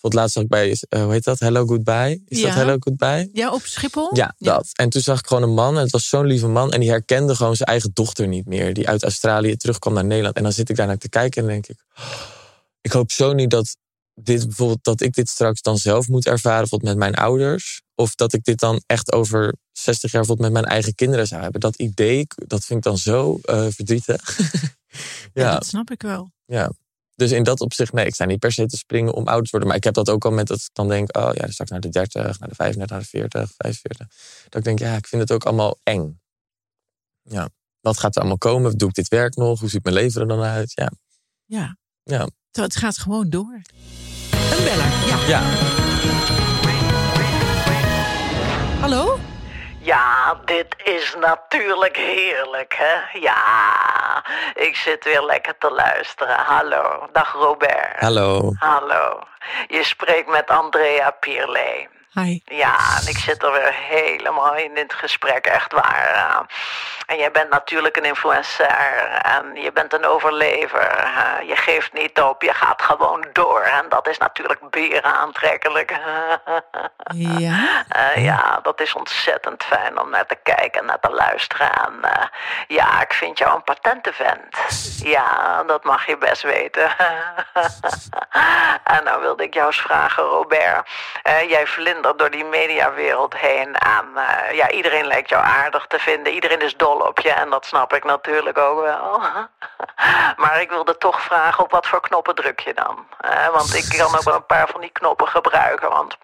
voor 0.00 0.10
het 0.10 0.18
laatst 0.18 0.34
zag 0.34 0.42
ik 0.42 0.48
bij, 0.48 0.68
uh, 0.68 1.02
hoe 1.02 1.12
heet 1.12 1.24
dat? 1.24 1.38
Hello 1.38 1.66
Goodbye. 1.66 2.22
Is 2.26 2.38
Ja. 2.40 2.46
dat 2.46 2.54
Hello 2.54 2.76
Goodbye? 2.78 3.30
Ja, 3.32 3.52
op 3.52 3.62
Schiphol? 3.64 4.16
Ja, 4.16 4.34
dat. 4.38 4.68
En 4.72 4.88
toen 4.88 5.02
zag 5.02 5.18
ik 5.18 5.26
gewoon 5.26 5.42
een 5.42 5.54
man, 5.54 5.76
en 5.76 5.82
het 5.82 5.90
was 5.90 6.08
zo'n 6.08 6.26
lieve 6.26 6.46
man, 6.48 6.72
en 6.72 6.80
die 6.80 6.90
herkende 6.90 7.34
gewoon 7.34 7.56
zijn 7.56 7.68
eigen 7.68 7.90
dochter 7.92 8.28
niet 8.28 8.46
meer, 8.46 8.74
die 8.74 8.88
uit 8.88 9.02
Australië 9.02 9.56
terugkwam 9.56 9.94
naar 9.94 10.04
Nederland. 10.04 10.36
En 10.36 10.42
dan 10.42 10.52
zit 10.52 10.68
ik 10.68 10.76
daar 10.76 10.86
naar 10.86 10.98
te 10.98 11.08
kijken 11.08 11.42
en 11.42 11.48
denk 11.48 11.66
ik, 11.66 11.84
oh, 11.98 12.04
ik 12.80 12.92
hoop 12.92 13.12
zo 13.12 13.32
niet 13.32 13.50
dat 13.50 13.76
dit 14.14 14.46
bijvoorbeeld, 14.46 14.84
dat 14.84 15.00
ik 15.00 15.14
dit 15.14 15.28
straks 15.28 15.62
dan 15.62 15.78
zelf 15.78 16.08
moet 16.08 16.26
ervaren, 16.26 16.60
bijvoorbeeld 16.60 16.90
met 16.90 16.98
mijn 16.98 17.14
ouders, 17.24 17.82
of 17.94 18.14
dat 18.14 18.32
ik 18.32 18.44
dit 18.44 18.58
dan 18.58 18.82
echt 18.86 19.12
over 19.12 19.54
60 19.72 20.12
jaar 20.12 20.20
bijvoorbeeld 20.20 20.52
met 20.52 20.62
mijn 20.62 20.72
eigen 20.72 20.94
kinderen 20.94 21.26
zou 21.26 21.42
hebben. 21.42 21.60
Dat 21.60 21.76
idee, 21.76 22.26
dat 22.46 22.64
vind 22.64 22.78
ik 22.78 22.84
dan 22.84 22.98
zo 22.98 23.38
eh, 23.42 23.66
verdrietig. 23.70 24.38
Ja, 25.32 25.42
ja, 25.42 25.52
dat 25.52 25.66
snap 25.66 25.90
ik 25.90 26.02
wel. 26.02 26.30
ja. 26.46 26.70
Dus 27.20 27.32
in 27.32 27.42
dat 27.42 27.60
opzicht, 27.60 27.92
nee, 27.92 28.06
ik 28.06 28.14
sta 28.14 28.24
niet 28.24 28.38
per 28.38 28.52
se 28.52 28.66
te 28.66 28.76
springen 28.76 29.12
om 29.14 29.28
oud 29.28 29.44
te 29.44 29.50
worden. 29.50 29.68
Maar 29.68 29.76
ik 29.76 29.84
heb 29.84 29.94
dat 29.94 30.10
ook 30.10 30.24
al 30.24 30.30
met 30.30 30.46
dat 30.46 30.58
ik 30.58 30.68
dan 30.72 30.88
denk, 30.88 31.16
oh 31.16 31.30
ja, 31.34 31.50
straks 31.50 31.70
naar 31.70 31.80
de 31.80 31.88
30, 31.88 32.38
naar 32.38 32.48
de 32.48 32.54
35, 32.54 32.90
naar 32.90 33.00
de 33.00 33.06
40, 33.06 33.50
45. 33.56 34.06
Dat 34.48 34.54
ik 34.54 34.64
denk, 34.64 34.78
ja, 34.78 34.96
ik 34.96 35.06
vind 35.06 35.22
het 35.22 35.32
ook 35.32 35.44
allemaal 35.44 35.78
eng. 35.82 36.20
Ja, 37.22 37.48
wat 37.80 37.98
gaat 37.98 38.14
er 38.14 38.20
allemaal 38.20 38.38
komen? 38.38 38.78
Doe 38.78 38.88
ik 38.88 38.94
dit 38.94 39.08
werk 39.08 39.36
nog? 39.36 39.60
Hoe 39.60 39.68
ziet 39.68 39.82
mijn 39.82 39.94
leven 39.94 40.20
er 40.20 40.28
dan 40.28 40.42
uit? 40.42 40.72
Ja, 40.74 40.90
Ja. 41.44 41.76
ja, 42.02 42.28
Het 42.50 42.76
gaat 42.76 42.98
gewoon 42.98 43.30
door. 43.30 43.60
Een 44.32 44.64
beller, 44.64 45.06
ja. 45.06 45.26
ja. 45.26 45.42
Hallo? 48.80 49.29
Ja, 49.82 50.34
dit 50.44 50.76
is 50.84 51.14
natuurlijk 51.18 51.96
heerlijk, 51.96 52.74
hè? 52.78 53.18
Ja, 53.18 54.24
ik 54.54 54.76
zit 54.76 55.04
weer 55.04 55.22
lekker 55.22 55.58
te 55.58 55.70
luisteren. 55.70 56.36
Hallo, 56.36 57.08
dag 57.12 57.32
Robert. 57.32 57.98
Hallo. 57.98 58.52
Hallo, 58.58 59.20
je 59.68 59.84
spreekt 59.84 60.28
met 60.28 60.50
Andrea 60.50 61.10
Pierlet. 61.10 61.88
Hi. 62.12 62.40
Ja, 62.44 62.76
en 63.00 63.08
ik 63.08 63.18
zit 63.18 63.42
er 63.42 63.52
weer 63.52 63.74
helemaal 63.74 64.54
in 64.56 64.74
dit 64.74 64.92
gesprek, 64.92 65.46
echt 65.46 65.72
waar. 65.72 66.10
ja. 66.14 66.46
En 67.06 67.16
jij 67.16 67.30
bent 67.30 67.50
natuurlijk 67.50 67.96
een 67.96 68.04
influencer 68.04 68.66
en 69.22 69.54
je 69.54 69.72
bent 69.72 69.92
een 69.92 70.04
overlever. 70.04 71.08
Je 71.46 71.56
geeft 71.56 71.92
niet 71.92 72.20
op, 72.20 72.42
je 72.42 72.52
gaat 72.52 72.82
gewoon 72.82 73.26
door. 73.32 73.60
En 73.60 73.88
dat 73.88 74.08
is 74.08 74.18
natuurlijk 74.18 74.70
beren 74.70 75.04
aantrekkelijk. 75.04 75.90
Ja? 77.14 77.58
Eh, 77.90 78.24
ja, 78.24 78.60
dat 78.62 78.80
is 78.80 78.94
ontzettend 78.94 79.64
fijn 79.64 80.00
om 80.00 80.10
naar 80.10 80.26
te 80.26 80.38
kijken 80.42 80.80
en 80.80 80.86
naar 80.86 81.00
te 81.00 81.10
luisteren. 81.10 81.72
En 81.72 81.94
eh, 82.02 82.26
ja, 82.68 83.00
ik 83.00 83.12
vind 83.12 83.38
jou 83.38 83.54
een 83.54 83.64
patente 83.64 84.12
vent. 84.12 84.56
Ja, 85.02 85.62
dat 85.62 85.84
mag 85.84 86.06
je 86.06 86.18
best 86.18 86.42
weten. 86.42 86.90
en 88.94 89.04
nou 89.04 89.20
wilde 89.20 89.42
ik 89.42 89.54
jou 89.54 89.66
eens 89.66 89.80
vragen, 89.80 90.22
Robert. 90.22 90.88
Eh, 91.22 91.50
jij 91.50 91.66
vlindert 91.66 91.99
door 92.02 92.30
die 92.30 92.44
mediawereld 92.44 93.36
heen. 93.36 93.74
En 93.74 94.06
eh, 94.14 94.54
ja, 94.54 94.70
iedereen 94.70 95.06
lijkt 95.06 95.28
jou 95.28 95.44
aardig 95.44 95.86
te 95.86 95.98
vinden. 95.98 96.32
Iedereen 96.32 96.60
is 96.60 96.76
dol 96.76 96.98
op 96.98 97.20
je 97.20 97.30
en 97.30 97.50
dat 97.50 97.66
snap 97.66 97.92
ik 97.92 98.04
natuurlijk 98.04 98.58
ook 98.58 98.80
wel. 98.80 99.20
maar 100.42 100.60
ik 100.60 100.70
wilde 100.70 100.96
toch 100.96 101.22
vragen, 101.22 101.64
op 101.64 101.70
wat 101.70 101.86
voor 101.86 102.00
knoppen 102.00 102.34
druk 102.34 102.60
je 102.60 102.74
dan? 102.74 103.06
Eh, 103.20 103.48
want 103.48 103.74
ik 103.74 103.98
kan 103.98 104.14
ook 104.14 104.22
wel 104.22 104.34
een 104.34 104.46
paar 104.46 104.68
van 104.68 104.80
die 104.80 104.90
knoppen 104.90 105.28
gebruiken, 105.28 105.90
want... 105.90 106.18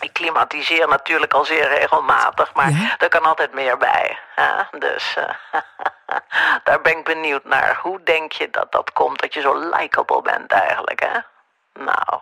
Ik 0.00 0.12
klimatiseer 0.12 0.88
natuurlijk 0.88 1.32
al 1.32 1.44
zeer 1.44 1.68
regelmatig, 1.68 2.54
maar 2.54 2.70
Ja? 2.70 2.94
er 2.98 3.08
kan 3.08 3.22
altijd 3.22 3.52
meer 3.52 3.76
bij. 3.76 4.18
Hè? 4.34 4.78
Dus 4.78 5.16
eh, 5.16 5.60
daar 6.64 6.80
ben 6.80 6.98
ik 6.98 7.04
benieuwd 7.04 7.44
naar. 7.44 7.78
Hoe 7.82 8.02
denk 8.02 8.32
je 8.32 8.50
dat 8.50 8.72
dat 8.72 8.92
komt, 8.92 9.20
dat 9.20 9.34
je 9.34 9.40
zo 9.40 9.58
likable 9.58 10.22
bent 10.22 10.52
eigenlijk, 10.52 11.00
hè? 11.00 11.18
Nou, 11.72 12.20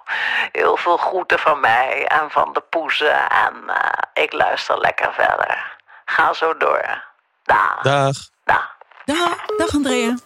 heel 0.53 0.77
veel 0.77 0.97
groeten 0.97 1.39
van 1.39 1.61
mij 1.61 2.07
en 2.07 2.31
van 2.31 2.53
de 2.53 2.63
poezen 2.71 3.31
en 3.31 3.55
eh, 3.69 4.23
ik 4.25 4.33
luister 4.33 4.79
lekker 4.79 5.13
verder. 5.13 5.77
Ga 6.05 6.33
zo 6.33 6.57
door. 6.57 7.05
Dag. 7.43 7.83
Dag. 7.83 8.31
Dag. 8.45 8.77
Dag, 9.05 9.47
dag 9.57 9.75
Andrea. 9.75 10.17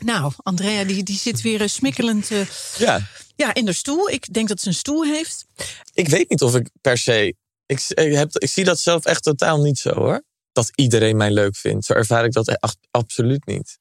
Nou, 0.00 0.32
Andrea 0.42 0.84
die, 0.84 1.02
die 1.02 1.18
zit 1.18 1.40
weer 1.40 1.60
eh, 1.60 1.68
smikkelend 1.68 2.30
eh, 2.30 2.46
Ja, 2.76 3.00
ja, 3.36 3.54
in 3.54 3.64
de 3.64 3.72
stoel. 3.72 4.10
Ik 4.10 4.32
denk 4.32 4.48
dat 4.48 4.60
ze 4.60 4.68
een 4.68 4.74
stoel 4.74 5.04
heeft. 5.04 5.46
ik 5.92 6.08
weet 6.08 6.28
niet 6.28 6.42
of 6.42 6.54
ik 6.54 6.70
per 6.80 6.98
se. 6.98 7.34
Ik, 7.66 7.82
ik, 7.88 8.14
heb, 8.14 8.30
ik 8.32 8.48
zie 8.48 8.64
dat 8.64 8.78
zelf 8.78 9.04
echt 9.04 9.22
totaal 9.22 9.60
niet 9.60 9.78
zo 9.78 9.94
hoor. 9.94 10.22
Dat 10.52 10.70
iedereen 10.74 11.16
mij 11.16 11.30
leuk 11.30 11.56
vindt. 11.56 11.84
Zo 11.84 11.92
ervaar 11.92 12.24
ik 12.24 12.32
dat 12.32 12.48
echt 12.48 12.76
absoluut 12.90 13.46
niet. 13.46 13.78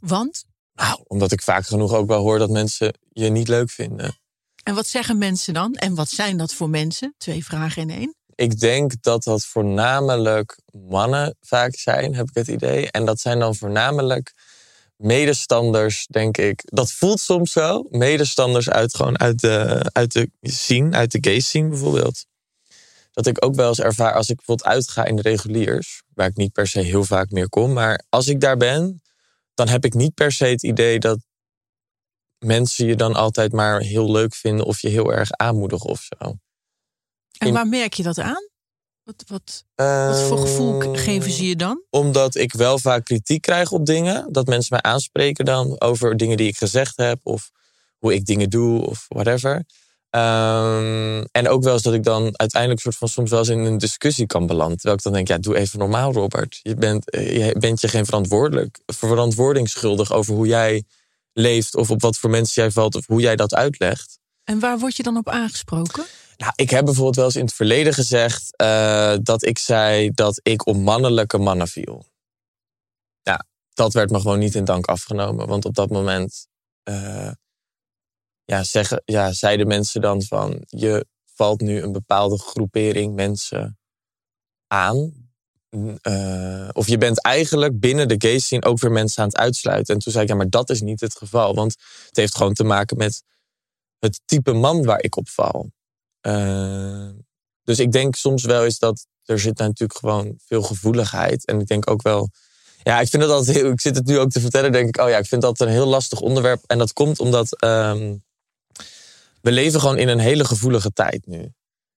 Want, 0.00 0.44
Nou, 0.80 1.00
omdat 1.06 1.32
ik 1.32 1.42
vaak 1.42 1.66
genoeg 1.66 1.92
ook 1.92 2.08
wel 2.08 2.20
hoor 2.20 2.38
dat 2.38 2.50
mensen 2.50 2.94
je 3.12 3.28
niet 3.28 3.48
leuk 3.48 3.70
vinden. 3.70 4.18
en 4.62 4.74
wat 4.74 4.86
zeggen 4.86 5.18
mensen 5.18 5.54
dan? 5.54 5.74
En 5.74 5.94
wat 5.94 6.08
zijn 6.08 6.36
dat 6.36 6.54
voor 6.54 6.70
mensen? 6.70 7.14
Twee 7.18 7.44
vragen 7.44 7.82
in 7.82 7.90
één. 7.90 8.14
Ik 8.34 8.60
denk 8.60 9.02
dat 9.02 9.22
dat 9.22 9.44
voornamelijk 9.44 10.58
mannen 10.72 11.36
vaak 11.40 11.74
zijn, 11.76 12.14
heb 12.14 12.28
ik 12.28 12.34
het 12.34 12.48
idee. 12.48 12.90
En 12.90 13.04
dat 13.04 13.20
zijn 13.20 13.38
dan 13.38 13.54
voornamelijk 13.54 14.32
medestanders, 14.96 16.06
denk 16.06 16.36
ik. 16.36 16.62
Dat 16.64 16.92
voelt 16.92 17.20
soms 17.20 17.52
zo. 17.52 17.86
Medestanders 17.90 18.70
uit, 18.70 18.94
gewoon 18.94 19.18
uit, 19.18 19.40
de, 19.40 19.88
uit 19.92 20.12
de 20.12 20.30
scene, 20.42 20.96
uit 20.96 21.10
de 21.10 21.18
gay 21.20 21.40
scene 21.40 21.68
bijvoorbeeld. 21.68 22.24
Dat 23.12 23.26
ik 23.26 23.44
ook 23.44 23.54
wel 23.54 23.68
eens 23.68 23.80
ervaar 23.80 24.14
als 24.14 24.28
ik 24.28 24.36
bijvoorbeeld 24.36 24.68
uitga 24.68 25.04
in 25.04 25.16
de 25.16 25.22
reguliers, 25.22 26.02
waar 26.14 26.28
ik 26.28 26.36
niet 26.36 26.52
per 26.52 26.66
se 26.66 26.80
heel 26.80 27.04
vaak 27.04 27.30
meer 27.30 27.48
kom. 27.48 27.72
Maar 27.72 28.04
als 28.08 28.26
ik 28.26 28.40
daar 28.40 28.56
ben, 28.56 29.02
dan 29.60 29.68
heb 29.68 29.84
ik 29.84 29.94
niet 29.94 30.14
per 30.14 30.32
se 30.32 30.44
het 30.46 30.62
idee 30.62 30.98
dat 30.98 31.18
mensen 32.38 32.86
je 32.86 32.96
dan 32.96 33.14
altijd 33.14 33.52
maar 33.52 33.80
heel 33.80 34.10
leuk 34.10 34.34
vinden 34.34 34.66
of 34.66 34.80
je 34.80 34.88
heel 34.88 35.12
erg 35.12 35.30
aanmoedigen 35.32 35.90
of 35.90 36.00
zo. 36.00 36.34
En 37.38 37.52
waar 37.52 37.66
merk 37.66 37.94
je 37.94 38.02
dat 38.02 38.18
aan? 38.18 38.48
Wat, 39.02 39.24
wat, 39.26 39.64
wat 40.06 40.20
voor 40.20 40.38
gevoel 40.38 40.80
Ehm, 40.80 40.92
k- 40.92 40.98
geven 40.98 41.30
ze 41.30 41.46
je 41.46 41.56
dan? 41.56 41.82
Omdat 41.90 42.34
ik 42.34 42.52
wel 42.52 42.78
vaak 42.78 43.04
kritiek 43.04 43.40
krijg 43.42 43.72
op 43.72 43.86
dingen. 43.86 44.32
Dat 44.32 44.46
mensen 44.46 44.68
mij 44.80 44.92
aanspreken 44.92 45.44
dan 45.44 45.80
over 45.80 46.16
dingen 46.16 46.36
die 46.36 46.48
ik 46.48 46.56
gezegd 46.56 46.96
heb. 46.96 47.20
Of 47.22 47.50
hoe 47.98 48.14
ik 48.14 48.24
dingen 48.24 48.50
doe 48.50 48.86
of 48.86 49.04
whatever. 49.08 49.64
Ehm, 50.10 51.24
en 51.32 51.48
ook 51.48 51.62
wel 51.62 51.72
eens 51.72 51.82
dat 51.82 51.94
ik 51.94 52.02
dan 52.02 52.38
uiteindelijk 52.38 52.80
soort 52.80 52.96
van 52.96 53.08
soms 53.08 53.30
wel 53.30 53.38
eens 53.38 53.48
in 53.48 53.58
een 53.58 53.78
discussie 53.78 54.26
kan 54.26 54.46
belanden. 54.46 54.76
Terwijl 54.76 54.96
ik 54.96 55.02
dan 55.02 55.12
denk, 55.12 55.28
ja, 55.28 55.38
doe 55.38 55.56
even 55.56 55.78
normaal 55.78 56.12
Robert. 56.12 56.58
Je 56.62 56.74
bent 56.74 57.10
eh, 57.10 57.46
je 57.46 57.58
bent 57.58 57.80
je 57.80 57.88
geen 57.88 58.04
verantwoordelijk, 58.04 58.80
verantwoording 58.86 59.68
schuldig 59.68 60.12
over 60.12 60.34
hoe 60.34 60.46
jij 60.46 60.84
leeft. 61.32 61.76
Of 61.76 61.90
op 61.90 62.00
wat 62.00 62.16
voor 62.16 62.30
mensen 62.30 62.62
jij 62.62 62.70
valt 62.70 62.94
of 62.94 63.06
hoe 63.06 63.20
jij 63.20 63.36
dat 63.36 63.54
uitlegt. 63.54 64.18
En 64.44 64.58
waar 64.58 64.78
word 64.78 64.96
je 64.96 65.02
dan 65.02 65.16
op 65.16 65.28
aangesproken? 65.28 66.04
Nou, 66.36 66.52
ik 66.56 66.70
heb 66.70 66.84
bijvoorbeeld 66.84 67.16
wel 67.16 67.24
eens 67.24 67.36
in 67.36 67.44
het 67.44 67.54
verleden 67.54 67.94
gezegd 67.94 68.56
eh, 68.56 69.14
dat 69.22 69.44
ik 69.44 69.58
zei 69.58 70.10
dat 70.10 70.40
ik 70.42 70.66
op 70.66 70.76
mannelijke 70.76 71.38
mannen 71.38 71.68
viel. 71.68 72.04
Ja, 73.22 73.44
dat 73.74 73.92
werd 73.92 74.10
me 74.10 74.20
gewoon 74.20 74.38
niet 74.38 74.54
in 74.54 74.64
dank 74.64 74.86
afgenomen. 74.86 75.46
Want 75.46 75.64
op 75.64 75.74
dat 75.74 75.90
moment 75.90 76.46
eh, 76.82 77.30
ja, 78.50 78.64
zeggen, 78.64 79.02
ja, 79.04 79.32
zeiden 79.32 79.66
mensen 79.66 80.00
dan 80.00 80.22
van 80.22 80.62
je 80.66 81.06
valt 81.34 81.60
nu 81.60 81.82
een 81.82 81.92
bepaalde 81.92 82.38
groepering 82.38 83.14
mensen 83.14 83.78
aan. 84.66 85.28
Eh, 86.02 86.68
of 86.72 86.88
je 86.88 86.98
bent 86.98 87.22
eigenlijk 87.22 87.80
binnen 87.80 88.08
de 88.08 88.14
gay 88.18 88.38
scene 88.38 88.64
ook 88.64 88.78
weer 88.78 88.92
mensen 88.92 89.22
aan 89.22 89.28
het 89.28 89.36
uitsluiten. 89.36 89.94
En 89.94 90.00
toen 90.00 90.12
zei 90.12 90.24
ik, 90.24 90.30
ja, 90.30 90.36
maar 90.36 90.48
dat 90.48 90.70
is 90.70 90.80
niet 90.80 91.00
het 91.00 91.16
geval. 91.16 91.54
Want 91.54 91.76
het 92.06 92.16
heeft 92.16 92.36
gewoon 92.36 92.52
te 92.52 92.64
maken 92.64 92.96
met 92.96 93.22
het 93.98 94.20
type 94.24 94.52
man 94.52 94.84
waar 94.84 95.02
ik 95.02 95.16
op 95.16 95.28
val. 95.28 95.70
Uh, 96.26 97.08
dus 97.62 97.78
ik 97.78 97.92
denk 97.92 98.14
soms 98.14 98.44
wel 98.44 98.64
eens 98.64 98.78
dat 98.78 99.06
er 99.24 99.38
zit 99.38 99.58
natuurlijk 99.58 99.98
gewoon 99.98 100.38
veel 100.44 100.62
gevoeligheid. 100.62 101.46
En 101.46 101.60
ik 101.60 101.66
denk 101.66 101.90
ook 101.90 102.02
wel, 102.02 102.28
Ja, 102.82 103.00
ik 103.00 103.08
vind 103.08 103.22
het 103.22 103.32
altijd 103.32 103.56
ik 103.56 103.80
zit 103.80 103.96
het 103.96 104.06
nu 104.06 104.18
ook 104.18 104.30
te 104.30 104.40
vertellen, 104.40 104.72
denk 104.72 104.88
ik, 104.88 105.00
oh 105.00 105.08
ja, 105.08 105.18
ik 105.18 105.26
vind 105.26 105.42
dat 105.42 105.60
een 105.60 105.68
heel 105.68 105.86
lastig 105.86 106.20
onderwerp. 106.20 106.62
En 106.66 106.78
dat 106.78 106.92
komt 106.92 107.20
omdat 107.20 107.60
ehm, 107.60 108.14
we 109.40 109.52
leven 109.52 109.80
gewoon 109.80 109.98
in 109.98 110.08
een 110.08 110.18
hele 110.18 110.44
gevoelige 110.44 110.92
tijd 110.92 111.26
nu. 111.26 111.52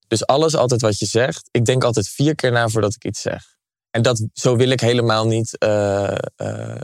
Dus 0.07 0.25
alles 0.25 0.55
altijd 0.55 0.81
wat 0.81 0.99
je 0.99 1.05
zegt, 1.05 1.49
ik 1.51 1.65
denk 1.65 1.83
altijd 1.83 2.09
vier 2.09 2.35
keer 2.35 2.51
na 2.51 2.69
voordat 2.69 2.95
ik 2.95 3.05
iets 3.05 3.21
zeg. 3.21 3.53
En 3.89 4.01
dat, 4.01 4.27
zo 4.33 4.55
wil 4.55 4.69
ik 4.69 4.79
helemaal 4.79 5.27
niet 5.27 5.57
eh, 5.57 6.15
eh, 6.35 6.81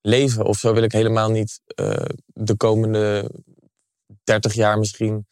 leven. 0.00 0.44
Of 0.44 0.58
zo 0.58 0.72
wil 0.72 0.82
ik 0.82 0.92
helemaal 0.92 1.30
niet 1.30 1.60
eh, 1.64 2.04
de 2.26 2.56
komende 2.56 3.30
30 4.24 4.54
jaar 4.54 4.78
misschien 4.78 5.26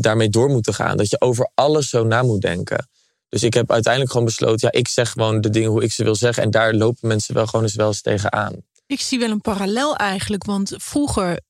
daarmee 0.00 0.28
door 0.28 0.48
moeten 0.48 0.74
gaan. 0.74 0.96
Dat 0.96 1.10
je 1.10 1.20
over 1.20 1.50
alles 1.54 1.88
zo 1.88 2.04
na 2.04 2.22
moet 2.22 2.40
denken. 2.40 2.88
Dus 3.28 3.42
ik 3.42 3.54
heb 3.54 3.72
uiteindelijk 3.72 4.12
gewoon 4.12 4.26
besloten, 4.26 4.68
ja, 4.72 4.78
ik 4.78 4.88
zeg 4.88 5.10
gewoon 5.10 5.40
de 5.40 5.50
dingen 5.50 5.70
hoe 5.70 5.82
ik 5.82 5.92
ze 5.92 6.04
wil 6.04 6.14
zeggen. 6.14 6.42
En 6.42 6.50
daar 6.50 6.74
lopen 6.74 7.08
mensen 7.08 7.34
wel 7.34 7.46
gewoon 7.46 7.64
eens 7.64 7.74
wel 7.74 7.86
eens 7.86 8.00
tegenaan. 8.00 8.62
Ik 8.86 9.00
zie 9.00 9.18
wel 9.18 9.30
een 9.30 9.40
parallel 9.40 9.96
eigenlijk, 9.96 10.44
want 10.44 10.74
vroeger 10.76 11.40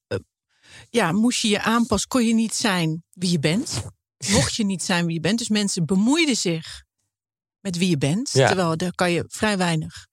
ja, 0.94 1.12
moest 1.12 1.40
je 1.40 1.48
je 1.48 1.60
aanpassen, 1.60 2.08
kon 2.08 2.26
je 2.26 2.34
niet 2.34 2.54
zijn 2.54 3.04
wie 3.10 3.30
je 3.30 3.38
bent. 3.38 3.82
Mocht 4.32 4.54
je 4.54 4.64
niet 4.64 4.82
zijn 4.82 5.06
wie 5.06 5.14
je 5.14 5.20
bent. 5.20 5.38
Dus 5.38 5.48
mensen 5.48 5.86
bemoeiden 5.86 6.36
zich 6.36 6.84
met 7.60 7.76
wie 7.76 7.88
je 7.88 7.98
bent. 7.98 8.30
Terwijl 8.30 8.76
daar 8.76 8.94
kan 8.94 9.10
je 9.10 9.24
vrij 9.28 9.56
weinig 9.56 10.06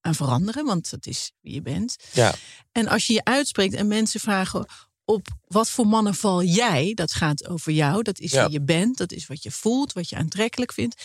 aan 0.00 0.14
veranderen, 0.14 0.64
want 0.64 0.90
dat 0.90 1.06
is 1.06 1.32
wie 1.40 1.54
je 1.54 1.62
bent. 1.62 1.96
Ja. 2.12 2.34
En 2.72 2.88
als 2.88 3.06
je 3.06 3.12
je 3.12 3.24
uitspreekt 3.24 3.74
en 3.74 3.86
mensen 3.86 4.20
vragen 4.20 4.66
op 5.04 5.28
wat 5.44 5.70
voor 5.70 5.86
mannen 5.86 6.14
val 6.14 6.42
jij, 6.42 6.94
dat 6.94 7.12
gaat 7.12 7.46
over 7.48 7.72
jou, 7.72 8.02
dat 8.02 8.18
is 8.18 8.32
wie 8.32 8.50
je 8.50 8.62
bent, 8.62 8.96
dat 8.96 9.12
is 9.12 9.26
wat 9.26 9.42
je 9.42 9.50
voelt, 9.50 9.92
wat 9.92 10.08
je 10.08 10.16
aantrekkelijk 10.16 10.72
vindt. 10.72 11.02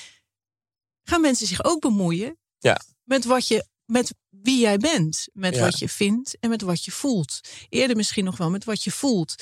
Gaan 1.03 1.21
mensen 1.21 1.47
zich 1.47 1.63
ook 1.63 1.79
bemoeien 1.79 2.37
ja. 2.59 2.81
met 3.03 3.25
wat 3.25 3.47
je 3.47 3.65
met 3.91 4.13
wie 4.29 4.59
jij 4.59 4.77
bent, 4.77 5.27
met 5.33 5.59
wat 5.59 5.79
je 5.79 5.89
vindt 5.89 6.37
en 6.39 6.49
met 6.49 6.61
wat 6.61 6.85
je 6.85 6.91
voelt. 6.91 7.39
Eerder 7.69 7.95
misschien 7.95 8.23
nog 8.23 8.37
wel 8.37 8.49
met 8.49 8.63
wat 8.63 8.83
je 8.83 8.91
voelt. 8.91 9.35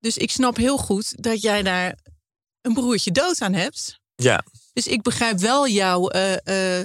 Dus 0.00 0.16
ik 0.16 0.30
snap 0.30 0.56
heel 0.56 0.78
goed 0.78 1.22
dat 1.22 1.42
jij 1.42 1.62
daar 1.62 1.98
een 2.60 2.74
broertje 2.74 3.10
dood 3.10 3.40
aan 3.40 3.52
hebt. 3.54 4.00
Ja. 4.14 4.44
Dus 4.72 4.86
ik 4.86 5.02
begrijp 5.02 5.38
wel 5.38 5.68
jouw 5.68 6.12
uh, 6.12 6.32
uh, 6.44 6.82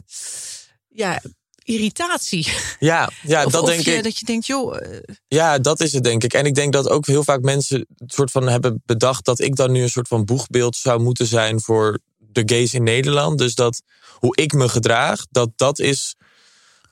ja, 0.87 1.21
irritatie. 1.63 2.47
Ja, 2.79 3.09
ja 3.21 3.45
of, 3.45 3.51
dat 3.51 3.61
of 3.61 3.69
denk 3.69 3.81
je, 3.81 3.95
ik. 3.95 4.03
Dat 4.03 4.17
je 4.17 4.25
denkt, 4.25 4.45
joh. 4.45 4.81
Uh... 4.81 4.99
Ja, 5.27 5.59
dat 5.59 5.79
is 5.79 5.93
het 5.93 6.03
denk 6.03 6.23
ik. 6.23 6.33
En 6.33 6.45
ik 6.45 6.55
denk 6.55 6.73
dat 6.73 6.89
ook 6.89 7.05
heel 7.05 7.23
vaak 7.23 7.41
mensen 7.41 7.85
het 7.95 8.13
soort 8.13 8.31
van 8.31 8.47
hebben 8.47 8.81
bedacht 8.85 9.25
dat 9.25 9.39
ik 9.39 9.55
dan 9.55 9.71
nu 9.71 9.81
een 9.81 9.89
soort 9.89 10.07
van 10.07 10.25
boegbeeld 10.25 10.75
zou 10.75 11.01
moeten 11.01 11.27
zijn 11.27 11.61
voor 11.61 11.99
de 12.17 12.43
gays 12.45 12.73
in 12.73 12.83
Nederland. 12.83 13.37
Dus 13.37 13.55
dat 13.55 13.81
hoe 14.13 14.35
ik 14.35 14.53
me 14.53 14.69
gedraag, 14.69 15.25
dat 15.29 15.49
dat 15.55 15.79
is 15.79 16.15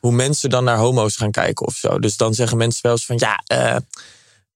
hoe 0.05 0.13
mensen 0.13 0.49
dan 0.49 0.63
naar 0.63 0.77
homo's 0.77 1.15
gaan 1.15 1.31
kijken 1.31 1.65
of 1.65 1.75
zo. 1.75 1.99
Dus 1.99 2.17
dan 2.17 2.33
zeggen 2.33 2.57
mensen 2.57 2.79
wel 2.81 2.91
eens 2.91 3.05
van 3.05 3.17
ja. 3.17 3.43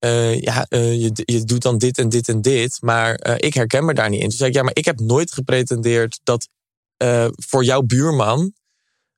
Uh, 0.06 0.40
ja, 0.42 0.66
uh, 0.70 1.02
je, 1.02 1.12
je 1.26 1.44
doet 1.44 1.62
dan 1.62 1.78
dit 1.78 1.98
en 1.98 2.10
dit 2.10 2.30
en 2.30 2.42
dit, 2.42 2.78
maar 2.82 3.38
ik 3.38 3.54
herken 3.54 3.86
me 3.86 3.94
daar 3.94 4.10
niet 4.10 4.22
in. 4.22 4.30
Toen 4.30 4.38
zei 4.38 4.50
ik, 4.50 4.56
ja, 4.56 4.64
maar 4.64 4.76
ik 4.76 4.86
heb 4.86 5.00
nooit 5.00 5.32
gepretendeerd 5.32 6.20
dat 6.24 6.48
voor 7.36 7.64
jouw 7.64 7.82
buurman, 7.82 8.54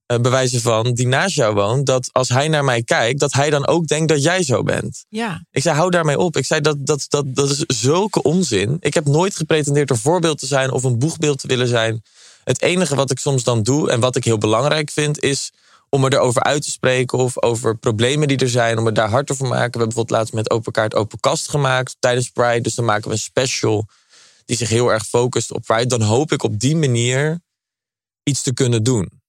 bewijzen 0.06 0.62
van 0.62 0.94
die 0.94 1.08
naast 1.08 1.36
jou 1.36 1.54
woont, 1.54 1.86
dat 1.86 2.10
als 2.12 2.30
hij 2.30 2.48
naar 2.48 2.64
mij 2.64 2.84
kijkt, 2.84 3.20
dat 3.20 3.34
hij 3.34 3.50
dan 3.50 3.68
ook 3.68 3.88
denkt 3.88 4.08
dat 4.10 4.24
jij 4.24 4.44
zo 4.44 4.64
bent. 4.64 5.06
Ja. 5.10 5.44
Ik 5.52 5.62
zei, 5.62 5.76
hou 5.76 5.90
daarmee 5.90 6.18
op. 6.18 6.38
Ik 6.38 6.46
zei, 6.46 6.62
dat, 6.62 6.86
dat, 6.86 7.06
dat, 7.08 7.36
dat 7.36 7.50
is 7.50 7.64
zulke 7.68 8.22
onzin. 8.22 8.78
Ik 8.80 8.94
heb 8.94 9.06
nooit 9.06 9.36
gepretendeerd 9.36 9.90
een 9.90 9.98
voorbeeld 9.98 10.40
te 10.40 10.46
zijn 10.46 10.72
of 10.72 10.84
een 10.84 11.00
boegbeeld 11.00 11.40
te 11.40 11.48
willen 11.48 11.68
zijn. 11.68 12.04
Het 12.44 12.62
enige 12.62 12.96
wat 12.96 13.12
ik 13.12 13.20
soms 13.20 13.44
dan 13.44 13.64
doe 13.64 13.92
en 13.92 14.00
wat 14.00 14.16
ik 14.16 14.24
heel 14.24 14.38
belangrijk 14.38 14.92
vind, 14.92 15.24
is 15.24 15.52
om 15.94 16.06
er 16.06 16.14
erover 16.14 16.44
uit 16.44 16.62
te 16.62 16.72
spreken 16.72 17.18
of 17.18 17.42
over 17.42 17.78
problemen 17.78 18.28
die 18.28 18.38
er 18.38 18.50
zijn, 18.50 18.78
om 18.78 18.86
het 18.86 18.96
daar 18.96 19.10
harder 19.10 19.36
voor 19.36 19.48
te 19.48 19.54
maken. 19.54 19.72
We 19.72 19.78
hebben 19.78 19.88
bijvoorbeeld 19.88 20.18
laatst 20.18 20.34
met 20.34 20.50
Open 20.50 20.72
Kaart 20.72 20.96
Open 20.96 21.20
Kast 21.20 21.50
gemaakt 21.50 21.96
tijdens 22.00 22.30
Pride. 22.30 22.62
Dus 22.62 22.76
dan 22.76 22.86
maken 22.86 23.08
we 23.08 23.12
een 23.12 23.20
special 23.20 23.88
die 24.46 24.58
zich 24.58 24.70
heel 24.70 24.92
erg 24.92 25.06
focust 25.06 25.52
op 25.52 25.64
Pride. 25.64 25.86
Dan 25.86 26.02
hoop 26.02 26.32
ik 26.32 26.44
op 26.44 26.60
die 26.60 26.76
manier 26.76 27.42
iets 28.24 28.42
te 28.42 28.54
kunnen 28.54 28.84
doen. 28.84 29.22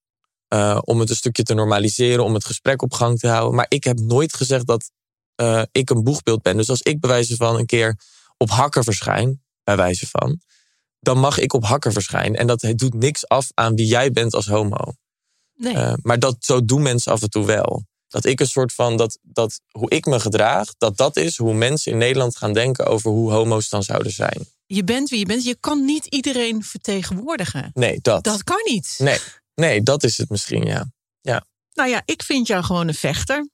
Uh, 0.49 0.79
om 0.85 1.01
het 1.01 1.11
een 1.11 1.17
stukje 1.17 1.43
te 1.43 1.55
normaliseren, 1.55 2.25
om 2.25 2.35
het 2.35 2.45
gesprek 2.45 2.83
op 2.83 2.93
gang 2.93 3.19
te 3.19 3.29
houden. 3.29 3.55
Maar 3.55 3.67
ik 3.69 3.85
heb 3.85 3.99
nooit 3.99 4.35
gezegd 4.35 4.67
dat 4.67 4.91
uh, 5.41 5.63
ik 5.73 5.91
een 5.91 6.05
boegbeeld 6.05 6.43
ben. 6.43 6.57
Dus 6.57 6.71
als 6.71 6.83
ik 6.83 7.01
bij 7.01 7.11
wijze 7.11 7.37
van 7.37 7.59
een 7.59 7.67
keer 7.67 7.99
op 8.37 8.51
hakken 8.51 8.85
verschijn, 8.85 9.43
bij 9.65 9.77
wijze 9.77 10.07
van, 10.07 10.41
dan 11.01 11.19
mag 11.19 11.39
ik 11.39 11.53
op 11.53 11.65
hakken 11.65 11.93
verschijnen. 11.93 12.39
En 12.39 12.47
dat 12.47 12.73
doet 12.77 12.95
niks 12.95 13.29
af 13.29 13.51
aan 13.55 13.75
wie 13.75 13.87
jij 13.87 14.11
bent 14.11 14.35
als 14.35 14.47
homo. 14.47 14.95
Nee. 15.63 15.75
Uh, 15.75 15.93
maar 16.03 16.19
dat, 16.19 16.37
zo 16.39 16.65
doen 16.65 16.83
mensen 16.83 17.13
af 17.13 17.23
en 17.23 17.31
toe 17.31 17.47
wel. 17.47 17.85
Dat 18.09 18.25
ik 18.25 18.41
een 18.41 18.47
soort 18.47 18.73
van, 18.73 18.97
dat, 18.97 19.19
dat 19.23 19.61
hoe 19.71 19.91
ik 19.91 20.07
me 20.07 20.21
gedraag, 20.21 20.69
dat 20.79 20.97
dat 20.97 21.17
is 21.17 21.37
hoe 21.37 21.55
mensen 21.55 21.93
in 21.93 21.99
Nederland 21.99 22.37
gaan 22.37 22.53
denken 22.53 22.87
over 22.87 23.11
hoe 23.11 23.33
homo's 23.33 23.69
dan 23.69 23.83
zouden 23.83 24.13
zijn. 24.13 24.47
Je 24.67 24.85
bent 24.85 25.09
wie 25.09 25.19
je 25.19 25.27
bent. 25.27 25.45
Je 25.45 25.57
kan 25.61 25.85
niet 25.85 26.07
iedereen 26.07 26.63
vertegenwoordigen. 26.63 27.71
Nee, 27.75 27.99
dat. 28.01 28.25
Dat 28.25 28.45
kan 28.45 28.61
niet. 28.65 28.95
Nee, 28.99 29.19
nee 29.55 29.83
dat 29.83 30.03
is 30.03 30.19
het 30.19 30.29
misschien, 30.29 30.63
ja. 30.63 30.93
ja. 31.21 31.45
Nou 31.73 31.89
ja, 31.89 32.03
ik 32.05 32.23
vind 32.23 32.47
jou 32.47 32.65
gewoon 32.65 32.89
een 32.89 32.95
vechter. 32.95 33.49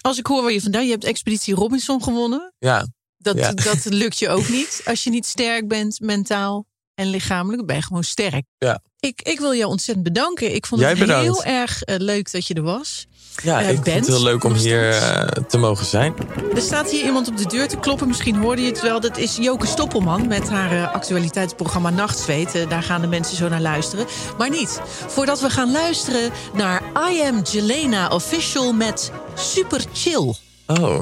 Als 0.00 0.18
ik 0.18 0.26
hoor 0.26 0.42
waar 0.42 0.52
je 0.52 0.60
vandaan, 0.60 0.84
je 0.84 0.90
hebt 0.90 1.04
Expeditie 1.04 1.54
Robinson 1.54 2.02
gewonnen. 2.02 2.54
Ja. 2.58 2.86
Dat, 3.16 3.36
ja. 3.36 3.52
dat 3.52 3.84
lukt 3.84 4.18
je 4.18 4.28
ook 4.28 4.48
niet. 4.58 4.82
Als 4.84 5.04
je 5.04 5.10
niet 5.10 5.26
sterk 5.26 5.68
bent, 5.68 6.00
mentaal 6.00 6.66
en 6.94 7.06
lichamelijk, 7.06 7.66
ben 7.66 7.76
je 7.76 7.82
gewoon 7.82 8.04
sterk. 8.04 8.44
Ja. 8.58 8.82
Ik, 9.06 9.22
ik 9.22 9.40
wil 9.40 9.54
jou 9.54 9.70
ontzettend 9.70 10.06
bedanken. 10.06 10.54
Ik 10.54 10.66
vond 10.66 10.80
Jij 10.80 10.90
het 10.90 10.98
bedankt. 10.98 11.22
heel 11.24 11.44
erg 11.44 11.82
uh, 11.84 11.96
leuk 11.98 12.32
dat 12.32 12.46
je 12.46 12.54
er 12.54 12.62
was. 12.62 13.06
Ja, 13.42 13.62
uh, 13.62 13.70
ik 13.70 13.80
vind 13.82 13.96
het 13.96 14.06
heel 14.06 14.22
leuk 14.22 14.44
om 14.44 14.52
hier 14.52 14.88
uh, 14.88 15.22
te 15.24 15.58
mogen 15.58 15.86
zijn. 15.86 16.14
Er 16.54 16.62
staat 16.62 16.90
hier 16.90 17.04
iemand 17.04 17.28
op 17.28 17.36
de 17.36 17.46
deur 17.46 17.68
te 17.68 17.76
kloppen. 17.76 18.08
Misschien 18.08 18.36
hoorde 18.36 18.62
je 18.62 18.68
het 18.68 18.80
wel. 18.80 19.00
Dat 19.00 19.18
is 19.18 19.36
Joke 19.36 19.66
Stoppelman 19.66 20.26
met 20.28 20.48
haar 20.48 20.86
actualiteitsprogramma 20.88 21.90
Nachtzweet. 21.90 22.66
Daar 22.68 22.82
gaan 22.82 23.00
de 23.00 23.06
mensen 23.06 23.36
zo 23.36 23.48
naar 23.48 23.60
luisteren. 23.60 24.06
Maar 24.38 24.50
niet 24.50 24.80
voordat 25.06 25.40
we 25.40 25.50
gaan 25.50 25.72
luisteren 25.72 26.30
naar 26.54 26.82
I 27.10 27.20
Am 27.20 27.42
Jelena 27.50 28.08
Official 28.08 28.72
met 28.72 29.10
Super 29.34 29.84
Chill. 29.92 30.34
Oh. 30.80 31.00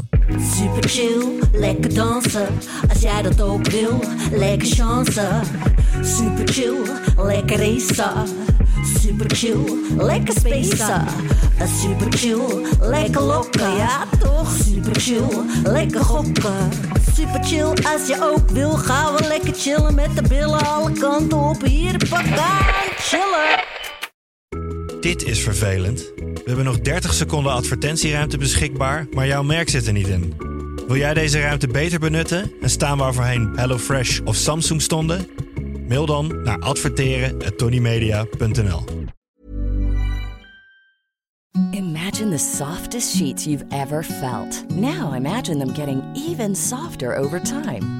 Super 0.57 0.89
chill, 0.89 1.39
lekker 1.53 1.95
dansen. 1.95 2.47
Als 2.89 3.01
jij 3.01 3.23
dat 3.23 3.43
ook 3.43 3.71
wil, 3.71 4.01
lekker 4.33 4.69
chance. 4.69 5.23
Super 6.03 6.49
chill, 6.49 6.77
lekker 7.17 7.59
racen. 7.59 8.27
Super 9.01 9.37
chill, 9.37 9.59
lekker 9.97 10.35
spacen. 10.35 11.07
Super 11.81 12.13
chill, 12.19 12.67
lekker 12.81 13.23
lokken. 13.23 13.77
Ja 13.77 14.05
toch? 14.21 14.53
Super 14.65 15.01
chill, 15.01 15.29
lekker 15.63 16.05
gokken. 16.05 16.71
Super 17.15 17.45
chill, 17.45 17.67
als 17.67 18.07
je 18.07 18.17
ook 18.33 18.51
wil, 18.51 18.71
gaan 18.71 19.15
we 19.15 19.27
lekker 19.29 19.55
chillen 19.55 19.95
met 19.95 20.17
de 20.17 20.23
billen 20.23 20.67
alle 20.67 20.93
kanten 20.93 21.39
op. 21.39 21.63
Hier, 21.63 22.09
pakka, 22.09 22.59
chillen. 22.99 23.80
Dit 25.01 25.23
is 25.23 25.41
vervelend. 25.41 26.13
We 26.17 26.43
hebben 26.45 26.65
nog 26.65 26.81
30 26.81 27.13
seconden 27.13 27.53
advertentieruimte 27.53 28.39
beschikbaar, 28.39 29.07
maar 29.13 29.27
jouw 29.27 29.43
merk 29.43 29.69
zit 29.69 29.87
er 29.87 29.93
niet 29.93 30.09
in. 30.09 30.35
Wil 30.87 30.97
jij 30.97 31.15
deze 31.15 31.41
ruimte 31.41 31.67
beter 31.67 31.99
benutten 31.99 32.53
en 32.61 32.71
staan 32.71 32.99
waar 32.99 33.15
voorheen 33.15 33.53
HelloFresh 33.57 34.21
of 34.25 34.37
Samsung 34.37 34.83
stonden? 34.83 35.27
Mail 35.89 36.07
dan 36.07 36.43
naar 36.43 36.59
adverteren@tonymedia.nl. 36.59 38.85
Imagine 41.71 42.31
the 42.31 42.55
softest 42.57 43.17
sheets 43.17 43.45
you've 43.45 43.65
ever 43.69 44.05
felt. 44.05 44.65
Now 44.69 45.17
imagine 45.17 45.59
them 45.59 45.75
getting 45.75 46.03
even 46.29 46.57
softer 46.57 47.17
over 47.17 47.43
time. 47.43 48.00